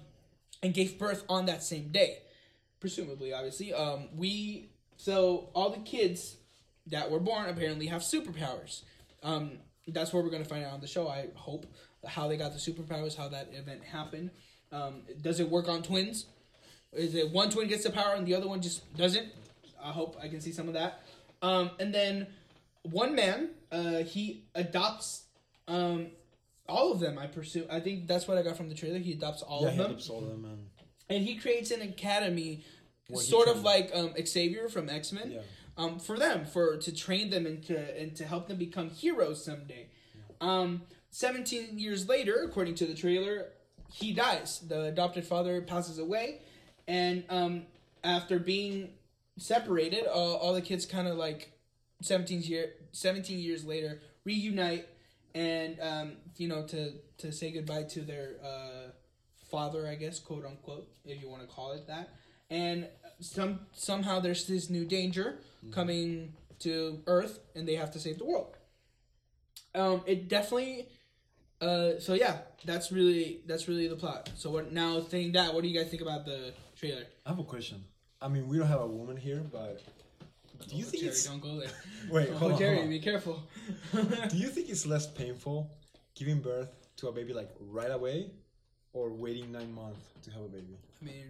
and 0.64 0.74
gave 0.74 0.98
birth 0.98 1.24
on 1.28 1.46
that 1.48 1.64
same 1.64 1.90
day 1.90 2.20
presumably 2.80 3.34
obviously. 3.34 3.74
Um 3.74 4.08
we 4.16 4.70
so 4.98 5.50
all 5.54 5.70
the 5.70 5.80
kids 5.80 6.38
that 6.88 7.10
were 7.10 7.20
born 7.20 7.50
apparently 7.50 7.88
have 7.88 8.02
superpowers. 8.02 8.84
Um 9.24 9.60
that's 9.88 10.14
what 10.14 10.24
we're 10.24 10.30
gonna 10.32 10.46
find 10.46 10.64
out 10.64 10.74
on 10.74 10.82
the 10.82 10.88
show 10.88 11.08
i 11.08 11.28
hope 11.34 11.66
how 12.06 12.28
they 12.28 12.38
got 12.38 12.54
the 12.54 12.60
superpowers 12.60 13.16
how 13.16 13.30
that 13.30 13.50
event 13.54 13.84
happened. 13.84 14.32
Um 14.72 15.04
does 15.22 15.40
it 15.40 15.50
work 15.50 15.68
on 15.68 15.84
twins? 15.84 16.26
Is 16.94 17.16
it 17.16 17.32
one 17.32 17.50
twin 17.50 17.68
gets 17.68 17.84
the 17.84 17.92
power 17.92 18.16
and 18.16 18.26
the 18.26 18.36
other 18.36 18.48
one 18.48 18.62
just 18.62 18.96
doesn't? 18.96 19.28
I 19.82 19.92
hope 19.92 20.18
i 20.22 20.28
can 20.28 20.42
see 20.42 20.52
some 20.52 20.68
of 20.68 20.74
that. 20.74 21.04
Um 21.42 21.72
and 21.80 21.94
then 21.94 22.28
one 22.84 23.16
man 23.16 23.50
uh 23.72 23.98
he 24.00 24.46
adopts 24.56 25.24
um 25.68 26.08
all 26.68 26.92
of 26.92 27.00
them 27.00 27.18
i 27.18 27.28
pursue 27.28 27.66
i 27.70 27.80
think 27.80 28.08
that's 28.08 28.28
what 28.28 28.38
i 28.38 28.42
got 28.42 28.56
from 28.58 28.70
the 28.70 28.76
trailer 28.76 28.98
he 29.00 29.12
adopts 29.14 29.42
all 29.42 29.62
yeah, 29.64 29.68
of 29.68 29.74
he 29.74 29.78
them 29.80 29.92
adopts 29.92 30.10
all 30.10 30.24
of 30.24 30.30
them, 30.30 30.42
man. 30.44 30.58
and 31.10 31.24
he 31.24 31.36
creates 31.36 31.72
an 31.72 31.82
academy, 31.82 32.64
sort 33.16 33.48
of 33.48 33.64
like 33.64 33.90
um, 33.94 34.14
Xavier 34.26 34.70
from 34.70 34.88
X 34.90 35.12
Men, 35.12 35.32
Yeah. 35.32 35.42
um, 35.78 36.00
for 36.00 36.18
them 36.18 36.46
for 36.46 36.78
to 36.78 36.92
train 36.96 37.30
them 37.32 37.46
and 37.48 37.64
to 37.64 38.00
and 38.00 38.16
to 38.18 38.26
help 38.26 38.48
them 38.48 38.58
become 38.58 38.90
heroes 38.92 39.44
someday. 39.44 39.88
Um, 40.40 40.84
Seventeen 41.12 41.80
years 41.80 42.08
later, 42.08 42.44
according 42.46 42.76
to 42.76 42.86
the 42.86 42.94
trailer, 42.94 43.48
he 43.92 44.14
dies. 44.14 44.60
The 44.60 44.84
adopted 44.84 45.26
father 45.26 45.60
passes 45.64 45.98
away, 45.98 46.42
and 46.88 47.24
um, 47.30 47.64
after 48.04 48.38
being 48.38 48.92
separated, 49.38 50.06
uh, 50.06 50.12
all 50.12 50.54
the 50.54 50.62
kids 50.62 50.86
kind 50.86 51.08
of 51.08 51.18
like 51.18 51.52
17 52.02 52.42
year 52.42 52.74
17 52.92 53.40
years 53.40 53.66
later 53.66 54.00
reunite 54.26 54.88
and 55.36 55.80
um, 55.82 56.12
you 56.38 56.48
know 56.48 56.66
to 56.66 56.94
to 57.18 57.32
say 57.32 57.52
goodbye 57.52 57.84
to 57.84 58.02
their 58.02 58.36
uh, 58.44 58.92
father 59.50 59.88
i 59.88 59.96
guess 59.96 60.20
quote 60.20 60.46
unquote 60.46 60.88
if 61.10 61.22
you 61.22 61.30
want 61.30 61.42
to 61.42 61.48
call 61.48 61.72
it 61.74 61.88
that. 61.88 62.10
And 62.50 62.88
some 63.20 63.60
somehow 63.74 64.20
there's 64.20 64.48
this 64.48 64.70
new 64.70 64.86
danger 64.86 65.40
coming 65.72 66.34
to 66.60 67.02
earth 67.08 67.40
and 67.56 67.68
they 67.68 67.76
have 67.76 67.92
to 67.92 68.00
save 68.00 68.18
the 68.18 68.26
world. 68.26 68.56
Um 69.76 70.02
it 70.06 70.28
definitely 70.28 70.88
uh 71.62 72.00
so 72.00 72.14
yeah 72.14 72.38
that's 72.66 72.92
really 72.92 73.42
that's 73.46 73.68
really 73.68 73.88
the 73.88 73.96
plot. 73.96 74.32
So 74.36 74.50
what 74.50 74.72
now 74.72 75.02
saying 75.02 75.34
that 75.34 75.54
what 75.54 75.64
do 75.64 75.70
you 75.70 75.80
guys 75.80 75.90
think 75.90 76.02
about 76.02 76.26
the 76.26 76.54
trailer? 76.76 77.04
I 77.26 77.30
have 77.30 77.40
a 77.40 77.44
question. 77.44 77.84
I 78.22 78.28
mean, 78.28 78.48
we 78.50 78.58
don't 78.58 78.68
have 78.68 78.82
a 78.82 78.88
woman 78.88 79.16
here, 79.16 79.42
but 79.50 79.82
do 80.68 80.76
you 80.76 80.86
Oh, 80.86 80.90
think 80.90 81.02
Jerry, 81.04 81.12
it's 81.14 81.26
don't 81.26 81.42
go 81.42 81.60
there 81.60 81.70
wait? 82.12 82.30
oh, 82.32 82.38
Hold 82.38 82.52
on, 82.54 82.58
Jerry 82.60 82.76
hold 82.76 82.86
on. 82.86 82.90
be 82.90 83.00
careful 83.00 83.44
Do 84.30 84.38
you 84.38 84.48
think 84.56 84.70
it's 84.70 84.86
less 84.86 85.08
painful 85.08 85.70
giving 86.16 86.40
birth 86.40 86.70
to 86.98 87.08
a 87.08 87.12
baby 87.12 87.34
like 87.34 87.50
right 87.60 87.92
away, 87.92 88.32
or 88.94 89.10
waiting 89.10 89.52
nine 89.52 89.74
months 89.74 90.06
to 90.24 90.32
have 90.32 90.42
a 90.42 90.48
baby? 90.50 90.76
I 91.02 91.06
mean, 91.06 91.28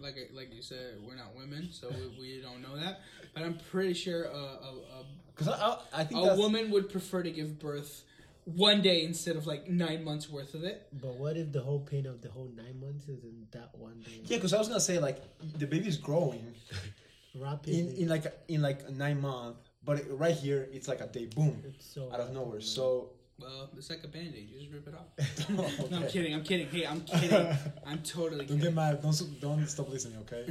like 0.00 0.16
like 0.34 0.54
you 0.54 0.62
said, 0.62 0.94
we're 1.06 1.16
not 1.16 1.36
women, 1.36 1.68
so 1.70 1.88
we, 1.90 2.06
we 2.20 2.40
don't 2.40 2.62
know 2.62 2.76
that. 2.76 3.00
But 3.34 3.42
I'm 3.44 3.58
pretty 3.70 3.92
sure 3.94 4.24
a 4.24 4.36
a, 4.68 5.04
Because 5.34 5.48
I, 5.48 5.54
I, 5.58 5.78
I 5.92 6.02
a, 6.02 6.04
think 6.06 6.26
a 6.30 6.34
woman 6.36 6.70
would 6.70 6.88
prefer 6.88 7.22
to 7.22 7.30
give 7.30 7.58
birth 7.58 8.04
one 8.44 8.80
day 8.82 9.04
instead 9.04 9.36
of 9.36 9.46
like 9.46 9.68
nine 9.68 10.02
months 10.02 10.28
worth 10.30 10.54
of 10.54 10.64
it. 10.64 10.88
But 10.92 11.14
what 11.16 11.36
if 11.36 11.52
the 11.52 11.60
whole 11.60 11.80
pain 11.80 12.06
of 12.06 12.22
the 12.22 12.30
whole 12.30 12.50
nine 12.56 12.80
months 12.80 13.06
is 13.08 13.22
in 13.22 13.46
that 13.52 13.70
one 13.78 14.00
day? 14.06 14.20
Yeah, 14.24 14.38
because 14.38 14.54
I 14.54 14.58
was 14.58 14.68
gonna 14.68 14.80
say 14.80 14.98
like 14.98 15.18
the 15.58 15.66
baby's 15.66 15.98
growing 15.98 16.54
Rapidly. 17.34 17.80
in 17.80 17.92
in 17.96 18.08
like 18.08 18.24
in 18.48 18.60
like 18.62 18.88
nine 18.90 19.20
months, 19.20 19.58
but 19.84 19.98
it, 19.98 20.06
right 20.10 20.34
here 20.34 20.68
it's 20.72 20.88
like 20.88 21.00
a 21.00 21.06
day 21.06 21.26
boom 21.26 21.62
it's 21.64 21.86
so 21.94 22.10
out 22.12 22.20
of 22.20 22.30
nowhere. 22.32 22.60
So 22.60 23.10
Well, 23.38 23.70
it's 23.76 23.90
like 23.90 24.04
a 24.04 24.08
band 24.08 24.34
aid. 24.36 24.48
You 24.50 24.58
just 24.60 24.72
rip 24.72 24.86
it 24.88 24.94
off. 24.94 25.08
No, 25.90 25.96
I'm 25.96 26.06
kidding. 26.08 26.32
I'm 26.34 26.44
kidding. 26.44 26.68
Hey, 26.68 26.86
I'm 26.86 27.00
kidding. 27.00 27.46
I'm 27.86 27.98
totally 28.02 28.44
Don't 28.46 28.58
kidding. 28.58 28.62
get 28.62 28.74
mad. 28.74 29.00
Don't 29.02 29.10
s- 29.12 29.22
don't 29.40 29.66
stop 29.66 29.88
listening. 29.88 30.18
Okay. 30.24 30.44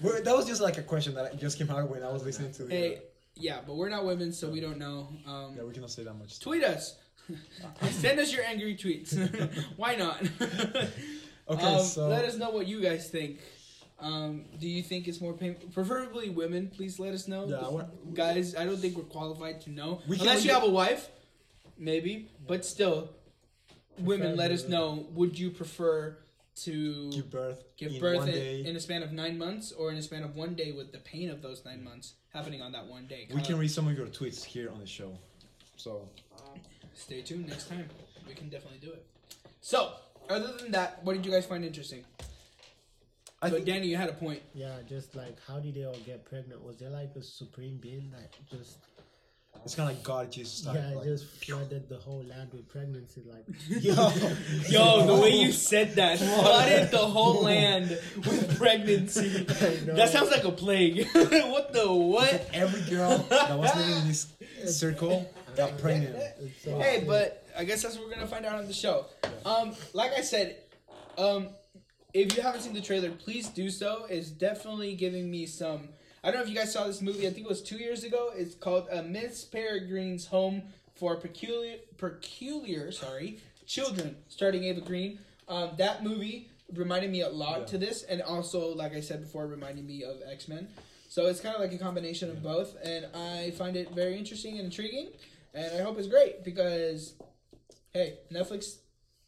We're, 0.00 0.20
that 0.22 0.34
was 0.34 0.46
just 0.46 0.60
like 0.62 0.78
a 0.78 0.82
question 0.82 1.14
that 1.14 1.38
just 1.38 1.58
came 1.58 1.70
out 1.70 1.90
when 1.90 2.02
I 2.02 2.10
was 2.12 2.24
listening 2.24 2.52
to 2.52 2.62
the. 2.64 2.70
hey, 2.74 2.98
yeah, 3.34 3.58
but 3.66 3.74
we're 3.76 3.88
not 3.90 4.04
women, 4.06 4.32
so 4.32 4.48
we 4.48 4.60
don't 4.60 4.78
know. 4.78 5.08
Um, 5.26 5.54
yeah, 5.56 5.64
we 5.64 5.72
cannot 5.74 5.90
say 5.90 6.04
that 6.04 6.14
much. 6.14 6.38
tweet 6.40 6.62
us. 6.64 6.96
Send 7.90 8.20
us 8.20 8.32
your 8.32 8.44
angry 8.44 8.76
tweets. 8.76 9.10
Why 9.76 9.96
not? 9.96 10.22
Okay, 11.46 11.66
um, 11.76 11.82
so 11.84 12.08
let 12.08 12.24
us 12.24 12.36
know 12.36 12.50
what 12.50 12.66
you 12.66 12.80
guys 12.80 13.10
think. 13.10 13.38
Um, 14.00 14.44
do 14.60 14.68
you 14.68 14.82
think 14.82 15.08
it's 15.08 15.20
more 15.20 15.32
painful? 15.32 15.68
Preferably 15.70 16.28
women. 16.28 16.70
Please 16.74 16.98
let 16.98 17.14
us 17.14 17.28
know, 17.28 17.46
wa- 17.46 17.84
guys. 18.12 18.54
I 18.54 18.64
don't 18.64 18.76
think 18.76 18.96
we're 18.96 19.04
qualified 19.04 19.60
to 19.62 19.70
know 19.70 20.02
unless 20.06 20.44
you 20.44 20.52
have 20.52 20.64
a 20.64 20.70
wife, 20.70 21.08
maybe. 21.78 22.28
But 22.46 22.64
still, 22.64 23.10
women, 23.98 24.36
let 24.36 24.50
us 24.50 24.68
know. 24.68 25.06
Would 25.14 25.38
you 25.38 25.50
prefer 25.50 26.18
to 26.56 27.10
give 27.10 27.30
birth. 27.30 27.64
give 27.76 27.92
in 27.92 28.00
birth 28.00 28.18
one 28.18 28.28
in, 28.28 28.34
day. 28.34 28.64
in 28.64 28.76
a 28.76 28.80
span 28.80 29.02
of 29.02 29.12
nine 29.12 29.38
months, 29.38 29.72
or 29.72 29.90
in 29.90 29.96
a 29.96 30.02
span 30.02 30.22
of 30.22 30.36
one 30.36 30.54
day, 30.54 30.72
with 30.72 30.92
the 30.92 30.98
pain 30.98 31.30
of 31.30 31.42
those 31.42 31.64
nine 31.64 31.82
months 31.82 32.14
happening 32.32 32.62
on 32.62 32.72
that 32.72 32.86
one 32.86 33.06
day? 33.06 33.26
we 33.34 33.42
can 33.42 33.58
read 33.58 33.70
some 33.70 33.88
of 33.88 33.96
your 33.96 34.06
tweets 34.06 34.44
here 34.44 34.70
on 34.70 34.78
the 34.78 34.86
show. 34.86 35.16
So 35.76 36.08
Stay 36.94 37.22
tuned 37.22 37.48
next 37.48 37.68
time. 37.68 37.88
We 38.26 38.34
can 38.34 38.48
definitely 38.48 38.78
do 38.78 38.92
it. 38.92 39.04
So, 39.60 39.92
other 40.30 40.52
than 40.56 40.70
that, 40.72 41.02
what 41.02 41.14
did 41.14 41.26
you 41.26 41.32
guys 41.32 41.44
find 41.44 41.64
interesting? 41.64 42.04
I 43.44 43.48
so, 43.48 43.54
think 43.56 43.66
Danny, 43.66 43.88
you 43.88 43.96
had 43.96 44.08
a 44.08 44.14
point. 44.14 44.40
Yeah, 44.54 44.76
just 44.88 45.14
like 45.14 45.36
how 45.46 45.58
did 45.60 45.74
they 45.74 45.84
all 45.84 45.96
get 46.06 46.24
pregnant? 46.24 46.64
Was 46.64 46.78
there 46.78 46.90
like 46.90 47.10
a 47.14 47.22
supreme 47.22 47.76
being 47.76 48.10
that 48.12 48.34
just 48.50 48.78
it's 49.64 49.74
kind 49.74 49.88
of 49.90 49.96
like 49.96 50.04
God 50.04 50.32
Jesus 50.32 50.52
style. 50.54 50.74
yeah 50.74 50.94
like, 50.96 51.04
just 51.04 51.26
flooded 51.44 51.88
the 51.88 51.96
whole 51.96 52.24
land 52.24 52.50
with 52.52 52.68
pregnancy? 52.68 53.22
Like 53.26 53.44
Yo, 53.68 53.92
Yo, 54.68 55.06
the 55.06 55.22
way 55.22 55.30
you 55.30 55.52
said 55.70 55.94
that 55.96 56.18
flooded 56.18 56.90
the 56.90 56.98
whole 56.98 57.42
land 57.42 57.90
with 58.16 58.56
pregnancy. 58.58 59.44
That 59.92 60.08
sounds 60.08 60.30
like 60.30 60.44
a 60.44 60.52
plague. 60.52 61.06
what 61.12 61.72
the 61.72 61.92
what? 61.92 62.48
every 62.54 62.80
girl 62.90 63.18
that 63.28 63.58
was 63.58 63.74
living 63.76 63.96
in 64.02 64.08
this 64.08 64.32
circle 64.66 65.30
got 65.56 65.78
pregnant. 65.78 66.16
so 66.62 66.78
Hey, 66.78 67.00
sick. 67.00 67.06
but 67.06 67.46
I 67.56 67.64
guess 67.64 67.82
that's 67.82 67.96
what 67.96 68.06
we're 68.08 68.14
gonna 68.14 68.26
find 68.26 68.44
out 68.46 68.56
on 68.56 68.66
the 68.66 68.72
show. 68.72 69.06
Um, 69.44 69.74
like 69.92 70.12
I 70.12 70.22
said, 70.22 70.56
um, 71.18 71.48
if 72.14 72.36
you 72.36 72.42
haven't 72.42 72.62
seen 72.62 72.72
the 72.72 72.80
trailer, 72.80 73.10
please 73.10 73.48
do 73.48 73.68
so. 73.68 74.06
It's 74.08 74.30
definitely 74.30 74.94
giving 74.94 75.30
me 75.30 75.46
some. 75.46 75.88
I 76.22 76.28
don't 76.30 76.36
know 76.36 76.42
if 76.44 76.48
you 76.48 76.54
guys 76.54 76.72
saw 76.72 76.86
this 76.86 77.02
movie. 77.02 77.26
I 77.26 77.30
think 77.30 77.44
it 77.44 77.48
was 77.48 77.60
two 77.60 77.76
years 77.76 78.04
ago. 78.04 78.30
It's 78.34 78.54
called 78.54 78.86
uh, 78.90 79.02
Miss 79.02 79.44
Peregrine's 79.44 80.26
Home 80.26 80.62
for 80.94 81.16
Peculiar, 81.16 81.76
Peculiar, 81.98 82.92
sorry, 82.92 83.40
Children, 83.66 84.16
starting 84.28 84.64
Eva 84.64 84.80
Green. 84.80 85.18
Um, 85.48 85.70
that 85.76 86.02
movie 86.04 86.48
reminded 86.72 87.10
me 87.10 87.20
a 87.22 87.28
lot 87.28 87.60
Yeah. 87.60 87.66
to 87.66 87.78
this, 87.78 88.04
and 88.04 88.22
also, 88.22 88.74
like 88.74 88.94
I 88.94 89.00
said 89.00 89.20
before, 89.20 89.46
reminded 89.46 89.84
me 89.84 90.04
of 90.04 90.22
X 90.26 90.48
Men. 90.48 90.68
So 91.08 91.26
it's 91.26 91.40
kind 91.40 91.54
of 91.54 91.60
like 91.60 91.72
a 91.72 91.78
combination 91.78 92.30
of 92.30 92.42
both, 92.42 92.74
and 92.82 93.06
I 93.14 93.50
find 93.52 93.76
it 93.76 93.90
very 93.90 94.16
interesting 94.16 94.56
and 94.56 94.64
intriguing, 94.66 95.10
and 95.52 95.72
I 95.78 95.82
hope 95.82 95.98
it's 95.98 96.08
great 96.08 96.42
because, 96.42 97.14
hey, 97.92 98.18
Netflix 98.32 98.78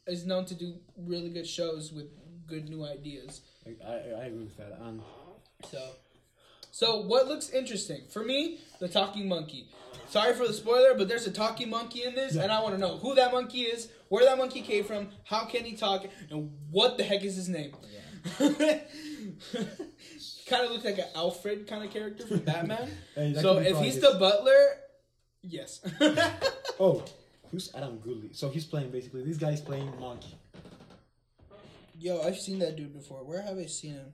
is 0.06 0.24
known 0.24 0.44
to 0.46 0.54
do 0.54 0.74
really 0.96 1.28
good 1.30 1.46
shows 1.46 1.92
with 1.92 2.06
good 2.46 2.68
new 2.68 2.84
ideas. 2.84 3.40
I, 3.66 3.70
I, 3.86 3.92
I 3.94 4.24
agree 4.26 4.44
with 4.44 4.56
that. 4.58 4.78
And 4.82 5.00
So, 5.70 5.90
so 6.70 7.00
what 7.00 7.26
looks 7.26 7.50
interesting 7.50 8.02
for 8.10 8.22
me? 8.24 8.60
The 8.80 8.88
talking 8.88 9.28
monkey. 9.28 9.68
Sorry 10.08 10.34
for 10.34 10.46
the 10.46 10.52
spoiler, 10.52 10.94
but 10.94 11.08
there's 11.08 11.26
a 11.26 11.32
talking 11.32 11.68
monkey 11.70 12.04
in 12.04 12.14
this, 12.14 12.36
and 12.36 12.52
I 12.52 12.62
want 12.62 12.74
to 12.74 12.80
know 12.80 12.98
who 12.98 13.14
that 13.16 13.32
monkey 13.32 13.62
is, 13.62 13.88
where 14.08 14.24
that 14.24 14.38
monkey 14.38 14.62
came 14.62 14.84
from, 14.84 15.08
how 15.24 15.46
can 15.46 15.64
he 15.64 15.74
talk, 15.74 16.06
and 16.30 16.52
what 16.70 16.96
the 16.96 17.02
heck 17.04 17.24
is 17.24 17.34
his 17.34 17.48
name? 17.48 17.74
kind 20.46 20.64
of 20.64 20.70
looks 20.70 20.84
like 20.84 20.98
an 20.98 21.06
Alfred 21.14 21.66
kind 21.66 21.84
of 21.84 21.90
character 21.90 22.26
from 22.26 22.38
Batman. 22.40 22.88
Hey, 23.14 23.34
so 23.34 23.58
if 23.58 23.78
he's 23.78 24.00
the 24.00 24.16
butler, 24.18 24.78
yes. 25.42 25.80
oh, 26.80 27.02
who's 27.50 27.74
Adam 27.74 27.98
Goodley? 27.98 28.34
So 28.36 28.50
he's 28.50 28.64
playing 28.64 28.90
basically. 28.90 29.24
This 29.24 29.38
guy 29.38 29.50
is 29.50 29.60
playing 29.60 29.92
Monkey. 29.98 30.38
Yo, 31.98 32.20
I've 32.22 32.38
seen 32.38 32.58
that 32.60 32.76
dude 32.76 32.92
before. 32.92 33.24
Where 33.24 33.40
have 33.42 33.58
I 33.58 33.66
seen 33.66 33.92
him? 33.94 34.12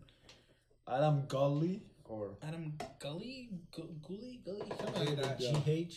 Adam 0.89 1.25
Godley 1.29 1.83
or 2.05 2.31
Adam 2.43 2.75
Gully, 2.99 3.49
Gu- 3.71 3.95
Gully, 4.07 4.41
Gully, 4.45 4.63
something 4.81 5.07
like 5.07 5.17
that. 5.23 5.41
Yeah. 5.41 5.53
GH 5.53 5.95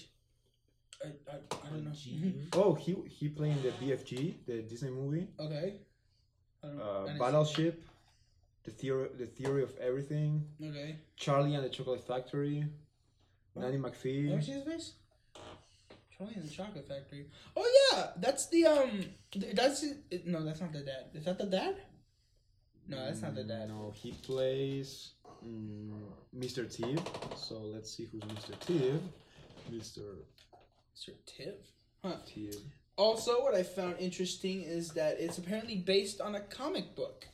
I, 1.03 1.07
I, 1.31 1.35
I 1.35 1.69
don't 1.69 1.83
know. 1.85 2.31
oh 2.53 2.73
he 2.73 2.95
he 3.09 3.27
playing 3.29 3.61
the 3.61 3.69
BFG 3.71 4.33
the 4.47 4.61
Disney 4.61 4.89
movie 4.91 5.27
Okay. 5.39 5.73
I 6.63 6.67
don't, 6.67 6.79
uh, 6.79 7.05
didn't 7.05 7.19
Battleship, 7.19 7.83
the 8.63 8.71
theory 8.71 9.09
the 9.17 9.25
theory 9.25 9.61
of 9.63 9.75
everything, 9.77 10.45
Okay. 10.63 10.95
Charlie 11.17 11.53
and 11.55 11.63
the 11.65 11.69
Chocolate 11.69 12.05
Factory, 12.07 12.65
Nanny 13.55 13.77
Let 13.77 13.81
me 13.81 13.89
McPhee. 13.89 14.43
see 14.43 14.51
his 14.53 14.63
face. 14.63 14.93
Charlie 16.17 16.33
and 16.35 16.45
the 16.45 16.53
Chocolate 16.53 16.87
Factory. 16.87 17.25
Oh 17.55 17.91
yeah, 17.93 18.07
that's 18.17 18.47
the 18.49 18.65
um. 18.65 19.05
That's 19.53 19.83
it, 19.83 20.25
no, 20.25 20.43
that's 20.43 20.61
not 20.61 20.71
the 20.71 20.79
dad. 20.79 21.05
Is 21.13 21.25
that 21.25 21.37
the 21.37 21.45
dad? 21.45 21.75
No, 22.87 23.03
that's 23.03 23.21
not 23.21 23.35
the 23.35 23.43
dad. 23.43 23.69
No, 23.69 23.91
he 23.95 24.11
plays 24.11 25.11
mm, 25.45 25.91
Mr. 26.37 26.71
Tiv. 26.71 27.01
So 27.35 27.55
let's 27.55 27.91
see 27.91 28.07
who's 28.11 28.21
Mr. 28.21 28.59
Tiv. 28.59 29.01
Mr. 29.71 30.01
Mr. 30.95 31.11
Tiv. 31.25 31.55
Huh. 32.03 32.17
Tiv. 32.25 32.55
Also, 32.97 33.41
what 33.41 33.55
I 33.55 33.63
found 33.63 33.95
interesting 33.99 34.61
is 34.61 34.89
that 34.91 35.19
it's 35.19 35.37
apparently 35.37 35.75
based 35.75 36.21
on 36.21 36.35
a 36.35 36.39
comic 36.39 36.95
book. 36.95 37.27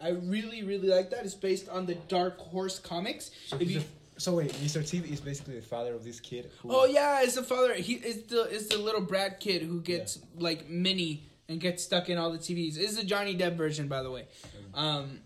I 0.00 0.10
really, 0.10 0.62
really 0.62 0.88
like 0.88 1.10
that. 1.10 1.24
It's 1.24 1.34
based 1.34 1.68
on 1.68 1.86
the 1.86 1.94
Dark 1.94 2.38
Horse 2.38 2.78
comics. 2.78 3.30
So, 3.46 3.56
If 3.60 3.70
you, 3.70 3.82
so 4.16 4.36
wait, 4.36 4.52
Mr. 4.54 4.86
Tiv 4.86 5.10
is 5.10 5.20
basically 5.20 5.56
the 5.56 5.66
father 5.66 5.94
of 5.94 6.04
this 6.04 6.20
kid. 6.20 6.50
Who, 6.60 6.68
oh 6.72 6.84
yeah, 6.86 7.22
it's 7.22 7.34
the 7.34 7.42
father. 7.42 7.74
He 7.74 7.94
is 7.94 8.24
the 8.24 8.42
is 8.44 8.68
the 8.68 8.78
little 8.78 9.00
brat 9.00 9.40
kid 9.40 9.62
who 9.62 9.80
gets 9.80 10.18
like 10.36 10.68
mini 10.68 11.24
and 11.48 11.60
gets 11.60 11.82
stuck 11.82 12.08
in 12.08 12.18
all 12.18 12.30
the 12.30 12.38
TVs. 12.38 12.74
This 12.74 12.90
is 12.90 12.96
the 12.96 13.04
Johnny 13.04 13.36
Depp 13.36 13.56
version, 13.56 13.88
by 13.88 14.02
the 14.02 14.10
way. 14.10 14.26
Mm. 14.74 14.78
Um, 14.78 15.20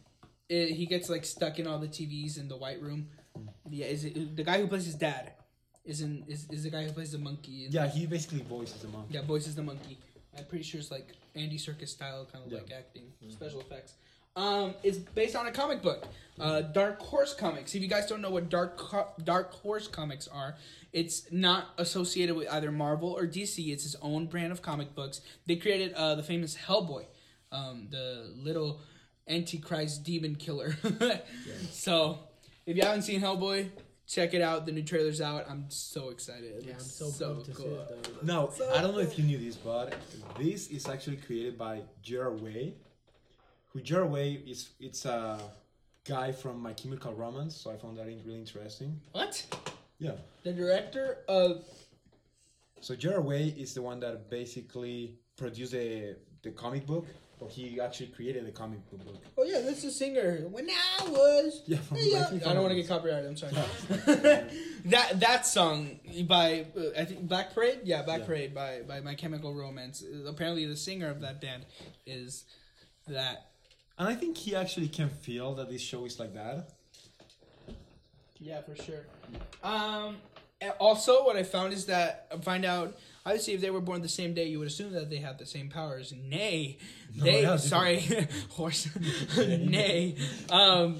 it, 0.48 0.70
he 0.70 0.86
gets 0.86 1.08
like 1.10 1.24
stuck 1.24 1.58
in 1.58 1.66
all 1.66 1.78
the 1.78 1.88
TVs 1.88 2.38
in 2.38 2.48
the 2.48 2.56
White 2.56 2.80
Room. 2.80 3.08
Mm. 3.38 3.48
Yeah, 3.70 3.86
is 3.86 4.04
it 4.04 4.36
the 4.36 4.44
guy 4.44 4.60
who 4.60 4.66
plays 4.66 4.86
his 4.86 4.94
dad? 4.94 5.32
Is 5.84 6.00
in 6.02 6.24
is, 6.28 6.46
is 6.50 6.64
the 6.64 6.70
guy 6.70 6.84
who 6.84 6.92
plays 6.92 7.12
the 7.12 7.18
monkey? 7.18 7.66
Yeah, 7.70 7.88
he 7.88 8.06
basically 8.06 8.42
voices 8.42 8.80
the 8.82 8.88
monkey. 8.88 9.14
Yeah, 9.14 9.22
voices 9.22 9.54
the 9.54 9.62
monkey. 9.62 9.98
I'm 10.36 10.44
pretty 10.44 10.64
sure 10.64 10.80
it's 10.80 10.90
like 10.90 11.14
Andy 11.34 11.58
Serkis 11.58 11.88
style, 11.88 12.26
kind 12.30 12.44
of 12.44 12.52
Yeah. 12.52 12.58
like 12.58 12.72
acting, 12.72 13.04
mm-hmm. 13.22 13.32
special 13.32 13.60
effects. 13.60 13.94
Um, 14.38 14.74
it's 14.84 14.98
based 14.98 15.34
on 15.34 15.48
a 15.48 15.50
comic 15.50 15.82
book, 15.82 16.06
uh, 16.38 16.60
Dark 16.60 17.00
Horse 17.00 17.34
Comics. 17.34 17.74
If 17.74 17.82
you 17.82 17.88
guys 17.88 18.06
don't 18.06 18.20
know 18.22 18.30
what 18.30 18.48
Dark 18.48 18.76
Co- 18.78 19.08
Dark 19.24 19.52
Horse 19.52 19.88
Comics 19.88 20.28
are, 20.28 20.54
it's 20.92 21.30
not 21.32 21.70
associated 21.76 22.36
with 22.36 22.48
either 22.48 22.70
Marvel 22.70 23.10
or 23.10 23.26
DC. 23.26 23.72
It's 23.72 23.84
its 23.84 23.96
own 24.00 24.26
brand 24.26 24.52
of 24.52 24.62
comic 24.62 24.94
books. 24.94 25.20
They 25.46 25.56
created 25.56 25.92
uh, 25.94 26.14
the 26.14 26.22
famous 26.22 26.56
Hellboy, 26.56 27.06
um, 27.50 27.88
the 27.90 28.32
little 28.36 28.80
Antichrist 29.28 30.04
demon 30.04 30.36
killer. 30.36 30.76
So, 31.72 32.20
if 32.64 32.76
you 32.76 32.82
haven't 32.82 33.02
seen 33.02 33.20
Hellboy, 33.20 33.70
check 34.06 34.34
it 34.34 34.40
out. 34.40 34.66
The 34.66 34.72
new 34.72 34.82
trailer's 34.84 35.20
out. 35.20 35.46
I'm 35.50 35.66
so 35.68 36.10
excited. 36.10 36.44
It 36.58 36.64
Yeah, 36.64 36.72
I'm 36.74 36.78
looks 36.78 36.92
so, 36.92 37.10
pumped 37.34 37.46
to 37.46 37.54
see 37.56 37.62
cool. 37.64 37.74
it 37.80 38.04
though. 38.22 38.26
No, 38.44 38.50
So 38.56 38.70
I 38.72 38.80
don't 38.82 38.92
know 38.92 39.00
if 39.00 39.18
you 39.18 39.24
knew 39.24 39.38
this, 39.38 39.56
but 39.56 39.94
this 40.38 40.68
is 40.68 40.88
actually 40.88 41.16
created 41.16 41.58
by 41.58 41.82
Gerard 42.02 42.40
Way. 42.40 42.74
Who 43.72 44.06
Way 44.06 44.42
is? 44.46 44.70
It's 44.80 45.04
a 45.04 45.38
guy 46.04 46.32
from 46.32 46.60
My 46.60 46.72
Chemical 46.72 47.12
Romance, 47.12 47.54
so 47.56 47.70
I 47.70 47.76
found 47.76 47.98
that 47.98 48.06
really 48.06 48.38
interesting. 48.38 49.00
What? 49.12 49.44
Yeah. 49.98 50.12
The 50.42 50.52
director 50.52 51.18
of 51.28 51.64
So 52.80 52.94
Gerard 52.94 53.24
Way 53.24 53.54
is 53.58 53.74
the 53.74 53.82
one 53.82 54.00
that 54.00 54.30
basically 54.30 55.18
produced 55.36 55.72
the 55.72 56.16
the 56.42 56.50
comic 56.52 56.86
book, 56.86 57.06
or 57.40 57.48
he 57.48 57.80
actually 57.80 58.06
created 58.06 58.46
the 58.46 58.52
comic 58.52 58.78
book. 58.90 59.00
Oh 59.36 59.44
yeah, 59.44 59.60
that's 59.60 59.82
the 59.82 59.90
singer. 59.90 60.46
When 60.50 60.68
I 60.70 61.08
was 61.08 61.62
Yeah, 61.66 61.78
from 61.78 61.98
Yeah, 62.00 62.26
I 62.46 62.52
don't 62.54 62.62
want 62.62 62.70
to 62.70 62.76
get 62.76 62.88
copyrighted. 62.88 63.26
I'm 63.28 63.36
sorry. 63.36 63.52
that 64.86 65.20
that 65.20 65.46
song 65.46 65.98
by 66.26 66.66
uh, 66.76 67.00
I 67.00 67.04
think 67.04 67.28
Black 67.28 67.54
Parade. 67.54 67.80
Yeah, 67.84 68.02
Black 68.02 68.20
Yeah. 68.20 68.26
Parade 68.26 68.54
by 68.54 68.82
by 68.86 69.00
My 69.00 69.14
Chemical 69.14 69.54
Romance. 69.54 70.02
Apparently, 70.26 70.64
the 70.64 70.76
singer 70.76 71.10
of 71.10 71.20
that 71.20 71.40
band 71.40 71.66
is 72.06 72.44
that. 73.08 73.44
And 73.98 74.08
I 74.08 74.14
think 74.14 74.36
he 74.36 74.54
actually 74.54 74.88
can 74.88 75.08
feel 75.08 75.54
that 75.56 75.68
this 75.70 75.82
show 75.82 76.04
is 76.04 76.18
like 76.20 76.34
that. 76.34 76.68
Yeah, 78.38 78.60
for 78.62 78.76
sure. 78.76 79.04
Um. 79.62 80.16
Also, 80.80 81.24
what 81.24 81.36
I 81.36 81.44
found 81.44 81.72
is 81.72 81.86
that 81.86 82.26
I 82.32 82.36
find 82.38 82.64
out. 82.64 82.96
Obviously, 83.24 83.54
if 83.54 83.60
they 83.60 83.70
were 83.70 83.80
born 83.82 84.00
the 84.00 84.08
same 84.08 84.32
day, 84.32 84.46
you 84.46 84.58
would 84.58 84.68
assume 84.68 84.92
that 84.94 85.10
they 85.10 85.18
had 85.18 85.38
the 85.38 85.44
same 85.46 85.68
powers. 85.68 86.14
Nay, 86.16 86.78
No, 87.14 87.24
they. 87.24 87.42
yeah, 87.42 87.56
sorry, 87.56 88.02
horse. 88.50 88.88
Nay, 89.36 90.16
um, 90.50 90.98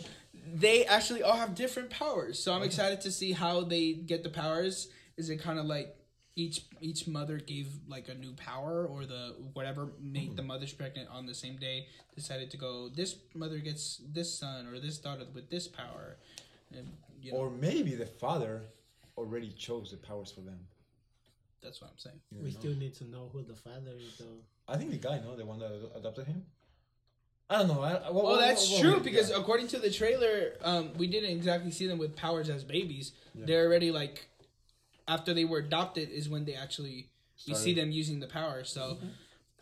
they 0.53 0.85
actually 0.85 1.23
all 1.23 1.37
have 1.37 1.55
different 1.55 1.89
powers. 1.91 2.39
So 2.39 2.53
I'm 2.53 2.63
excited 2.63 3.01
to 3.03 3.11
see 3.11 3.33
how 3.33 3.63
they 3.63 3.95
get 3.95 4.23
the 4.25 4.29
powers. 4.29 4.89
Is 5.17 5.31
it 5.31 5.39
kind 5.39 5.59
of 5.59 5.65
like 5.67 5.97
each 6.39 6.63
each 6.81 7.07
mother 7.09 7.39
gave 7.39 7.67
like 7.89 8.09
a 8.09 8.15
new 8.15 8.33
power, 8.35 8.87
or 8.87 9.05
the 9.05 9.35
whatever 9.55 9.89
made 10.01 10.37
the 10.37 10.43
mothers 10.43 10.73
pregnant 10.73 11.09
on 11.11 11.27
the 11.27 11.35
same 11.35 11.57
day 11.57 11.87
decided 12.15 12.51
to 12.53 12.57
go? 12.57 12.89
This 12.89 13.17
mother 13.35 13.59
gets 13.59 14.01
this 14.13 14.33
son 14.33 14.67
or 14.69 14.79
this 14.79 14.99
daughter 14.99 15.25
with 15.35 15.51
this 15.51 15.67
power, 15.69 16.17
and 16.77 16.87
you 17.23 17.33
know 17.33 17.39
Or 17.39 17.51
maybe 17.51 17.95
the 17.95 18.07
father 18.07 18.63
already 19.17 19.51
chose 19.67 19.91
the 19.91 19.97
powers 19.97 20.31
for 20.31 20.43
them. 20.43 20.61
that's 21.63 21.81
what 21.81 21.91
I'm 21.91 21.99
saying. 21.99 22.21
You 22.31 22.39
We 22.45 22.51
know? 22.53 22.59
still 22.61 22.75
need 22.85 22.95
to 23.01 23.05
know 23.05 23.29
who 23.33 23.43
the 23.43 23.57
father 23.57 23.93
is 23.99 24.17
though. 24.19 24.39
I 24.73 24.77
think 24.77 24.91
the 24.93 24.99
guy, 25.09 25.19
no, 25.25 25.35
the 25.35 25.45
one 25.45 25.59
that 25.59 25.73
adopted 25.97 26.27
him. 26.29 26.47
I 27.51 27.59
don't 27.59 27.69
know. 27.69 27.81
I, 27.83 27.93
I, 27.95 28.11
what, 28.11 28.25
what- 28.25 28.41
that's 28.41 28.71
what- 28.71 28.81
true 28.81 28.93
what- 28.95 29.03
because 29.03 29.31
yeah. 29.31 29.39
according 29.41 29.69
to 29.69 29.79
the 29.79 29.91
trailer, 29.91 30.53
um, 30.63 30.91
we 30.99 31.07
didn't 31.09 31.31
exactly 31.31 31.71
see 31.73 31.87
them 31.89 31.99
with 31.99 32.15
powers 32.15 32.49
as 32.49 32.63
babies. 32.63 33.13
Yeah. 33.35 33.47
They're 33.47 33.67
already 33.67 33.91
like 33.91 34.29
after 35.09 35.35
they 35.35 35.45
were 35.45 35.59
adopted 35.59 36.11
is 36.11 36.29
when 36.29 36.45
they 36.45 36.55
actually 36.55 37.09
we 37.47 37.55
see 37.55 37.73
them 37.75 37.91
using 37.91 38.21
the 38.21 38.27
power. 38.27 38.65
So 38.65 38.99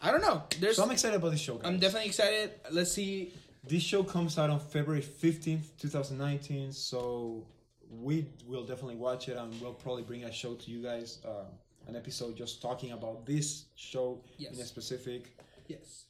I 0.03 0.11
don't 0.11 0.21
know. 0.23 0.43
There's 0.61 0.77
So 0.77 0.83
I'm 0.85 0.91
excited 0.91 1.17
about 1.17 1.31
this 1.31 1.41
show. 1.41 1.57
Guys. 1.57 1.67
I'm 1.67 1.79
definitely 1.79 2.09
excited. 2.09 2.51
Let's 2.71 2.93
see. 2.93 3.33
This 3.67 3.83
show 3.83 4.03
comes 4.05 4.39
out 4.39 4.51
on 4.51 4.61
February 4.61 5.03
15th, 5.03 5.77
2019. 5.81 6.73
So 6.73 7.47
we 7.91 8.27
will 8.47 8.65
definitely 8.65 8.97
watch 8.97 9.29
it 9.29 9.37
and 9.37 9.59
we'll 9.61 9.73
probably 9.75 10.03
bring 10.03 10.25
a 10.25 10.33
show 10.33 10.55
to 10.55 10.71
you 10.71 10.83
guys, 10.83 11.19
uh, 11.25 11.45
an 11.89 11.97
episode 11.97 12.37
just 12.37 12.61
talking 12.63 12.93
about 12.93 13.25
this 13.27 13.67
show 13.77 14.21
in 14.39 14.47
a 14.61 14.65
specific. 14.65 15.37
Yes. 15.69 16.05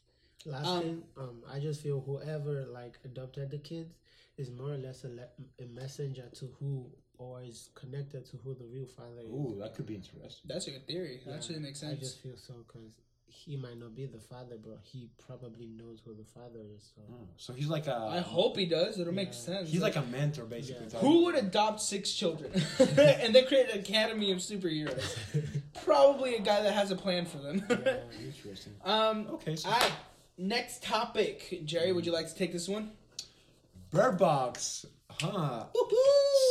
Last 0.44 0.66
Um, 0.66 0.82
thing, 0.82 1.02
um, 1.18 1.42
I 1.52 1.58
just 1.58 1.80
feel 1.82 2.00
whoever 2.00 2.66
like 2.66 2.98
adopted 3.04 3.50
the 3.50 3.58
kids 3.58 3.92
is 4.36 4.50
more 4.50 4.72
or 4.72 4.78
less 4.78 5.04
a, 5.04 5.08
le- 5.08 5.28
a 5.60 5.66
messenger 5.66 6.28
to 6.34 6.46
who 6.60 6.86
or 7.18 7.42
is 7.42 7.70
connected 7.74 8.24
to 8.26 8.36
who 8.38 8.54
the 8.54 8.64
real 8.66 8.86
father 8.86 9.20
is. 9.24 9.30
Ooh, 9.30 9.56
that 9.60 9.74
could 9.74 9.86
be 9.86 9.94
interesting. 9.94 10.42
That's 10.46 10.66
a 10.66 10.70
good 10.72 10.86
theory. 10.86 11.20
That 11.24 11.30
Yeah, 11.30 11.36
actually 11.36 11.58
makes 11.60 11.82
I 11.82 11.94
just 11.94 12.22
feel 12.22 12.36
so 12.36 12.54
because 12.66 12.90
he 13.28 13.56
might 13.56 13.78
not 13.78 13.94
be 13.94 14.06
the 14.06 14.18
father, 14.18 14.56
but 14.62 14.78
he 14.82 15.10
probably 15.26 15.66
knows 15.66 16.00
who 16.04 16.14
the 16.14 16.24
father 16.24 16.60
is. 16.74 16.90
So 16.94 17.02
Oh, 17.10 17.28
so 17.36 17.52
he's 17.52 17.68
like 17.68 17.86
a. 17.86 17.94
I 17.94 18.20
hope 18.20 18.56
he 18.56 18.64
does. 18.66 18.98
It'll 18.98 19.12
make 19.12 19.34
sense. 19.34 19.68
He's 19.70 19.82
like 19.82 19.96
a 19.96 20.02
mentor, 20.02 20.44
basically. 20.44 20.86
Yeah. 20.92 20.98
Who 21.00 21.24
would 21.24 21.34
adopt 21.34 21.80
six 21.80 22.12
children 22.12 22.50
and 22.78 23.34
then 23.34 23.46
create 23.46 23.68
an 23.70 23.80
academy 23.80 24.32
of 24.32 24.38
superheroes? 24.38 25.16
Probably 25.84 26.34
a 26.36 26.40
guy 26.40 26.62
that 26.62 26.72
has 26.72 26.90
a 26.90 26.96
plan 26.96 27.26
for 27.26 27.38
them. 27.38 27.64
yeah. 27.68 27.98
Interesting. 28.24 28.72
um. 28.84 29.26
Okay, 29.34 29.54
so 29.56 29.68
Alright, 29.68 29.92
next 30.38 30.82
topic. 30.82 31.60
Jerry, 31.64 31.92
would 31.92 32.06
you 32.06 32.12
like 32.12 32.28
to 32.28 32.34
take 32.34 32.52
this 32.52 32.68
one? 32.68 32.90
Bird 33.90 34.18
Box, 34.18 34.86
huh? 35.10 35.64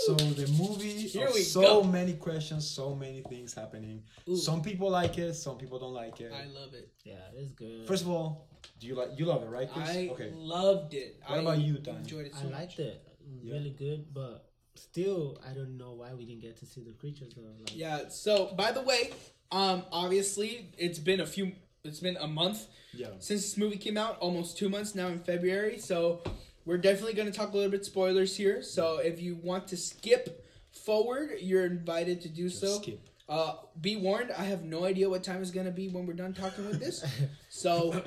So 0.06 0.14
the 0.16 0.48
movie, 0.62 1.08
Here 1.08 1.30
we 1.34 1.42
so 1.42 1.62
go. 1.62 1.84
many 1.84 2.14
questions, 2.14 2.68
so 2.68 2.96
many 2.96 3.22
things 3.22 3.54
happening. 3.54 4.04
Ooh. 4.30 4.36
Some 4.38 4.62
people 4.62 4.90
like 4.90 5.18
it, 5.18 5.34
some 5.34 5.58
people 5.58 5.80
don't 5.80 5.94
like 5.94 6.20
it. 6.22 6.32
I 6.32 6.46
love 6.46 6.74
it. 6.74 6.90
yeah, 7.04 7.16
it's 7.36 7.52
good. 7.52 7.88
First 7.88 8.04
of 8.04 8.10
all, 8.10 8.48
do 8.80 8.88
you 8.88 8.96
like 8.96 9.10
you 9.18 9.26
love 9.26 9.44
it, 9.44 9.50
right, 9.50 9.70
Chris? 9.72 9.90
I 9.90 10.10
okay. 10.14 10.32
loved 10.36 10.94
it. 10.94 11.22
What 11.26 11.40
I 11.40 11.42
about 11.42 11.60
you, 11.60 11.78
Danny? 11.80 12.00
Enjoyed 12.00 12.26
it 12.28 12.34
so 12.36 12.42
I 12.48 12.60
liked 12.60 12.78
much. 12.78 12.80
it. 12.80 13.02
Yeah. 13.42 13.54
Really 13.54 13.72
good, 13.72 14.14
but 14.14 14.50
still, 14.76 15.40
I 15.50 15.54
don't 15.54 15.78
know 15.78 15.94
why 15.94 16.14
we 16.14 16.26
didn't 16.26 16.42
get 16.42 16.58
to 16.58 16.66
see 16.66 16.84
the 16.84 16.92
creatures 16.94 17.34
though. 17.36 17.44
Like, 17.60 17.76
Yeah. 17.76 18.10
So, 18.10 18.54
by 18.56 18.72
the 18.72 18.82
way, 18.82 19.12
um, 19.52 19.84
obviously 19.92 20.72
it's 20.78 21.00
been 21.00 21.22
a 21.22 21.26
few. 21.26 21.54
It's 21.84 22.00
been 22.00 22.18
a 22.18 22.28
month 22.28 22.68
Yeah. 22.94 23.10
since 23.20 23.42
this 23.44 23.58
movie 23.58 23.78
came 23.78 23.98
out. 23.98 24.18
Almost 24.20 24.58
two 24.58 24.70
months 24.70 24.96
now 24.96 25.08
in 25.08 25.20
February. 25.20 25.78
So, 25.80 26.22
we're 26.66 26.78
definitely 26.78 27.14
going 27.14 27.32
to 27.32 27.38
talk 27.38 27.54
a 27.54 27.56
little 27.56 27.72
bit 27.72 27.86
spoilers 27.86 28.36
here. 28.36 28.62
So, 28.62 28.98
if 28.98 29.22
you 29.22 29.36
want 29.36 29.68
to 29.70 29.78
skip 29.78 30.46
forward, 30.72 31.32
you're 31.40 31.66
invited 31.66 32.22
to 32.22 32.30
do 32.30 32.50
Just 32.50 32.62
so. 32.62 32.82
skip. 32.82 33.00
Uh, 33.28 33.56
be 33.82 33.96
warned, 33.96 34.32
I 34.32 34.44
have 34.44 34.64
no 34.64 34.86
idea 34.86 35.10
what 35.10 35.24
time 35.24 35.42
it's 35.42 35.50
gonna 35.50 35.72
be 35.72 35.88
when 35.88 36.06
we're 36.06 36.14
done 36.14 36.34
talking 36.34 36.68
with 36.68 36.80
this. 36.80 37.04
So, 37.50 38.04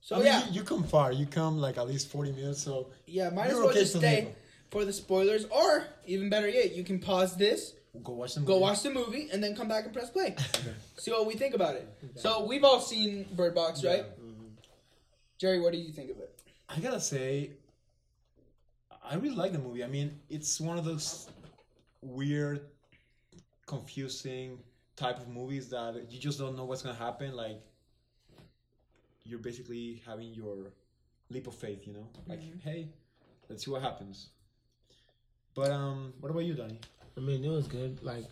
so 0.00 0.14
I 0.14 0.18
mean, 0.18 0.26
yeah, 0.28 0.46
you, 0.46 0.52
you 0.60 0.62
come 0.62 0.82
far. 0.84 1.12
You 1.12 1.26
come 1.26 1.58
like 1.58 1.76
at 1.76 1.86
least 1.86 2.08
forty 2.08 2.32
minutes. 2.32 2.62
So 2.62 2.88
yeah, 3.06 3.28
might 3.30 3.48
as 3.48 3.54
well 3.56 3.68
okay 3.68 3.80
just 3.80 3.96
stay 3.96 4.28
for 4.70 4.86
the 4.86 4.92
spoilers, 4.94 5.44
or 5.46 5.84
even 6.06 6.30
better 6.30 6.48
yet, 6.48 6.74
you 6.74 6.84
can 6.84 6.98
pause 7.00 7.36
this, 7.36 7.74
go 8.02 8.12
watch 8.12 8.34
the 8.34 8.40
movie. 8.40 8.52
go 8.52 8.58
watch 8.60 8.82
the 8.82 8.90
movie, 8.90 9.28
and 9.30 9.44
then 9.44 9.54
come 9.54 9.68
back 9.68 9.84
and 9.84 9.92
press 9.92 10.08
play. 10.08 10.34
See 10.96 11.10
what 11.10 11.26
we 11.26 11.34
think 11.34 11.54
about 11.54 11.74
it. 11.74 11.86
So 12.16 12.46
we've 12.46 12.64
all 12.64 12.80
seen 12.80 13.26
Bird 13.36 13.54
Box, 13.54 13.84
right? 13.84 14.04
Mhm. 14.18 14.52
Jerry, 15.38 15.60
what 15.60 15.72
do 15.72 15.78
you 15.78 15.92
think 15.92 16.10
of 16.10 16.18
it? 16.18 16.33
I 16.68 16.80
gotta 16.80 17.00
say, 17.00 17.52
I 19.02 19.14
really 19.16 19.34
like 19.36 19.52
the 19.52 19.58
movie. 19.58 19.84
I 19.84 19.86
mean, 19.86 20.18
it's 20.28 20.60
one 20.60 20.78
of 20.78 20.84
those 20.84 21.28
weird, 22.02 22.62
confusing 23.66 24.58
type 24.96 25.18
of 25.18 25.28
movies 25.28 25.68
that 25.70 26.06
you 26.10 26.18
just 26.18 26.38
don't 26.38 26.56
know 26.56 26.64
what's 26.64 26.82
gonna 26.82 26.94
happen. 26.94 27.34
Like, 27.34 27.60
you're 29.24 29.38
basically 29.38 30.02
having 30.06 30.32
your 30.34 30.72
leap 31.30 31.46
of 31.46 31.54
faith. 31.54 31.86
You 31.86 31.94
know, 31.94 32.08
like, 32.26 32.40
Mhm. 32.40 32.60
hey, 32.60 32.88
let's 33.48 33.64
see 33.64 33.70
what 33.70 33.82
happens. 33.82 34.28
But 35.54 35.70
um, 35.70 36.12
what 36.20 36.30
about 36.30 36.40
you, 36.44 36.54
Danny? 36.54 36.78
I 37.16 37.20
mean, 37.20 37.44
it 37.44 37.48
was 37.48 37.66
good. 37.68 38.02
Like 38.02 38.26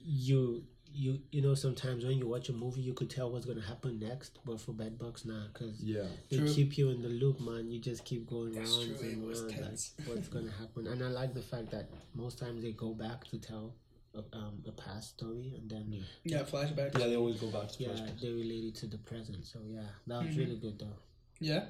you, 0.00 0.64
you, 0.98 1.20
you 1.30 1.40
know, 1.42 1.54
sometimes 1.54 2.04
when 2.04 2.18
you 2.18 2.26
watch 2.26 2.48
a 2.48 2.52
movie, 2.52 2.80
you 2.80 2.92
could 2.92 3.08
tell 3.08 3.30
what's 3.30 3.46
gonna 3.46 3.60
happen 3.62 3.98
next. 4.00 4.38
But 4.44 4.60
for 4.60 4.72
Bird 4.72 4.98
Box, 4.98 5.24
nah, 5.24 5.46
because 5.52 5.80
Yeah. 5.82 6.06
they 6.28 6.38
True. 6.38 6.52
keep 6.52 6.76
you 6.76 6.90
in 6.90 7.02
the 7.02 7.08
loop, 7.08 7.40
man. 7.40 7.70
You 7.70 7.78
just 7.80 8.04
keep 8.04 8.28
going 8.28 8.52
That's 8.52 8.70
rounds 8.72 9.00
true, 9.00 9.08
and 9.08 9.22
was 9.24 9.42
rounds, 9.42 9.94
like 9.98 10.06
what's 10.08 10.28
gonna 10.28 10.50
happen. 10.50 10.86
And 10.88 11.02
I 11.02 11.08
like 11.08 11.34
the 11.34 11.42
fact 11.42 11.70
that 11.70 11.88
most 12.14 12.38
times 12.38 12.62
they 12.62 12.72
go 12.72 12.94
back 12.94 13.24
to 13.28 13.38
tell 13.38 13.74
a, 14.14 14.24
um, 14.36 14.62
a 14.66 14.72
past 14.72 15.10
story, 15.10 15.54
and 15.56 15.70
then 15.70 15.86
Yeah. 15.92 16.02
Yeah, 16.24 16.42
flashback. 16.42 16.98
Yeah, 16.98 17.06
they 17.06 17.16
always 17.16 17.36
go 17.40 17.50
back 17.50 17.68
to 17.72 17.82
yeah, 17.82 17.90
flashbacks. 17.90 18.20
they 18.20 18.32
relate 18.32 18.64
it 18.64 18.74
to 18.76 18.86
the 18.86 18.98
present. 18.98 19.46
So 19.46 19.60
yeah, 19.68 19.82
that 20.08 20.18
was 20.22 20.30
Mhm. 20.34 20.38
really 20.38 20.56
good 20.56 20.78
though. 20.80 20.96
Yeah, 21.40 21.66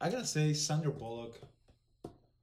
I 0.00 0.08
gotta 0.10 0.26
say, 0.26 0.54
Sandra 0.54 0.90
Bullock, 0.90 1.38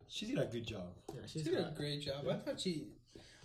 she 0.07 0.28
did 0.28 0.38
a 0.38 0.45
good 0.45 0.67
job. 0.67 0.93
Yeah, 1.15 1.22
she 1.26 1.39
she's 1.39 1.43
did 1.47 1.55
a 1.57 1.74
great 1.76 2.01
job. 2.01 2.28
I 2.28 2.36
thought 2.38 2.59
she, 2.59 2.86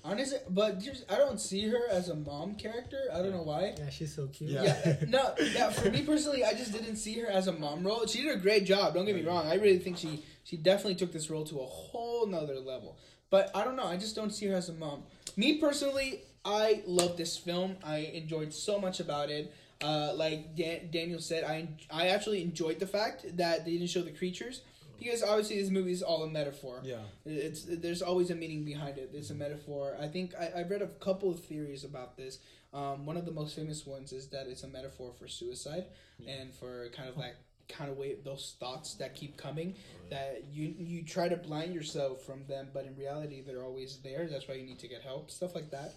honestly, 0.04 0.38
but 0.50 0.82
I 1.08 1.16
don't 1.16 1.40
see 1.40 1.68
her 1.68 1.88
as 1.90 2.08
a 2.08 2.14
mom 2.14 2.54
character. 2.54 2.98
I 3.12 3.18
don't 3.18 3.32
know 3.32 3.42
why. 3.42 3.74
Yeah, 3.78 3.90
she's 3.90 4.14
so 4.14 4.26
cute. 4.28 4.50
Yeah. 4.50 4.62
yeah, 4.62 4.96
no, 5.08 5.34
yeah. 5.52 5.70
For 5.70 5.90
me 5.90 6.02
personally, 6.02 6.44
I 6.44 6.54
just 6.54 6.72
didn't 6.72 6.96
see 6.96 7.18
her 7.20 7.26
as 7.28 7.46
a 7.48 7.52
mom 7.52 7.84
role. 7.86 8.06
She 8.06 8.22
did 8.22 8.34
a 8.34 8.38
great 8.38 8.64
job. 8.64 8.94
Don't 8.94 9.04
get 9.06 9.16
me 9.16 9.22
wrong. 9.24 9.46
I 9.46 9.54
really 9.54 9.78
think 9.78 9.98
she 9.98 10.22
she 10.44 10.56
definitely 10.56 10.94
took 10.94 11.12
this 11.12 11.30
role 11.30 11.44
to 11.44 11.60
a 11.60 11.66
whole 11.66 12.26
nother 12.26 12.54
level. 12.60 12.96
But 13.30 13.50
I 13.54 13.64
don't 13.64 13.76
know. 13.76 13.86
I 13.86 13.96
just 13.96 14.14
don't 14.14 14.30
see 14.30 14.46
her 14.46 14.56
as 14.56 14.68
a 14.68 14.72
mom. 14.74 15.02
Me 15.36 15.58
personally, 15.58 16.22
I 16.44 16.82
love 16.86 17.16
this 17.16 17.36
film. 17.36 17.76
I 17.84 17.98
enjoyed 18.14 18.54
so 18.54 18.78
much 18.80 19.00
about 19.00 19.30
it. 19.30 19.52
Uh, 19.82 20.12
like 20.14 20.56
Dan- 20.56 20.88
Daniel 20.90 21.20
said, 21.20 21.44
I 21.44 21.68
I 21.90 22.08
actually 22.08 22.40
enjoyed 22.40 22.78
the 22.78 22.86
fact 22.86 23.36
that 23.36 23.64
they 23.64 23.72
didn't 23.72 23.88
show 23.90 24.02
the 24.02 24.12
creatures 24.12 24.62
because 24.98 25.22
obviously 25.22 25.60
this 25.60 25.70
movie 25.70 25.92
is 25.92 26.02
all 26.02 26.22
a 26.22 26.28
metaphor. 26.28 26.80
Yeah. 26.84 26.98
It's 27.24 27.64
there's 27.68 28.02
always 28.02 28.30
a 28.30 28.34
meaning 28.34 28.64
behind 28.64 28.98
it. 28.98 29.10
It's 29.12 29.30
a 29.30 29.34
metaphor. 29.34 29.96
I 30.00 30.08
think 30.08 30.34
I, 30.38 30.60
I've 30.60 30.70
read 30.70 30.82
a 30.82 30.88
couple 30.88 31.30
of 31.30 31.40
theories 31.40 31.84
about 31.84 32.16
this. 32.16 32.38
Um, 32.72 33.06
one 33.06 33.16
of 33.16 33.24
the 33.24 33.32
most 33.32 33.56
famous 33.56 33.86
ones 33.86 34.12
is 34.12 34.28
that 34.28 34.46
it's 34.48 34.62
a 34.62 34.68
metaphor 34.68 35.12
for 35.18 35.28
suicide 35.28 35.86
and 36.28 36.52
for 36.52 36.88
kind 36.90 37.08
of 37.08 37.16
like 37.16 37.36
kind 37.68 37.90
of 37.90 37.96
way 37.96 38.16
those 38.24 38.54
thoughts 38.60 38.94
that 38.94 39.14
keep 39.14 39.36
coming 39.36 39.74
that 40.10 40.44
you 40.52 40.72
you 40.78 41.02
try 41.02 41.28
to 41.28 41.36
blind 41.36 41.74
yourself 41.74 42.22
from 42.22 42.44
them 42.46 42.68
but 42.72 42.84
in 42.84 42.94
reality 42.96 43.42
they're 43.44 43.64
always 43.64 43.98
there 44.04 44.28
that's 44.28 44.46
why 44.46 44.54
you 44.54 44.64
need 44.64 44.78
to 44.78 44.86
get 44.86 45.02
help 45.02 45.30
stuff 45.30 45.54
like 45.54 45.70
that 45.70 45.94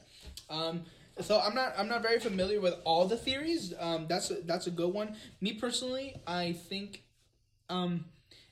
um 0.50 0.82
so 1.22 1.39
i'm 1.39 1.54
not 1.54 1.74
i'm 1.78 1.88
not 1.88 2.02
very 2.02 2.20
familiar 2.20 2.60
with 2.60 2.74
all 2.86 3.06
the 3.08 3.18
theories 3.18 3.74
um 3.80 4.08
that's 4.08 4.32
a, 4.32 4.36
that's 4.45 4.66
a 4.66 4.72
good 4.72 4.91
one 4.91 5.16
me 5.41 5.54
personally 5.54 6.16
i 6.26 6.54
think 6.54 7.04
um 7.70 8.06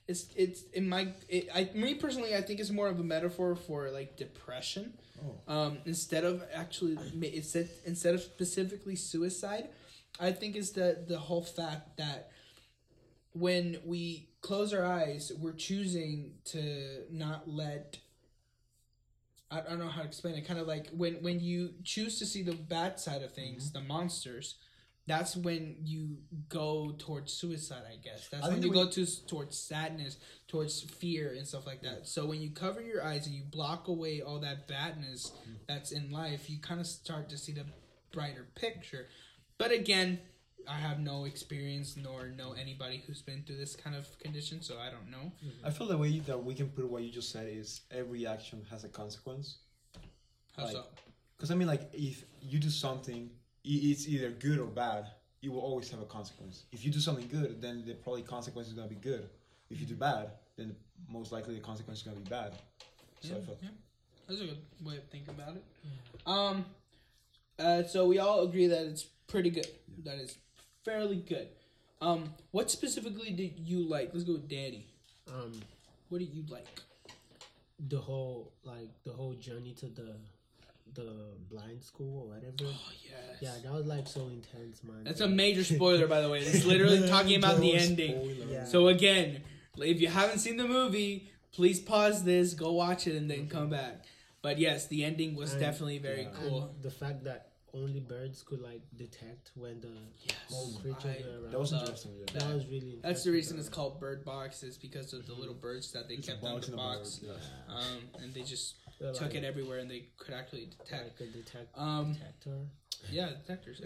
it's 0.07 0.27
it's 0.35 0.63
in 0.73 0.87
my 0.87 1.09
it, 1.29 1.49
i 1.53 1.69
me 1.73 1.93
personally 1.93 2.35
i 2.35 2.41
think 2.41 2.59
it's 2.59 2.69
more 2.69 2.87
of 2.87 2.99
a 2.99 3.03
metaphor 3.03 3.55
for 3.55 3.89
like 3.91 4.15
depression 4.15 4.93
um 5.47 5.77
instead 5.85 6.23
of 6.23 6.43
actually 6.53 6.97
instead 7.21 7.69
instead 7.85 8.15
of 8.15 8.21
specifically 8.21 8.95
suicide 8.95 9.67
i 10.19 10.31
think 10.31 10.55
it's 10.55 10.71
the 10.71 11.03
the 11.07 11.17
whole 11.17 11.43
fact 11.43 11.97
that 11.97 12.31
when 13.33 13.77
we 13.85 14.29
close 14.41 14.73
our 14.73 14.85
eyes, 14.85 15.31
we're 15.39 15.53
choosing 15.53 16.33
to 16.45 17.03
not 17.11 17.47
let. 17.47 17.97
I, 19.49 19.59
I 19.59 19.63
don't 19.63 19.79
know 19.79 19.89
how 19.89 20.01
to 20.01 20.07
explain 20.07 20.35
it. 20.35 20.47
Kind 20.47 20.59
of 20.59 20.67
like 20.67 20.89
when 20.89 21.15
when 21.15 21.39
you 21.39 21.73
choose 21.83 22.19
to 22.19 22.25
see 22.25 22.43
the 22.43 22.53
bad 22.53 22.99
side 22.99 23.21
of 23.23 23.33
things, 23.33 23.71
the 23.71 23.81
monsters. 23.81 24.55
That's 25.07 25.37
when 25.37 25.77
you 25.83 26.17
go 26.49 26.93
towards 26.97 27.31
suicide. 27.31 27.83
I 27.89 27.95
guess 27.95 28.27
that's 28.27 28.45
I 28.45 28.49
when 28.49 28.61
you 28.61 28.69
we- 28.69 28.75
go 28.75 28.89
to 28.89 29.27
towards 29.27 29.57
sadness, 29.57 30.17
towards 30.47 30.81
fear 30.81 31.33
and 31.35 31.47
stuff 31.47 31.65
like 31.65 31.81
that. 31.83 32.07
So 32.07 32.25
when 32.25 32.41
you 32.41 32.51
cover 32.51 32.81
your 32.81 33.03
eyes 33.03 33.25
and 33.25 33.33
you 33.33 33.43
block 33.49 33.87
away 33.87 34.21
all 34.21 34.39
that 34.41 34.67
badness 34.67 35.31
mm-hmm. 35.31 35.53
that's 35.67 35.91
in 35.91 36.11
life, 36.11 36.49
you 36.49 36.59
kind 36.59 36.81
of 36.81 36.87
start 36.87 37.29
to 37.29 37.37
see 37.37 37.53
the 37.53 37.65
brighter 38.11 38.47
picture. 38.55 39.07
But 39.57 39.71
again, 39.71 40.19
I 40.67 40.77
have 40.77 40.99
no 40.99 41.23
experience 41.23 41.95
nor 41.95 42.27
know 42.27 42.53
anybody 42.59 43.01
who's 43.07 43.21
been 43.21 43.43
through 43.43 43.57
this 43.57 43.75
kind 43.75 43.95
of 43.95 44.07
condition, 44.19 44.61
so 44.61 44.77
I 44.77 44.89
don't 44.89 45.09
know. 45.09 45.31
Mm-hmm. 45.43 45.65
I 45.65 45.69
feel 45.69 45.87
the 45.87 45.97
way 45.97 46.19
that 46.19 46.43
we 46.43 46.53
can 46.53 46.67
put 46.67 46.89
what 46.89 47.03
you 47.03 47.11
just 47.11 47.31
said 47.31 47.47
is 47.49 47.81
every 47.91 48.27
action 48.27 48.65
has 48.69 48.83
a 48.83 48.89
consequence. 48.89 49.59
How 50.57 50.65
Like- 50.65 50.73
so? 50.73 50.83
Because 51.37 51.51
I 51.51 51.55
mean, 51.55 51.67
like, 51.67 51.87
if 51.93 52.25
you 52.41 52.59
do 52.59 52.71
something, 52.71 53.29
it's 53.67 54.07
either 54.07 54.29
good 54.31 54.59
or 54.59 54.67
bad. 54.67 55.07
It 55.41 55.49
will 55.49 55.59
always 55.59 55.89
have 55.91 56.01
a 56.01 56.05
consequence. 56.05 56.63
If 56.71 56.83
you 56.85 56.91
do 56.91 56.99
something 56.99 57.27
good, 57.27 57.61
then 57.61 57.83
the 57.85 57.93
probably 57.93 58.23
consequence 58.23 58.67
is 58.67 58.73
gonna 58.73 58.87
be 58.87 58.95
good. 58.95 59.29
If 59.69 59.79
you 59.79 59.85
do 59.85 59.95
bad, 59.95 60.31
then 60.55 60.75
most 61.09 61.31
likely 61.31 61.55
the 61.55 61.61
consequence 61.61 61.99
is 61.99 62.05
gonna 62.05 62.19
be 62.19 62.29
bad. 62.29 62.53
So 63.21 63.35
I 63.35 63.41
felt 63.41 63.59
yeah. 63.61 63.69
That's 64.27 64.41
a 64.41 64.45
good 64.45 64.57
way 64.83 64.97
of 64.97 65.03
thinking 65.05 65.29
about 65.29 65.55
it. 65.55 65.63
Um, 66.25 66.65
uh, 67.59 67.83
so 67.83 68.07
we 68.07 68.19
all 68.19 68.41
agree 68.41 68.67
that 68.67 68.85
it's 68.85 69.03
pretty 69.27 69.49
good. 69.49 69.67
That 70.03 70.15
is 70.15 70.37
fairly 70.83 71.17
good. 71.17 71.47
Um, 72.01 72.33
what 72.51 72.69
specifically 72.69 73.31
did 73.31 73.57
you 73.57 73.87
like? 73.87 74.11
Let's 74.13 74.25
go 74.25 74.33
with 74.33 74.49
Danny. 74.49 74.85
Um, 75.27 75.53
What 76.09 76.19
did 76.19 76.33
you 76.33 76.43
like? 76.49 76.67
the 77.89 77.99
whole 77.99 78.51
like 78.63 78.89
the 79.03 79.11
whole 79.11 79.33
journey 79.33 79.73
to 79.73 79.85
the 79.85 80.15
the 80.93 81.13
blind 81.49 81.83
school 81.83 82.21
or 82.23 82.27
whatever. 82.35 82.55
Oh 82.63 82.91
yes. 83.03 83.37
Yeah, 83.41 83.53
that 83.63 83.71
was 83.73 83.85
like 83.85 84.07
so 84.07 84.27
intense, 84.27 84.83
man. 84.83 85.03
That's 85.03 85.21
a 85.21 85.27
major 85.27 85.63
spoiler, 85.63 86.07
by 86.07 86.21
the 86.21 86.29
way. 86.29 86.39
It's 86.39 86.65
literally 86.65 87.07
talking 87.15 87.37
about 87.37 87.59
the 87.59 87.73
ending. 87.75 88.47
Yeah. 88.49 88.65
So 88.65 88.87
again, 88.87 89.41
if 89.77 90.01
you 90.01 90.07
haven't 90.07 90.39
seen 90.39 90.57
the 90.57 90.67
movie, 90.67 91.29
please 91.51 91.79
pause 91.79 92.23
this, 92.23 92.53
go 92.53 92.71
watch 92.73 93.07
it, 93.07 93.15
and 93.15 93.29
then 93.29 93.47
come 93.47 93.69
back. 93.69 94.05
But 94.41 94.57
yes, 94.59 94.87
the 94.87 95.03
ending 95.03 95.35
was 95.35 95.51
And- 95.53 95.61
definitely 95.61 95.97
very 95.99 96.23
yeah. 96.23 96.27
And 96.29 96.37
cool. 96.49 96.75
the 96.81 96.91
fact 96.91 97.23
that 97.25 97.49
only 97.73 97.99
birds 97.99 98.41
could 98.43 98.61
like 98.61 98.81
detect 98.95 99.51
when 99.55 99.79
the 99.81 99.89
whole 100.49 100.71
Yes, 100.71 100.81
creatures 100.81 101.23
I- 101.23 101.27
were 101.27 101.41
around. 101.43 101.51
That 101.51 101.59
was 101.59 101.73
interesting. 101.73 102.11
Yeah. 102.17 102.39
that 102.39 102.53
was 102.55 102.65
really. 102.67 102.99
That's 103.03 103.23
the 103.23 103.31
reason 103.31 103.59
it's 103.59 103.69
called 103.69 103.99
Bird 103.99 104.23
Box 104.25 104.63
is 104.63 104.77
because 104.77 105.13
of 105.13 105.27
the 105.27 105.33
little 105.33 105.53
birds 105.53 105.91
that 105.91 106.07
they 106.07 106.15
It's 106.15 106.27
a 106.27 106.31
kept 106.31 106.43
on 106.43 106.53
box 106.55 106.65
the 106.67 106.71
in 106.73 106.77
box, 106.77 107.15
bird, 107.17 107.37
yeah. 107.69 107.75
um, 107.75 107.83
and 108.23 108.33
they 108.33 108.41
just 108.41 108.75
They're 108.99 109.13
took 109.13 109.21
like, 109.23 109.35
it 109.35 109.43
everywhere, 109.43 109.79
and 109.79 109.89
they 109.89 110.05
could 110.17 110.33
actually 110.33 110.69
detect. 110.79 111.19
like 111.21 111.29
a 111.29 111.31
detect 111.31 111.77
Um, 111.77 112.13
detector. 112.13 112.57
yeah, 113.11 113.29
detectors. 113.29 113.81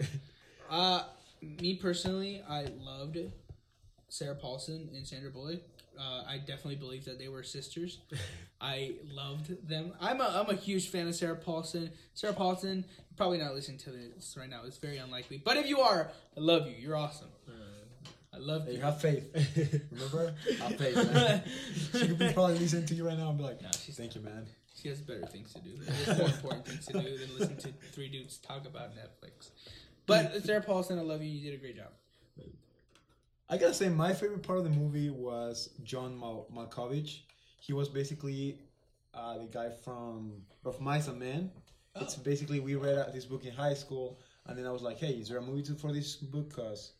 uh, 0.70 1.02
me 1.40 1.76
personally, 1.76 2.42
I 2.48 2.64
loved 2.80 3.18
Sarah 4.08 4.34
Paulson 4.34 4.88
and 4.94 5.06
Sandra 5.06 5.30
Bullock. 5.30 5.60
Uh, 5.98 6.22
I 6.26 6.38
definitely 6.38 6.76
believe 6.76 7.04
that 7.04 7.18
they 7.18 7.28
were 7.28 7.42
sisters. 7.42 7.98
I 8.60 8.94
loved 9.12 9.68
them. 9.68 9.92
I'm 10.00 10.20
a, 10.22 10.42
I'm 10.42 10.48
a 10.50 10.58
huge 10.58 10.88
fan 10.88 11.06
of 11.08 11.14
Sarah 11.14 11.36
Paulson. 11.36 11.90
Sarah 12.14 12.32
Paulson, 12.32 12.84
probably 13.16 13.38
not 13.38 13.52
listening 13.54 13.78
to 13.78 13.90
this 13.90 14.34
right 14.38 14.48
now. 14.48 14.60
It's 14.64 14.78
very 14.78 14.96
unlikely. 14.96 15.42
But 15.44 15.58
if 15.58 15.68
you 15.68 15.80
are, 15.80 16.10
I 16.36 16.40
love 16.40 16.66
you. 16.66 16.74
You're 16.78 16.96
awesome. 16.96 17.28
I 18.34 18.38
love 18.38 18.64
Hey, 18.64 18.76
you. 18.76 18.80
have 18.80 18.98
faith. 18.98 19.28
Remember? 19.92 20.34
Have 20.60 20.76
faith, 20.78 21.12
man. 21.12 21.42
she 21.92 22.06
could 22.08 22.18
be 22.18 22.32
probably 22.32 22.58
listening 22.58 22.86
to 22.86 22.94
you 22.94 23.06
right 23.06 23.18
now 23.18 23.28
and 23.28 23.36
be 23.36 23.44
like, 23.44 23.60
she's 23.84 23.94
"Thank 23.98 24.14
you, 24.14 24.22
man." 24.22 24.46
She 24.82 24.88
has 24.88 25.00
better 25.00 25.26
things 25.26 25.52
to 25.54 25.60
do. 25.60 25.70
There's 25.78 26.18
more 26.18 26.26
important 26.28 26.66
things 26.66 26.86
to 26.86 26.92
do 26.94 27.18
than 27.18 27.38
listen 27.38 27.56
to 27.58 27.72
three 27.92 28.08
dudes 28.08 28.38
talk 28.38 28.66
about 28.66 28.90
Netflix. 28.96 29.50
But 30.06 30.42
Sarah 30.42 30.60
Paulson, 30.60 30.98
I 30.98 31.02
love 31.02 31.22
you. 31.22 31.28
You 31.28 31.50
did 31.50 31.54
a 31.54 31.60
great 31.60 31.76
job. 31.76 31.92
I 33.48 33.58
gotta 33.58 33.74
say, 33.74 33.88
my 33.90 34.12
favorite 34.12 34.42
part 34.42 34.58
of 34.58 34.64
the 34.64 34.70
movie 34.70 35.10
was 35.10 35.68
John 35.84 36.18
Mal- 36.18 36.46
Malkovich. 36.52 37.20
He 37.60 37.72
was 37.72 37.88
basically 37.88 38.58
uh, 39.14 39.38
the 39.38 39.44
guy 39.44 39.68
from 39.68 40.32
of 40.64 40.80
Mice 40.80 41.06
and 41.06 41.18
Men. 41.18 41.50
It's 41.96 42.16
basically 42.16 42.58
we 42.60 42.74
read 42.74 42.96
uh, 42.96 43.10
this 43.12 43.26
book 43.26 43.44
in 43.44 43.52
high 43.52 43.74
school, 43.74 44.18
and 44.46 44.58
then 44.58 44.66
I 44.66 44.72
was 44.72 44.82
like, 44.82 44.98
"Hey, 44.98 45.12
is 45.12 45.28
there 45.28 45.38
a 45.38 45.42
movie 45.42 45.62
to, 45.64 45.74
for 45.74 45.92
this 45.92 46.16
book?" 46.16 46.56
Cause 46.56 46.92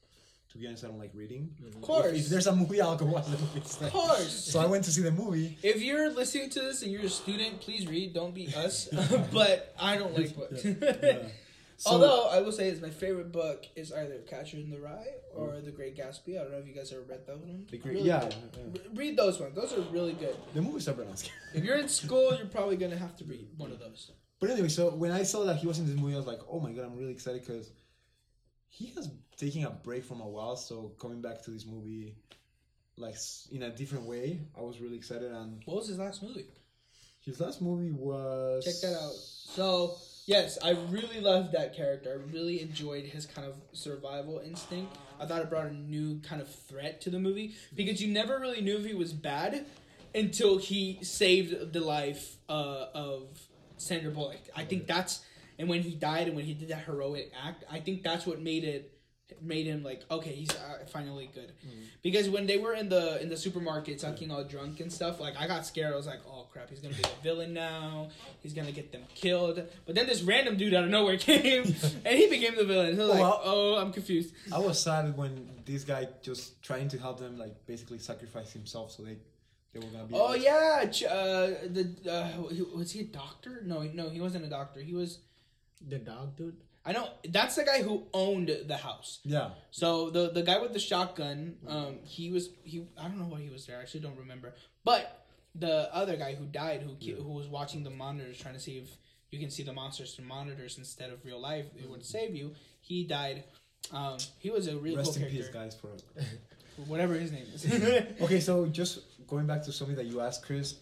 to 0.52 0.58
be 0.58 0.66
honest, 0.66 0.84
I 0.84 0.88
don't 0.88 0.98
like 0.98 1.12
reading. 1.14 1.50
Mm-hmm. 1.62 1.78
Of 1.78 1.82
course. 1.82 2.12
if 2.12 2.28
there's 2.28 2.46
a 2.46 2.54
movie, 2.54 2.80
I'll 2.80 2.96
go 2.96 3.06
watch 3.06 3.24
the 3.24 3.38
movie. 3.38 3.60
instead. 3.60 3.86
Of 3.86 3.92
course. 3.92 4.30
So 4.30 4.60
I 4.60 4.66
went 4.66 4.84
to 4.84 4.90
see 4.90 5.00
the 5.00 5.10
movie. 5.10 5.56
If 5.62 5.82
you're 5.82 6.10
listening 6.10 6.50
to 6.50 6.60
this 6.60 6.82
and 6.82 6.92
you're 6.92 7.02
a 7.02 7.08
student, 7.08 7.60
please 7.60 7.86
read. 7.86 8.12
Don't 8.12 8.34
be 8.34 8.54
us. 8.54 8.88
but 9.32 9.74
I 9.80 9.96
don't 9.96 10.16
like 10.16 10.36
books. 10.36 10.64
Yeah. 10.64 11.18
So, 11.78 11.90
Although 11.90 12.28
I 12.28 12.40
will 12.40 12.52
say, 12.52 12.68
is 12.68 12.80
my 12.80 12.90
favorite 12.90 13.32
book 13.32 13.66
is 13.74 13.92
either 13.92 14.18
Catcher 14.18 14.56
in 14.56 14.70
the 14.70 14.78
Rye 14.78 15.04
or 15.34 15.48
mm. 15.48 15.64
The 15.64 15.72
Great 15.72 15.96
Gatsby. 15.96 16.38
I 16.38 16.42
don't 16.44 16.52
know 16.52 16.58
if 16.58 16.66
you 16.68 16.74
guys 16.74 16.92
ever 16.92 17.02
read 17.02 17.26
those 17.26 17.40
ones. 17.40 17.68
the 17.72 17.78
great, 17.78 17.94
Really 17.94 18.06
yeah, 18.06 18.22
yeah. 18.22 18.62
Re- 18.72 18.80
Read 18.94 19.16
those 19.16 19.40
ones. 19.40 19.56
Those 19.56 19.72
are 19.72 19.80
really 19.90 20.12
good. 20.12 20.36
the 20.54 20.62
movies 20.62 20.86
are 20.88 20.92
brilliant. 20.92 21.28
If 21.54 21.64
you're 21.64 21.78
in 21.78 21.88
school, 21.88 22.36
you're 22.36 22.46
probably 22.46 22.76
gonna 22.76 22.96
have 22.96 23.16
to 23.16 23.24
read 23.24 23.48
one 23.56 23.72
of 23.72 23.80
those. 23.80 24.12
But 24.38 24.50
anyway, 24.50 24.68
so 24.68 24.94
when 24.94 25.10
I 25.10 25.24
saw 25.24 25.44
that 25.46 25.56
he 25.56 25.66
was 25.66 25.80
in 25.80 25.86
this 25.88 25.96
movie, 25.96 26.14
I 26.14 26.18
was 26.18 26.26
like, 26.26 26.38
oh 26.48 26.60
my 26.60 26.70
god, 26.70 26.84
I'm 26.84 26.96
really 26.96 27.10
excited 27.10 27.40
because 27.44 27.72
he 28.68 28.86
has 28.94 29.10
taken 29.42 29.64
a 29.64 29.70
break 29.70 30.04
from 30.04 30.20
a 30.20 30.28
while. 30.28 30.56
So 30.56 30.92
coming 31.00 31.20
back 31.20 31.42
to 31.42 31.50
this 31.50 31.66
movie, 31.66 32.14
like 32.96 33.16
in 33.50 33.62
a 33.64 33.70
different 33.70 34.06
way, 34.06 34.40
I 34.56 34.60
was 34.62 34.80
really 34.80 34.96
excited. 34.96 35.32
And 35.32 35.62
What 35.64 35.78
was 35.78 35.88
his 35.88 35.98
last 35.98 36.22
movie? 36.22 36.46
his 37.20 37.40
last 37.40 37.62
movie 37.62 37.92
was 37.92 38.64
Check 38.64 38.90
that 38.90 38.96
out. 38.98 39.12
So 39.12 39.96
yes, 40.26 40.58
I 40.62 40.70
really 40.90 41.20
loved 41.20 41.52
that 41.52 41.74
character. 41.76 42.20
I 42.20 42.32
really 42.32 42.60
enjoyed 42.60 43.04
his 43.04 43.26
kind 43.26 43.46
of 43.46 43.54
survival 43.72 44.40
instinct. 44.44 44.96
I 45.20 45.26
thought 45.26 45.40
it 45.42 45.50
brought 45.50 45.66
a 45.66 45.74
new 45.74 46.20
kind 46.20 46.40
of 46.42 46.48
threat 46.48 47.00
to 47.02 47.10
the 47.10 47.20
movie 47.20 47.54
because 47.76 48.02
you 48.02 48.12
never 48.12 48.38
really 48.38 48.60
knew 48.60 48.76
if 48.76 48.84
he 48.84 48.94
was 48.94 49.12
bad 49.12 49.66
until 50.14 50.58
he 50.58 50.98
saved 51.02 51.72
the 51.72 51.80
life 51.80 52.36
uh, 52.48 52.86
of 52.94 53.40
Sandra 53.76 54.10
Bullock. 54.10 54.40
I 54.56 54.64
think 54.64 54.86
that's 54.86 55.24
and 55.58 55.68
when 55.68 55.82
he 55.82 55.94
died 55.94 56.26
and 56.26 56.36
when 56.36 56.44
he 56.44 56.54
did 56.54 56.68
that 56.68 56.84
heroic 56.84 57.32
act, 57.40 57.64
I 57.70 57.78
think 57.78 58.02
that's 58.02 58.26
what 58.26 58.40
made 58.40 58.64
it 58.64 58.98
made 59.40 59.66
him 59.66 59.82
like 59.82 60.02
okay 60.10 60.32
he's 60.32 60.50
uh, 60.50 60.84
finally 60.92 61.30
good. 61.34 61.52
Because 62.02 62.28
when 62.28 62.46
they 62.46 62.58
were 62.58 62.74
in 62.74 62.88
the 62.88 63.22
in 63.22 63.28
the 63.28 63.36
supermarket 63.36 63.98
talking 64.00 64.30
all 64.30 64.42
drunk 64.44 64.80
and 64.80 64.92
stuff 64.92 65.20
like 65.20 65.34
i 65.38 65.46
got 65.46 65.64
scared. 65.64 65.92
I 65.92 65.96
was 65.96 66.06
like 66.06 66.20
oh 66.28 66.46
crap 66.52 66.68
he's 66.68 66.80
gonna 66.80 66.94
be 66.94 67.02
the 67.02 67.08
villain 67.22 67.54
now. 67.54 68.08
He's 68.42 68.52
gonna 68.52 68.72
get 68.72 68.92
them 68.92 69.02
killed. 69.14 69.62
But 69.86 69.94
then 69.94 70.06
this 70.06 70.22
random 70.22 70.56
dude 70.56 70.74
out 70.74 70.84
of 70.84 70.90
nowhere 70.90 71.16
came 71.30 71.62
and 72.04 72.18
he 72.18 72.28
became 72.28 72.56
the 72.56 72.64
villain. 72.64 72.96
So 72.96 73.04
I 73.04 73.08
was 73.08 73.18
like 73.18 73.40
oh 73.44 73.76
i'm 73.80 73.92
confused. 73.92 74.34
I 74.52 74.58
was 74.58 74.80
sad 74.82 75.16
when 75.16 75.48
this 75.64 75.84
guy 75.84 76.08
just 76.22 76.60
trying 76.62 76.88
to 76.88 76.98
help 76.98 77.20
them, 77.20 77.38
like 77.38 77.54
basically 77.66 77.98
sacrifice 77.98 78.52
himself 78.52 78.90
so 78.92 79.02
they 79.04 79.16
they 79.72 79.78
were 79.78 79.86
gonna 79.92 80.04
be. 80.04 80.14
oh 80.14 80.34
yeah 80.34 80.84
Ch- 80.86 81.04
uh 81.04 81.46
the 81.76 81.84
uh 82.10 82.42
was 82.76 82.90
he 82.92 83.00
a 83.00 83.04
doctor? 83.04 83.62
No 83.64 83.82
no 83.82 84.08
he 84.10 84.20
wasn't 84.20 84.44
a 84.44 84.48
doctor. 84.48 84.80
He 84.80 84.92
was 84.94 85.18
The 85.88 85.98
dog 85.98 86.36
dude. 86.36 86.56
I 86.84 86.92
know 86.92 87.08
that's 87.28 87.54
the 87.56 87.64
guy 87.64 87.82
who 87.82 88.02
owned 88.12 88.50
the 88.66 88.76
house 88.76 89.20
yeah. 89.24 89.50
So 89.70 90.10
the 90.10 90.30
the 90.30 90.42
guy 90.42 90.58
with 90.60 90.72
the 90.72 90.78
shotgun, 90.78 91.56
um, 91.66 91.98
he 92.04 92.30
was 92.30 92.50
he 92.64 92.84
I 92.98 93.04
don't 93.08 93.18
know 93.18 93.26
why 93.34 93.40
he 93.40 93.50
was 93.50 93.66
there. 93.66 93.78
I 93.78 93.82
actually 93.82 94.00
don't 94.00 94.18
remember. 94.18 94.54
But 94.84 95.02
the 95.54 95.94
other 95.94 96.16
guy 96.16 96.34
who 96.34 96.44
died, 96.46 96.82
who 96.82 96.94
ki- 96.96 97.12
who 97.26 97.32
was 97.40 97.46
watching 97.48 97.82
the 97.84 97.90
monitors, 97.90 98.38
trying 98.38 98.54
to 98.54 98.60
see 98.60 98.76
if 98.78 98.88
you 99.30 99.38
can 99.38 99.50
see 99.50 99.62
the 99.62 99.72
monsters 99.72 100.14
through 100.14 100.26
monitors 100.26 100.76
instead 100.78 101.10
of 101.10 101.24
real 101.24 101.40
life, 101.40 101.66
it 101.82 101.88
would 101.88 102.04
save 102.04 102.34
you. 102.34 102.52
He 102.80 103.04
died. 103.04 103.44
Um, 103.92 104.18
he 104.38 104.50
was 104.50 104.66
a 104.68 104.76
really 104.76 104.96
Rest 104.96 105.14
cool 105.14 105.24
in 105.24 105.30
peace, 105.30 105.48
guys. 105.48 105.74
For 105.74 105.90
whatever 106.86 107.14
his 107.14 107.32
name 107.32 107.46
is. 107.54 107.64
okay, 108.22 108.40
so 108.40 108.66
just 108.66 109.00
going 109.26 109.46
back 109.46 109.62
to 109.64 109.72
something 109.72 109.96
that 109.96 110.06
you 110.06 110.20
asked, 110.20 110.44
Chris. 110.44 110.76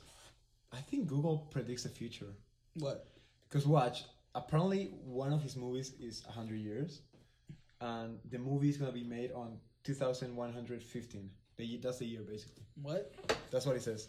I 0.72 0.78
think 0.88 1.09
Google 1.09 1.36
predicts 1.51 1.82
the 1.84 1.88
future. 1.90 2.32
what? 2.74 3.07
Because 3.48 3.66
watch, 3.66 4.05
apparently 4.35 4.91
one 5.05 5.33
of 5.33 5.43
his 5.43 5.57
movies 5.57 5.93
is 6.01 6.22
100 6.26 6.57
years, 6.57 7.01
and 7.81 8.18
the 8.31 8.39
movie 8.39 8.68
is 8.68 8.76
gonna 8.76 8.93
be 8.93 9.05
made 9.05 9.33
on 9.33 9.59
2115. 9.85 11.31
That's 11.83 11.99
the 11.99 12.07
year 12.07 12.20
basically. 12.22 12.62
What? 12.81 13.12
That's 13.51 13.66
what 13.66 13.76
it 13.76 13.83
says. 13.83 14.09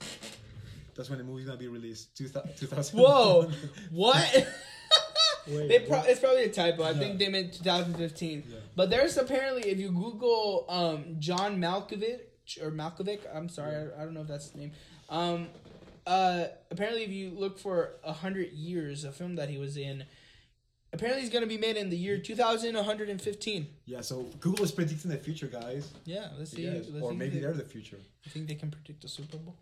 That's 0.96 1.10
when 1.10 1.18
the 1.20 1.26
movie's 1.26 1.46
gonna 1.46 1.58
be 1.58 1.68
released. 1.68 2.16
Two 2.18 2.28
thousand. 2.30 2.98
Whoa! 3.00 3.52
what? 3.92 4.48
Wait, 5.48 5.68
they 5.68 5.80
pro- 5.80 5.98
what? 5.98 6.08
it's 6.10 6.20
probably 6.20 6.44
a 6.44 6.50
typo. 6.50 6.84
I 6.84 6.92
Yeah. 6.92 7.00
think 7.00 7.18
they 7.20 7.28
meant 7.28 7.54
2015. 7.54 8.44
Yeah. 8.48 8.58
But 8.76 8.90
there's 8.92 9.18
apparently, 9.18 9.70
if 9.72 9.80
you 9.80 9.90
Google 9.90 10.66
um, 10.70 11.16
John 11.20 11.60
Malkovich 11.60 12.20
or 12.62 12.72
Malkovich, 12.72 13.22
I'm 13.36 13.50
sorry, 13.50 13.76
I, 13.76 14.02
I 14.02 14.06
don't 14.06 14.14
know 14.14 14.22
if 14.22 14.28
that's 14.28 14.50
the 14.52 14.60
name. 14.60 14.72
Um, 15.10 15.48
uh, 16.06 16.46
apparently, 16.70 17.04
if 17.04 17.12
you 17.12 17.32
look 17.32 17.60
for 17.60 17.94
a 18.04 18.14
hundred 18.14 18.52
years, 18.54 19.04
a 19.04 19.12
film 19.12 19.36
that 19.36 19.50
he 19.50 19.58
was 19.58 19.78
in, 19.78 20.04
apparently 20.94 21.22
he's 21.22 21.32
gonna 21.32 21.46
be 21.48 21.58
made 21.58 21.78
in 21.78 21.90
the 21.90 21.98
year 21.98 22.18
2115. 22.18 23.68
Yeah. 23.86 24.02
So 24.02 24.24
Google 24.40 24.66
is 24.66 24.72
predicting 24.72 25.12
the 25.12 25.18
future, 25.18 25.48
guys. 25.48 25.92
Yeah, 26.06 26.28
let's 26.38 26.52
see. 26.52 26.64
Yes. 26.64 26.86
Let's 26.90 27.04
Or 27.04 27.12
see 27.12 27.18
maybe 27.18 27.38
if 27.38 27.42
they're 27.44 27.54
the 27.54 27.64
future. 27.64 27.98
you 28.24 28.32
think 28.32 28.48
they 28.48 28.56
can 28.56 28.72
predict 28.72 29.02
the 29.02 29.08
Super 29.08 29.38
Bowl? 29.38 29.56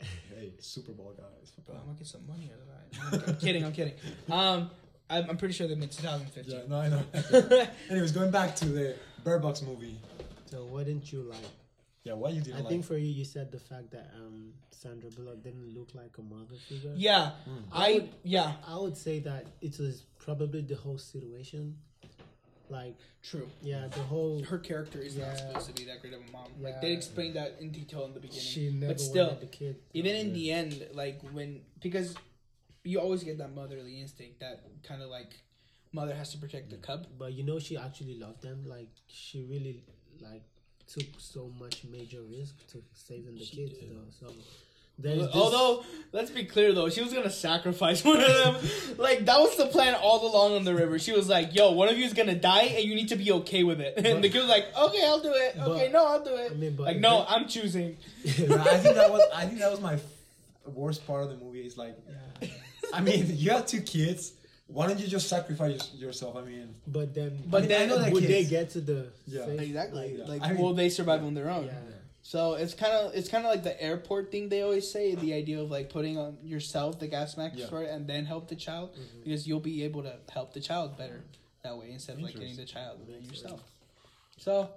Hey, 0.38 0.52
Super 0.60 0.92
Bowl 0.92 1.12
guys. 1.16 1.50
Bro, 1.66 1.74
I'm 1.74 1.86
gonna 1.86 1.98
get 1.98 2.06
some 2.06 2.24
money 2.28 2.48
out 2.52 3.10
of 3.10 3.20
that. 3.20 3.28
I'm 3.28 3.36
kidding. 3.36 3.64
I'm 3.64 3.72
kidding. 3.72 3.94
Um, 4.30 4.70
I'm, 5.10 5.30
I'm 5.30 5.36
pretty 5.36 5.54
sure 5.54 5.66
they 5.66 5.74
made 5.74 5.90
2015. 5.90 6.54
Yeah, 6.54 6.62
no, 6.68 6.76
I 6.78 6.88
know. 6.90 7.66
Anyways, 7.90 8.12
going 8.12 8.30
back 8.30 8.54
to 8.56 8.66
the 8.66 8.94
Bird 9.24 9.42
Box 9.42 9.62
movie. 9.62 9.98
So 10.50 10.64
what 10.66 10.84
didn't 10.86 11.10
you 11.12 11.22
like? 11.22 11.38
Yeah, 12.04 12.14
what 12.14 12.32
you 12.32 12.40
didn't 12.40 12.56
I 12.56 12.60
like? 12.60 12.68
think 12.68 12.84
for 12.84 12.96
you, 12.96 13.06
you 13.06 13.24
said 13.24 13.52
the 13.52 13.58
fact 13.58 13.90
that 13.90 14.10
um 14.16 14.52
Sandra 14.70 15.10
Bullock 15.10 15.42
didn't 15.42 15.74
look 15.76 15.94
like 15.94 16.16
a 16.18 16.22
mother 16.22 16.54
figure. 16.68 16.92
Yeah, 16.96 17.32
I 17.72 18.08
yeah, 18.22 18.52
I 18.66 18.76
would 18.76 18.96
say 18.96 19.18
that 19.20 19.46
it 19.60 19.78
was 19.78 20.04
probably 20.18 20.62
the 20.62 20.76
whole 20.76 20.98
situation. 20.98 21.76
Like, 22.70 22.96
true. 23.22 23.48
yeah, 23.62 23.88
the 23.88 24.00
whole 24.00 24.42
Her 24.44 24.58
character 24.58 24.98
is 25.00 25.16
not 25.16 25.38
supposed 25.38 25.68
to 25.68 25.72
be 25.72 25.84
that 25.84 26.02
great 26.02 26.12
of 26.12 26.20
a 26.20 26.32
mom. 26.32 26.48
Like 26.60 26.82
they 26.82 26.92
explained 26.92 27.34
that 27.36 27.56
in 27.60 27.70
detail 27.70 28.04
in 28.04 28.12
the 28.12 28.20
beginning. 28.20 28.44
she 28.44 28.70
never 28.70 28.92
but 28.92 29.00
still, 29.00 29.26
wanted 29.28 29.40
the 29.40 29.46
kid. 29.46 29.76
even 29.94 30.14
in 30.14 30.32
the 30.34 30.52
end, 30.52 30.86
like 30.92 31.20
when 31.32 31.62
because 31.80 32.14
you 32.84 33.00
always 33.00 33.22
get 33.24 33.38
that 33.38 33.54
motherly 33.54 34.00
instinct 34.00 34.40
that 34.40 34.64
kind 34.82 35.02
of 35.02 35.08
like 35.08 35.40
mother 35.92 36.14
has 36.14 36.30
to 36.32 36.38
protect 36.38 36.70
the 36.70 36.76
cub. 36.76 37.06
But 37.18 37.32
you 37.32 37.42
know, 37.42 37.58
she 37.58 37.76
actually 37.76 38.18
loved 38.18 38.42
them. 38.42 38.64
Like, 38.66 38.90
she 39.08 39.42
really 39.44 39.84
like 40.20 40.44
took 40.88 41.06
so 41.18 41.50
much 41.60 41.82
major 41.90 42.20
risk 42.22 42.54
to 42.72 42.82
saving 42.94 43.34
the 43.36 43.44
She 43.44 43.56
kids, 43.56 43.78
did. 43.78 43.90
though. 43.90 44.26
So 44.28 44.32
there's 44.98 45.18
this, 45.26 45.34
Although, 45.34 45.84
let's 46.12 46.30
be 46.30 46.44
clear 46.44 46.72
though, 46.72 46.88
she 46.88 47.00
was 47.02 47.12
gonna 47.12 47.30
sacrifice 47.30 48.02
one 48.10 48.20
of 48.20 48.26
them. 48.26 48.96
like 48.98 49.24
that 49.26 49.38
was 49.38 49.56
the 49.56 49.66
plan 49.66 49.94
all 49.94 50.26
along 50.28 50.56
on 50.56 50.64
the 50.64 50.74
river. 50.74 50.98
She 50.98 51.12
was 51.12 51.28
like, 51.28 51.54
"Yo, 51.54 51.70
one 51.72 51.88
of 51.88 51.96
you 51.96 52.04
is 52.04 52.14
gonna 52.14 52.34
die, 52.34 52.62
and 52.62 52.84
you 52.84 52.94
need 52.96 53.08
to 53.10 53.16
be 53.16 53.30
okay 53.32 53.62
with 53.64 53.80
it." 53.80 53.94
And 54.04 54.24
the 54.24 54.28
kid 54.28 54.40
was 54.40 54.48
like, 54.48 54.66
"Okay, 54.76 55.02
I'll 55.04 55.20
do 55.20 55.32
it. 55.32 55.56
Okay, 55.60 55.90
no, 55.92 56.04
I'll 56.06 56.24
do 56.24 56.34
it." 56.34 56.50
I 56.50 56.54
mean, 56.54 56.74
but 56.74 56.82
like, 56.84 56.98
no, 56.98 57.20
it- 57.22 57.26
I'm 57.28 57.46
choosing. 57.46 57.96
Yeah, 58.24 58.56
I 58.60 58.78
think 58.78 58.96
that 58.96 59.10
was. 59.12 59.22
I 59.34 59.46
think 59.46 59.60
that 59.60 59.70
was 59.70 59.80
my 59.80 59.94
f- 59.94 60.02
worst 60.66 61.06
part 61.06 61.22
of 61.22 61.28
the 61.30 61.36
movie. 61.36 61.60
Is 61.60 61.76
like, 61.78 61.96
I 62.92 63.00
mean, 63.00 63.26
you 63.36 63.50
have 63.52 63.66
two 63.66 63.80
kids. 63.82 64.32
Why 64.68 64.86
don't 64.86 65.00
you 65.00 65.06
just 65.08 65.28
sacrifice 65.28 65.92
yourself? 65.94 66.36
I 66.36 66.42
mean, 66.42 66.74
But 66.86 67.14
then, 67.14 67.42
But 67.46 67.58
I 67.58 67.60
mean, 67.66 67.72
I 67.72 67.78
then 67.78 67.88
know 67.88 67.98
that 67.98 68.12
would 68.12 68.24
they 68.24 68.44
get 68.44 68.70
to 68.70 68.80
the 68.80 69.08
Yeah. 69.26 69.46
safe- 69.46 69.60
Exactly. 69.62 70.16
Yeah. 70.18 70.26
Like, 70.26 70.42
I 70.42 70.52
mean- 70.52 70.62
will 70.62 70.74
they 70.74 70.90
survive 70.90 71.24
on 71.24 71.32
their 71.34 71.48
own? 71.50 71.66
Yeah. 71.66 71.72
So 72.22 72.54
it's 72.54 72.74
kind 72.74 72.92
of 72.92 73.14
it's 73.14 73.28
kind 73.30 73.46
of 73.46 73.50
like 73.50 73.62
the 73.62 73.80
airport 73.82 74.30
thing 74.30 74.50
they 74.50 74.60
always 74.60 74.90
say, 74.90 75.14
the 75.14 75.32
idea 75.32 75.60
of 75.62 75.70
like 75.70 75.88
putting 75.88 76.18
on 76.18 76.36
yourself 76.44 76.98
the 76.98 77.06
gas 77.06 77.36
mask 77.38 77.54
Yeah. 77.56 77.66
for 77.68 77.82
it 77.82 77.88
and 77.90 78.06
then 78.06 78.26
help 78.26 78.48
the 78.48 78.56
child 78.56 78.90
Mm-hmm. 78.92 79.22
because 79.24 79.46
you'll 79.48 79.60
be 79.60 79.82
able 79.84 80.02
to 80.02 80.14
help 80.28 80.52
the 80.52 80.60
child 80.60 80.98
better 80.98 81.24
that 81.62 81.78
way 81.78 81.90
instead 81.90 82.16
of 82.16 82.22
like 82.22 82.34
getting 82.34 82.56
the 82.56 82.66
child 82.66 82.98
yourself. 83.30 83.62
So, 84.36 84.68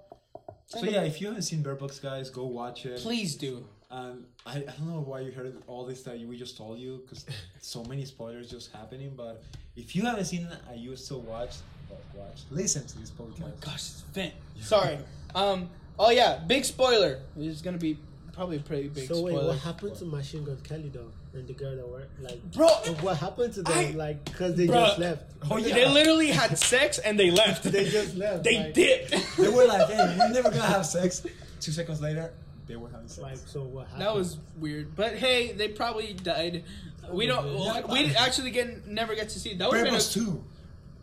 so 0.66 0.84
yeah, 0.84 1.02
if 1.02 1.20
you 1.20 1.26
haven't 1.26 1.42
seen 1.42 1.62
Bird 1.62 1.78
Box, 1.78 1.98
guys, 1.98 2.30
go 2.30 2.46
watch 2.46 2.86
it. 2.86 3.00
please 3.00 3.36
do. 3.36 3.66
Um, 3.92 4.24
I, 4.46 4.56
I 4.56 4.60
don't 4.60 4.88
know 4.88 5.00
why 5.04 5.20
you 5.20 5.30
heard 5.32 5.54
all 5.66 5.84
this 5.84 6.02
that 6.04 6.18
we 6.18 6.36
just 6.38 6.56
told 6.56 6.78
you 6.78 7.02
because 7.04 7.26
so 7.60 7.84
many 7.84 8.04
spoilers 8.06 8.50
just 8.50 8.72
happening. 8.72 9.12
But 9.14 9.42
if 9.76 9.94
you 9.94 10.02
haven't 10.02 10.24
seen 10.24 10.46
it 10.46 10.58
and 10.70 10.80
you 10.80 10.96
still 10.96 11.20
watch, 11.20 11.50
well, 11.90 12.00
watch, 12.14 12.40
listen 12.50 12.86
to 12.86 12.98
this 12.98 13.12
Oh 13.20 13.24
my 13.38 13.48
podcast. 13.48 13.60
gosh, 13.60 13.74
it's 13.74 14.00
Vent. 14.14 14.34
Sorry. 14.60 14.98
Um. 15.34 15.70
Oh 15.98 16.10
yeah, 16.10 16.38
big 16.46 16.62
spoiler. 16.64 17.18
It's 17.38 17.62
gonna 17.62 17.78
be 17.78 17.96
probably 18.34 18.56
a 18.58 18.60
pretty 18.60 18.88
big 18.88 19.08
So 19.08 19.20
wait, 19.22 19.32
spoiler. 19.32 19.48
what 19.48 19.58
happened 19.60 19.94
to 19.96 20.04
Machine 20.04 20.44
Gun 20.44 20.58
Kelly 20.62 20.90
though, 20.92 21.10
and 21.32 21.46
the 21.48 21.54
girl 21.54 21.74
that 21.76 21.88
were 21.88 22.06
like? 22.20 22.42
Bro, 22.52 22.68
What 23.00 23.16
happened 23.16 23.54
to 23.54 23.62
them? 23.62 23.72
I- 23.74 23.90
like, 23.92 24.30
cause 24.36 24.54
they 24.56 24.66
Bruh. 24.66 24.86
just 24.88 24.98
left. 24.98 25.22
Oh 25.50 25.56
yeah, 25.56 25.74
they 25.78 25.88
literally 25.88 26.28
had 26.28 26.58
sex 26.58 26.98
and 26.98 27.18
they 27.18 27.30
left. 27.30 27.62
They 27.64 27.88
just 27.88 28.14
left. 28.16 28.44
They 28.44 28.58
like, 28.58 28.74
dipped. 28.74 29.36
they 29.38 29.48
were 29.48 29.64
like, 29.66 29.88
"Hey, 29.88 30.16
we're 30.18 30.28
never 30.32 30.50
gonna 30.50 30.62
have 30.62 30.84
sex." 30.84 31.26
Two 31.60 31.72
seconds 31.72 32.00
later, 32.02 32.30
they 32.72 32.76
were 32.78 32.88
having 32.88 33.06
sex. 33.08 33.22
Like, 33.22 33.36
so 33.36 33.62
what 33.64 33.84
happened? 33.84 34.00
That 34.02 34.14
was 34.14 34.38
weird, 34.58 34.96
but 34.96 35.14
hey, 35.14 35.52
they 35.52 35.68
probably 35.68 36.14
died. 36.14 36.64
We 37.10 37.26
don't. 37.26 37.46
Yeah. 37.58 37.82
we 37.92 38.14
actually 38.16 38.50
get 38.50 38.86
never 38.86 39.14
get 39.14 39.28
to 39.30 39.38
see. 39.38 39.54
That 39.54 39.68
would 39.68 39.74
Bird 39.76 39.84
been 39.84 39.92
Box 39.92 40.16
a, 40.16 40.18
two. 40.20 40.44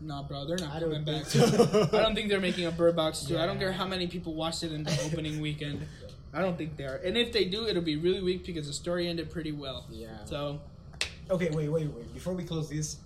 Nah, 0.01 0.23
bro, 0.23 0.45
they're 0.47 0.57
not 0.57 0.75
I 0.75 0.79
coming 0.79 1.03
don't 1.03 1.05
back. 1.19 1.25
think 1.25 1.53
so. 1.53 1.89
I 1.93 2.01
don't 2.01 2.15
think 2.15 2.29
they're 2.29 2.39
making 2.39 2.65
a 2.65 2.71
Bird 2.71 2.95
Box 2.95 3.25
2. 3.25 3.37
I 3.37 3.45
don't 3.45 3.59
care 3.59 3.73
how 3.73 3.85
many 3.85 4.07
people 4.07 4.33
watched 4.33 4.63
it 4.63 4.71
in 4.71 4.83
the 4.83 4.97
opening 5.05 5.41
weekend. 5.41 5.85
I 6.33 6.39
don't 6.41 6.57
think 6.57 6.77
they 6.77 6.85
are. 6.85 6.95
And 6.95 7.17
if 7.17 7.33
they 7.33 7.43
do, 7.45 7.67
it'll 7.67 7.81
be 7.83 7.97
really 7.97 8.21
weak 8.21 8.45
because 8.45 8.65
the 8.65 8.71
story 8.73 9.09
ended 9.09 9.29
pretty 9.29 9.51
well. 9.51 9.85
Yeah. 9.91 10.07
So, 10.23 10.61
Okay, 11.29 11.49
wait, 11.51 11.67
wait, 11.69 11.87
wait. 11.87 12.13
Before 12.13 12.33
we 12.33 12.43
close 12.45 12.69
this, 12.69 12.97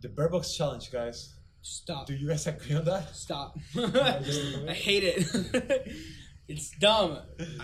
the 0.00 0.08
Bird 0.08 0.32
Box 0.32 0.56
challenge, 0.56 0.90
guys. 0.90 1.34
stop. 1.60 2.06
Do 2.06 2.14
you 2.14 2.28
guys 2.28 2.46
agree 2.46 2.74
on 2.74 2.86
that? 2.86 3.14
Stop. 3.14 3.58
I 3.76 4.72
hate 4.72 5.04
it. 5.04 5.92
It's 6.48 6.70
dumb. 6.78 7.18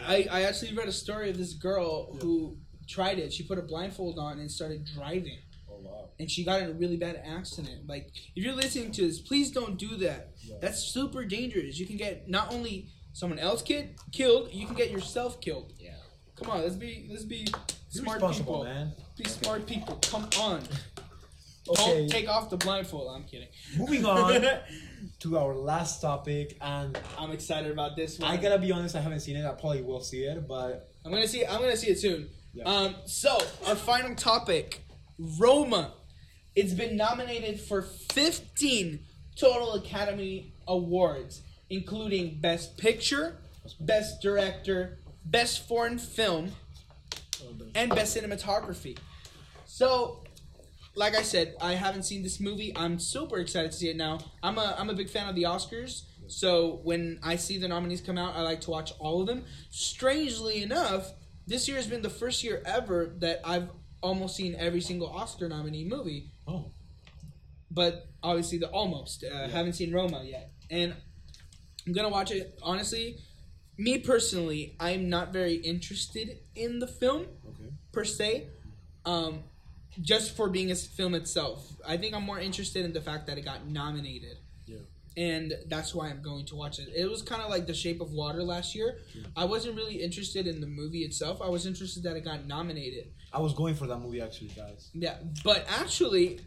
I, 0.06 0.26
I 0.30 0.42
actually 0.42 0.74
read 0.74 0.88
a 0.88 0.92
story 0.92 1.30
of 1.30 1.36
this 1.38 1.52
girl 1.54 2.16
who 2.20 2.56
tried 2.88 3.18
it. 3.18 3.32
She 3.32 3.42
put 3.42 3.58
a 3.58 3.62
blindfold 3.62 4.18
on 4.18 4.38
and 4.38 4.50
started 4.50 4.86
driving. 4.94 5.38
Oh 5.70 5.80
wow. 5.82 6.08
and 6.18 6.30
she 6.30 6.44
got 6.44 6.62
in 6.62 6.70
a 6.70 6.72
really 6.72 6.96
bad 6.96 7.22
accident. 7.24 7.86
Like, 7.86 8.10
if 8.34 8.42
you're 8.44 8.54
listening 8.54 8.90
to 8.92 9.02
this, 9.06 9.20
please 9.20 9.50
don't 9.50 9.78
do 9.78 9.96
that. 9.98 10.30
Yeah. 10.42 10.56
That's 10.60 10.80
super 10.82 11.24
dangerous. 11.24 11.78
You 11.78 11.86
can 11.86 11.96
get 11.96 12.28
not 12.28 12.52
only 12.52 12.88
someone 13.12 13.38
else 13.38 13.62
kid 13.62 13.96
killed, 14.12 14.52
you 14.52 14.66
can 14.66 14.74
get 14.74 14.90
yourself 14.90 15.40
killed. 15.40 15.72
Yeah. 15.78 15.90
Come 16.36 16.50
on, 16.50 16.62
let's 16.62 16.76
be 16.76 17.06
let's 17.10 17.24
be 17.24 17.44
Be 17.44 17.52
smart 17.90 18.20
people. 18.32 18.64
man. 18.64 18.92
Be 19.16 19.24
smart 19.24 19.66
people. 19.66 19.96
Come 20.02 20.28
on. 20.40 20.62
Okay. 21.70 22.00
Don't 22.00 22.08
take 22.10 22.28
off 22.28 22.50
the 22.50 22.56
blindfold. 22.56 23.14
I'm 23.14 23.24
kidding. 23.24 23.48
Moving 23.76 24.04
on 24.04 24.46
to 25.20 25.38
our 25.38 25.54
last 25.54 26.00
topic, 26.00 26.56
and 26.60 26.98
I'm 27.18 27.30
excited 27.32 27.70
about 27.70 27.96
this 27.96 28.18
one. 28.18 28.30
I 28.30 28.36
gotta 28.36 28.58
be 28.58 28.72
honest, 28.72 28.96
I 28.96 29.00
haven't 29.00 29.20
seen 29.20 29.36
it. 29.36 29.44
I 29.46 29.52
probably 29.52 29.82
will 29.82 30.00
see 30.00 30.24
it, 30.24 30.46
but 30.48 30.90
I'm 31.04 31.12
gonna 31.12 31.28
see. 31.28 31.44
I'm 31.44 31.60
gonna 31.60 31.76
see 31.76 31.90
it 31.90 31.98
soon. 31.98 32.28
Yeah. 32.52 32.64
Um. 32.64 32.94
So 33.06 33.38
our 33.66 33.76
final 33.76 34.14
topic, 34.14 34.82
Roma. 35.18 35.94
It's 36.56 36.72
been 36.72 36.96
nominated 36.96 37.60
for 37.60 37.82
15 37.82 38.98
total 39.36 39.74
Academy 39.74 40.54
Awards, 40.66 41.42
including 41.70 42.40
Best 42.40 42.76
Picture, 42.76 43.38
Best 43.78 44.20
Director, 44.20 44.98
Best 45.24 45.68
Foreign 45.68 45.98
Film, 45.98 46.50
and 47.74 47.90
Best 47.90 48.16
Cinematography. 48.16 48.98
So, 49.66 50.24
like 50.98 51.16
I 51.16 51.22
said, 51.22 51.54
I 51.60 51.74
haven't 51.74 52.02
seen 52.02 52.22
this 52.24 52.40
movie. 52.40 52.72
I'm 52.76 52.98
super 52.98 53.38
excited 53.38 53.70
to 53.70 53.76
see 53.76 53.88
it 53.88 53.96
now. 53.96 54.18
I'm 54.42 54.58
a 54.58 54.74
I'm 54.78 54.90
a 54.90 54.94
big 54.94 55.08
fan 55.08 55.28
of 55.28 55.36
the 55.36 55.44
Oscars. 55.44 56.02
So 56.26 56.80
when 56.82 57.20
I 57.22 57.36
see 57.36 57.56
the 57.56 57.68
nominees 57.68 58.00
come 58.00 58.18
out, 58.18 58.36
I 58.36 58.42
like 58.42 58.60
to 58.62 58.70
watch 58.70 58.92
all 58.98 59.20
of 59.20 59.28
them. 59.28 59.44
Strangely 59.70 60.62
enough, 60.62 61.12
this 61.46 61.68
year 61.68 61.76
has 61.76 61.86
been 61.86 62.02
the 62.02 62.10
first 62.10 62.44
year 62.44 62.60
ever 62.66 63.14
that 63.18 63.40
I've 63.44 63.70
almost 64.02 64.36
seen 64.36 64.54
every 64.58 64.80
single 64.80 65.08
Oscar 65.08 65.48
nominee 65.48 65.84
movie. 65.84 66.32
oh, 66.46 66.72
But 67.70 68.08
obviously, 68.22 68.58
the 68.58 68.68
almost 68.68 69.24
uh, 69.24 69.48
haven't 69.48 69.74
seen 69.74 69.92
Roma 69.92 70.22
yet, 70.24 70.50
and 70.68 70.94
I'm 71.86 71.92
gonna 71.92 72.10
watch 72.10 72.32
it. 72.32 72.58
Honestly, 72.60 73.18
me 73.78 73.98
personally, 73.98 74.74
I'm 74.80 75.08
not 75.08 75.32
very 75.32 75.54
interested 75.54 76.40
in 76.56 76.80
the 76.80 76.88
film 76.88 77.22
okay. 77.48 77.70
per 77.92 78.04
se, 78.04 78.48
um, 79.06 79.44
just 80.00 80.36
for 80.36 80.48
being 80.48 80.70
a 80.70 80.74
film 80.74 81.14
itself. 81.14 81.72
I 81.86 81.96
think 81.96 82.14
I'm 82.14 82.22
more 82.24 82.38
interested 82.38 82.84
in 82.84 82.92
the 82.92 83.00
fact 83.00 83.26
that 83.26 83.38
it 83.38 83.44
got 83.44 83.66
nominated. 83.66 84.38
Yeah. 84.66 84.78
And 85.16 85.54
that's 85.66 85.94
why 85.94 86.08
I'm 86.08 86.22
going 86.22 86.46
to 86.46 86.54
watch 86.54 86.78
it. 86.78 86.88
It 86.94 87.10
was 87.10 87.22
kind 87.22 87.42
of 87.42 87.50
like 87.50 87.66
The 87.66 87.74
Shape 87.74 88.00
of 88.00 88.12
Water 88.12 88.42
last 88.44 88.74
year. 88.74 88.98
I 89.36 89.44
wasn't 89.44 89.74
really 89.76 89.96
interested 90.00 90.46
in 90.46 90.60
the 90.60 90.66
movie 90.68 91.00
itself. 91.00 91.42
I 91.42 91.48
was 91.48 91.66
interested 91.66 92.04
that 92.04 92.16
it 92.16 92.24
got 92.24 92.46
nominated. 92.46 93.10
I 93.32 93.40
was 93.40 93.52
going 93.52 93.74
for 93.74 93.86
that 93.88 93.98
movie 93.98 94.20
actually, 94.20 94.48
guys. 94.48 94.90
Yeah, 94.94 95.16
but 95.42 95.66
actually, 95.68 96.40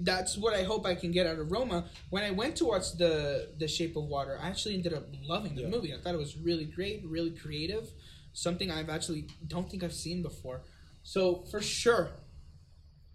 that's 0.00 0.38
what 0.38 0.54
I 0.54 0.62
hope 0.62 0.86
I 0.86 0.94
can 0.94 1.10
get 1.12 1.26
out 1.26 1.38
of 1.38 1.52
Roma. 1.52 1.84
When 2.08 2.22
I 2.24 2.30
went 2.30 2.56
to 2.56 2.64
watch 2.64 2.92
the 2.96 3.50
The 3.58 3.68
Shape 3.68 3.94
of 3.96 4.04
Water, 4.04 4.38
I 4.40 4.48
actually 4.48 4.74
ended 4.76 4.94
up 4.94 5.04
loving 5.22 5.54
the 5.54 5.62
Yeah. 5.62 5.68
movie. 5.68 5.92
I 5.92 5.98
thought 5.98 6.14
it 6.14 6.18
was 6.18 6.36
really 6.38 6.64
great, 6.64 7.04
really 7.04 7.30
creative, 7.32 7.92
something 8.32 8.70
I've 8.70 8.88
actually 8.88 9.26
don't 9.46 9.68
think 9.70 9.84
I've 9.84 9.92
seen 9.92 10.22
before. 10.22 10.62
So 11.02 11.44
for 11.50 11.60
sure, 11.60 12.12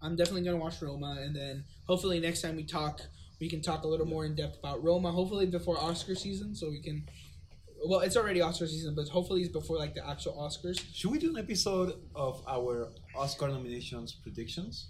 I'm 0.04 0.16
definitely 0.16 0.42
gonna 0.42 0.58
watch 0.58 0.80
Roma, 0.82 1.18
and 1.20 1.34
then 1.34 1.64
hopefully 1.86 2.20
next 2.20 2.42
time 2.42 2.56
we 2.56 2.64
talk, 2.64 3.00
we 3.40 3.48
can 3.48 3.62
talk 3.62 3.84
a 3.84 3.88
little 3.88 4.06
more 4.06 4.24
in 4.26 4.34
depth 4.34 4.58
about 4.58 4.84
Roma. 4.84 5.10
Hopefully 5.10 5.46
before 5.46 5.78
Oscar 5.78 6.14
season, 6.14 6.54
so 6.54 6.70
we 6.70 6.80
can 6.80 7.04
well, 7.86 8.00
it's 8.00 8.16
already 8.16 8.40
Oscar 8.40 8.66
season, 8.66 8.94
but 8.94 9.08
hopefully 9.08 9.42
it's 9.42 9.52
before 9.52 9.76
like 9.76 9.94
the 9.94 10.06
actual 10.08 10.32
Oscars. 10.34 10.80
Should 10.94 11.10
we 11.10 11.18
do 11.18 11.30
an 11.30 11.38
episode 11.38 11.94
of 12.14 12.42
our 12.48 12.88
Oscar 13.14 13.48
nominations 13.48 14.12
predictions? 14.22 14.88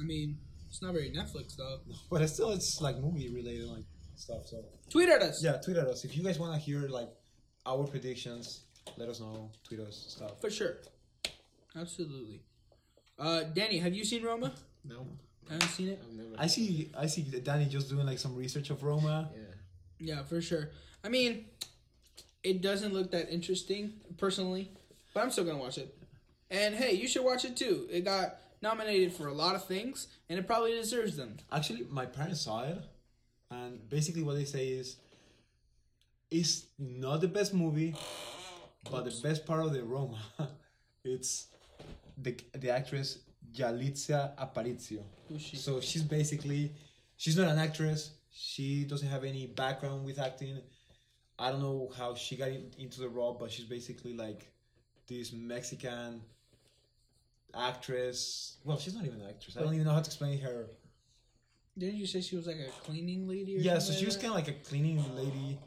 I 0.00 0.04
mean, 0.04 0.38
it's 0.68 0.82
not 0.82 0.92
very 0.92 1.10
Netflix 1.10 1.56
though. 1.56 1.78
But 2.10 2.22
it's 2.22 2.34
still, 2.34 2.50
it's 2.50 2.80
like 2.80 2.98
movie 2.98 3.28
related 3.28 3.66
like 3.66 3.84
stuff. 4.16 4.46
So 4.46 4.64
Tweet 4.90 5.08
at 5.08 5.22
us. 5.22 5.42
yeah, 5.42 5.58
tweet 5.64 5.76
at 5.76 5.86
us 5.86 6.04
if 6.04 6.16
you 6.16 6.22
guys 6.24 6.38
want 6.38 6.54
to 6.54 6.58
hear 6.58 6.88
like 6.88 7.08
our 7.66 7.86
predictions. 7.86 8.62
Let 8.96 9.08
us 9.08 9.20
know. 9.20 9.50
Tweet 9.64 9.80
us 9.80 10.06
stuff. 10.08 10.40
For 10.40 10.50
sure. 10.50 10.78
Absolutely. 11.76 12.40
Uh, 13.18 13.42
Danny, 13.42 13.78
have 13.78 13.94
you 13.94 14.04
seen 14.04 14.22
Roma? 14.22 14.52
No, 14.84 15.06
Haven't 15.50 15.68
seen 15.70 15.88
it? 15.88 16.00
I've 16.06 16.16
never. 16.16 16.30
I 16.38 16.46
see. 16.46 16.90
I 16.96 17.06
see 17.06 17.22
Danny 17.22 17.66
just 17.66 17.88
doing 17.88 18.06
like 18.06 18.18
some 18.18 18.36
research 18.36 18.70
of 18.70 18.82
Roma. 18.82 19.30
Yeah. 19.34 20.14
Yeah, 20.14 20.22
for 20.22 20.40
sure. 20.40 20.70
I 21.04 21.08
mean, 21.08 21.46
it 22.44 22.62
doesn't 22.62 22.92
look 22.92 23.10
that 23.10 23.30
interesting 23.32 23.94
personally, 24.16 24.70
but 25.12 25.22
I'm 25.22 25.30
still 25.30 25.44
gonna 25.44 25.58
watch 25.58 25.78
it. 25.78 25.94
And 26.50 26.74
hey, 26.74 26.92
you 26.92 27.08
should 27.08 27.24
watch 27.24 27.44
it 27.44 27.56
too. 27.56 27.88
It 27.90 28.04
got 28.04 28.36
nominated 28.62 29.12
for 29.12 29.26
a 29.26 29.32
lot 29.32 29.54
of 29.56 29.64
things, 29.66 30.06
and 30.28 30.38
it 30.38 30.46
probably 30.46 30.72
deserves 30.72 31.16
them. 31.16 31.36
Actually, 31.50 31.86
my 31.90 32.06
parents 32.06 32.40
saw 32.40 32.64
it, 32.64 32.78
and 33.50 33.88
basically 33.88 34.22
what 34.22 34.36
they 34.36 34.44
say 34.44 34.68
is, 34.68 34.96
it's 36.30 36.66
not 36.78 37.20
the 37.20 37.28
best 37.28 37.52
movie, 37.52 37.94
but 38.90 39.04
the 39.04 39.20
best 39.22 39.44
part 39.44 39.64
of 39.64 39.72
the 39.72 39.82
Roma, 39.82 40.18
it's 41.04 41.46
the 42.22 42.36
the 42.58 42.70
actress 42.70 43.18
Yalitza 43.54 44.36
Aparicio. 44.36 45.02
Who's 45.28 45.42
she? 45.42 45.56
So 45.56 45.80
she's 45.80 46.02
basically, 46.02 46.72
she's 47.16 47.36
not 47.36 47.48
an 47.48 47.58
actress. 47.58 48.12
She 48.30 48.84
doesn't 48.84 49.08
have 49.08 49.24
any 49.24 49.46
background 49.46 50.04
with 50.04 50.18
acting. 50.18 50.60
I 51.38 51.50
don't 51.50 51.62
know 51.62 51.90
how 51.96 52.14
she 52.14 52.36
got 52.36 52.48
in, 52.48 52.70
into 52.78 53.00
the 53.00 53.08
role, 53.08 53.36
but 53.38 53.50
she's 53.50 53.64
basically 53.64 54.14
like 54.14 54.50
this 55.06 55.32
Mexican 55.32 56.22
actress. 57.54 58.56
Well, 58.64 58.78
she's 58.78 58.94
not 58.94 59.04
even 59.04 59.20
an 59.20 59.28
actress. 59.28 59.56
I 59.56 59.62
don't 59.62 59.74
even 59.74 59.86
know 59.86 59.92
how 59.92 60.00
to 60.00 60.06
explain 60.06 60.40
her. 60.40 60.66
Didn't 61.76 61.96
you 61.96 62.06
say 62.06 62.20
she 62.20 62.36
was 62.36 62.46
like 62.46 62.56
a 62.56 62.70
cleaning 62.82 63.28
lady? 63.28 63.56
Or 63.56 63.60
Yeah, 63.60 63.78
so 63.78 63.92
she 63.92 64.04
was 64.04 64.16
kind 64.16 64.28
of 64.28 64.34
like 64.34 64.48
a 64.48 64.68
cleaning 64.68 65.02
lady. 65.16 65.58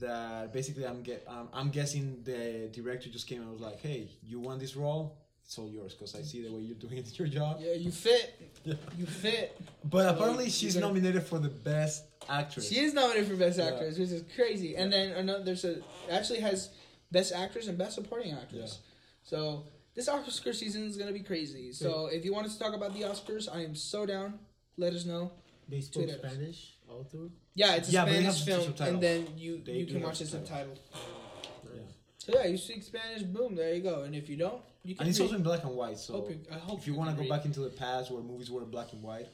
That 0.00 0.52
basically, 0.52 0.86
I'm 0.86 1.02
get, 1.02 1.24
um, 1.28 1.48
I'm 1.52 1.70
guessing 1.70 2.20
the 2.24 2.68
director 2.72 3.08
just 3.10 3.28
came 3.28 3.42
and 3.42 3.52
was 3.52 3.60
like, 3.60 3.80
"Hey, 3.80 4.08
you 4.24 4.40
want 4.40 4.58
this 4.58 4.74
role? 4.74 5.23
It's 5.44 5.58
all 5.58 5.68
yours 5.68 5.92
because 5.94 6.14
I 6.14 6.22
see 6.22 6.42
the 6.42 6.50
way 6.52 6.62
you're 6.62 6.76
doing 6.76 6.98
it 6.98 7.18
your 7.18 7.28
job." 7.28 7.58
Yeah, 7.60 7.74
you 7.74 7.90
fit. 7.90 8.40
Yeah. 8.64 8.74
You 8.98 9.06
fit. 9.06 9.60
But 9.84 10.04
So 10.08 10.14
apparently, 10.14 10.44
you 10.46 10.50
she's 10.50 10.74
gotta- 10.74 10.86
nominated 10.86 11.22
for 11.24 11.38
the 11.38 11.50
best 11.50 12.04
actress. 12.28 12.68
She 12.68 12.80
is 12.80 12.94
nominated 12.94 13.28
for 13.28 13.36
best 13.36 13.58
Yeah. 13.58 13.66
actress, 13.66 13.98
which 13.98 14.10
is 14.10 14.24
crazy. 14.34 14.76
And 14.76 14.92
then 14.92 15.10
another, 15.12 15.44
there's 15.44 15.64
a 15.64 15.82
actually 16.10 16.40
has 16.40 16.70
best 17.12 17.32
actress 17.32 17.68
and 17.68 17.76
best 17.76 17.94
supporting 17.94 18.32
actress. 18.32 18.78
So 19.22 19.64
this 19.94 20.08
Oscar 20.08 20.52
season 20.52 20.84
is 20.84 20.96
gonna 20.96 21.12
be 21.12 21.20
crazy. 21.20 21.72
So 21.72 22.06
if 22.06 22.24
you 22.24 22.32
want 22.32 22.46
us 22.46 22.54
to 22.54 22.58
talk 22.64 22.74
about 22.74 22.94
the 22.94 23.02
Oscars, 23.02 23.48
I 23.54 23.62
am 23.64 23.74
so 23.74 24.06
down. 24.06 24.38
Let 24.76 24.92
us 24.94 25.04
know. 25.04 25.32
They 25.68 25.80
spoke 25.82 26.04
Tweet. 26.04 26.16
Spanish 26.18 26.72
all 26.88 27.04
through. 27.04 27.30
Yeah, 27.54 27.74
it's 27.76 27.88
a 27.88 27.92
Yeah, 27.92 28.04
Spanish 28.06 28.44
film, 28.44 28.64
subtitles. 28.64 28.88
and 28.94 29.02
then 29.02 29.28
you 29.38 29.62
They 29.64 29.78
you 29.78 29.86
can 29.86 30.02
watch 30.02 30.20
it 30.20 30.26
subtitles. 30.28 30.78
subtitled. 30.92 31.76
Yeah. 31.76 31.80
So 32.18 32.32
yeah, 32.34 32.46
you 32.46 32.56
speak 32.58 32.82
Spanish, 32.82 33.22
boom, 33.22 33.54
there 33.54 33.72
you 33.74 33.82
go. 33.82 34.02
And 34.02 34.14
if 34.14 34.28
you 34.28 34.36
don't, 34.36 34.60
you. 34.84 34.96
And 34.98 35.08
it's 35.08 35.18
read. 35.18 35.26
also 35.26 35.36
in 35.36 35.42
black 35.42 35.64
and 35.64 35.74
white. 35.74 35.98
So 35.98 36.14
Hope 36.14 36.32
I 36.52 36.58
hope 36.58 36.80
if 36.80 36.86
you 36.86 36.92
you 36.92 36.98
want 36.98 37.16
to 37.16 37.22
go 37.22 37.28
back 37.28 37.44
into 37.44 37.60
the 37.60 37.70
past 37.70 38.10
where 38.10 38.22
movies 38.22 38.50
were 38.50 38.64
black 38.64 38.92
and 38.92 39.02
white, 39.02 39.26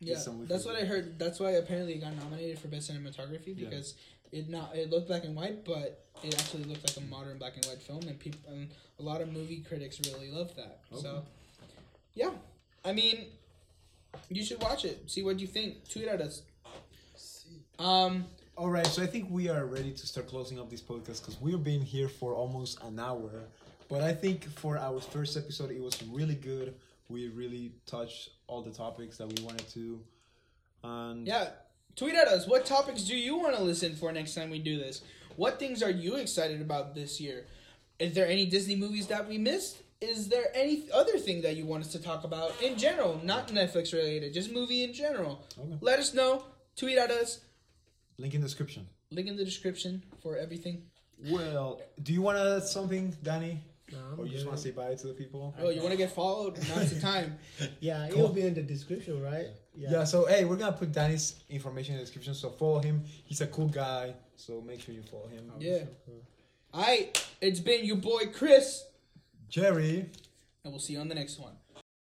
Yeah, 0.00 0.16
that's 0.48 0.64
what. 0.64 0.76
I 0.76 0.84
heard. 0.84 1.18
That's 1.18 1.38
why 1.40 1.50
apparently 1.52 1.94
it 1.94 2.00
got 2.00 2.16
nominated 2.16 2.58
for 2.58 2.68
best 2.68 2.90
cinematography 2.90 3.54
Yeah. 3.56 3.68
because 3.68 3.94
it 4.32 4.48
not 4.48 4.74
it 4.74 4.90
looked 4.90 5.08
black 5.08 5.24
and 5.24 5.34
white, 5.36 5.64
but 5.64 6.04
it 6.22 6.38
actually 6.38 6.64
looked 6.64 6.86
like 6.86 6.96
a 7.04 7.08
modern 7.08 7.38
black 7.38 7.54
and 7.56 7.64
white 7.66 7.82
film, 7.82 8.02
and 8.08 8.18
people 8.18 8.40
and 8.48 8.68
a 8.98 9.02
lot 9.02 9.20
of 9.20 9.32
movie 9.32 9.64
critics 9.66 10.00
really 10.06 10.30
loved 10.30 10.56
that. 10.56 10.80
So, 10.94 11.22
yeah, 12.14 12.30
I 12.84 12.92
mean, 12.92 13.26
you 14.28 14.44
should 14.44 14.60
watch 14.62 14.84
it. 14.84 15.10
See 15.10 15.22
what 15.22 15.40
you 15.40 15.46
think. 15.46 15.88
Tweet 15.88 16.08
at 16.08 16.20
us. 16.20 16.42
Um, 17.78 18.26
All 18.56 18.68
right, 18.68 18.86
so 18.86 19.02
I 19.02 19.06
think 19.06 19.28
we 19.30 19.48
are 19.48 19.64
ready 19.64 19.92
to 19.92 20.06
start 20.06 20.28
closing 20.28 20.58
up 20.60 20.68
this 20.68 20.82
podcast 20.82 21.22
because 21.22 21.40
we've 21.40 21.64
been 21.64 21.80
here 21.80 22.08
for 22.08 22.34
almost 22.34 22.78
an 22.82 22.98
hour. 22.98 23.44
But 23.90 24.02
I 24.02 24.12
think 24.12 24.44
for 24.44 24.78
our 24.78 25.00
first 25.00 25.36
episode, 25.36 25.72
it 25.72 25.82
was 25.82 26.00
really 26.04 26.36
good. 26.36 26.74
We 27.08 27.28
really 27.28 27.72
touched 27.86 28.30
all 28.46 28.62
the 28.62 28.70
topics 28.70 29.18
that 29.18 29.26
we 29.26 29.42
wanted 29.44 29.68
to. 29.70 30.00
And 30.84 31.26
yeah, 31.26 31.48
tweet 31.96 32.14
at 32.14 32.28
us. 32.28 32.46
What 32.46 32.64
topics 32.64 33.02
do 33.02 33.16
you 33.16 33.36
want 33.36 33.56
to 33.56 33.62
listen 33.62 33.96
for 33.96 34.12
next 34.12 34.34
time 34.34 34.48
we 34.48 34.60
do 34.60 34.78
this? 34.78 35.02
What 35.34 35.58
things 35.58 35.82
are 35.82 35.90
you 35.90 36.16
excited 36.16 36.60
about 36.60 36.94
this 36.94 37.20
year? 37.20 37.46
Is 37.98 38.14
there 38.14 38.28
any 38.28 38.46
Disney 38.46 38.76
movies 38.76 39.08
that 39.08 39.28
we 39.28 39.38
missed? 39.38 39.82
Is 40.00 40.28
there 40.28 40.46
any 40.54 40.84
other 40.94 41.18
thing 41.18 41.42
that 41.42 41.56
you 41.56 41.66
want 41.66 41.84
us 41.84 41.92
to 41.92 42.02
talk 42.02 42.24
about 42.24 42.52
in 42.62 42.78
general, 42.78 43.20
not 43.24 43.48
Netflix 43.48 43.92
related, 43.92 44.32
just 44.32 44.52
movie 44.52 44.84
in 44.84 44.94
general? 44.94 45.44
Okay. 45.58 45.76
Let 45.80 45.98
us 45.98 46.14
know. 46.14 46.44
Tweet 46.76 46.96
at 46.96 47.10
us. 47.10 47.40
link 48.18 48.34
in 48.34 48.40
the 48.40 48.46
description. 48.46 48.86
Link 49.10 49.28
in 49.28 49.36
the 49.36 49.44
description 49.44 50.02
for 50.22 50.36
everything. 50.36 50.84
Well, 51.28 51.82
do 52.02 52.14
you 52.14 52.22
want 52.22 52.38
to 52.38 52.56
add 52.56 52.62
something, 52.62 53.14
Danny? 53.22 53.60
No, 53.92 53.98
I'm 54.12 54.20
Or 54.20 54.26
you 54.26 54.32
just 54.32 54.46
want 54.46 54.58
to 54.58 54.62
say 54.62 54.70
bye 54.70 54.94
to 54.94 55.06
the 55.06 55.12
people? 55.14 55.54
Oh, 55.58 55.70
you 55.70 55.80
want 55.80 55.92
to 55.92 55.96
get 55.96 56.12
followed? 56.12 56.58
Now's 56.68 56.92
the 56.94 57.00
time. 57.00 57.38
Yeah, 57.80 58.08
it'll 58.08 58.28
be 58.28 58.42
in 58.42 58.54
the 58.54 58.62
description, 58.62 59.22
right? 59.22 59.48
Yeah. 59.74 59.88
yeah. 59.92 60.04
so 60.04 60.26
hey, 60.26 60.44
we're 60.44 60.56
gonna 60.56 60.72
put 60.72 60.92
Danny's 60.92 61.36
information 61.48 61.94
in 61.94 61.98
the 61.98 62.04
description. 62.04 62.34
So 62.34 62.50
follow 62.50 62.80
him. 62.80 63.02
He's 63.24 63.40
a 63.40 63.46
cool 63.46 63.68
guy. 63.68 64.14
So 64.36 64.60
make 64.60 64.80
sure 64.80 64.94
you 64.94 65.02
follow 65.02 65.28
him. 65.28 65.50
Yeah. 65.58 65.84
All 66.72 66.82
right, 66.82 67.28
it's 67.40 67.60
been 67.60 67.84
your 67.84 67.96
boy 67.96 68.26
Chris, 68.32 68.84
Jerry. 69.48 70.10
and 70.64 70.72
we'll 70.72 70.78
see 70.78 70.92
you 70.92 71.00
on 71.00 71.08
the 71.08 71.14
next 71.14 71.38
one. 71.38 71.52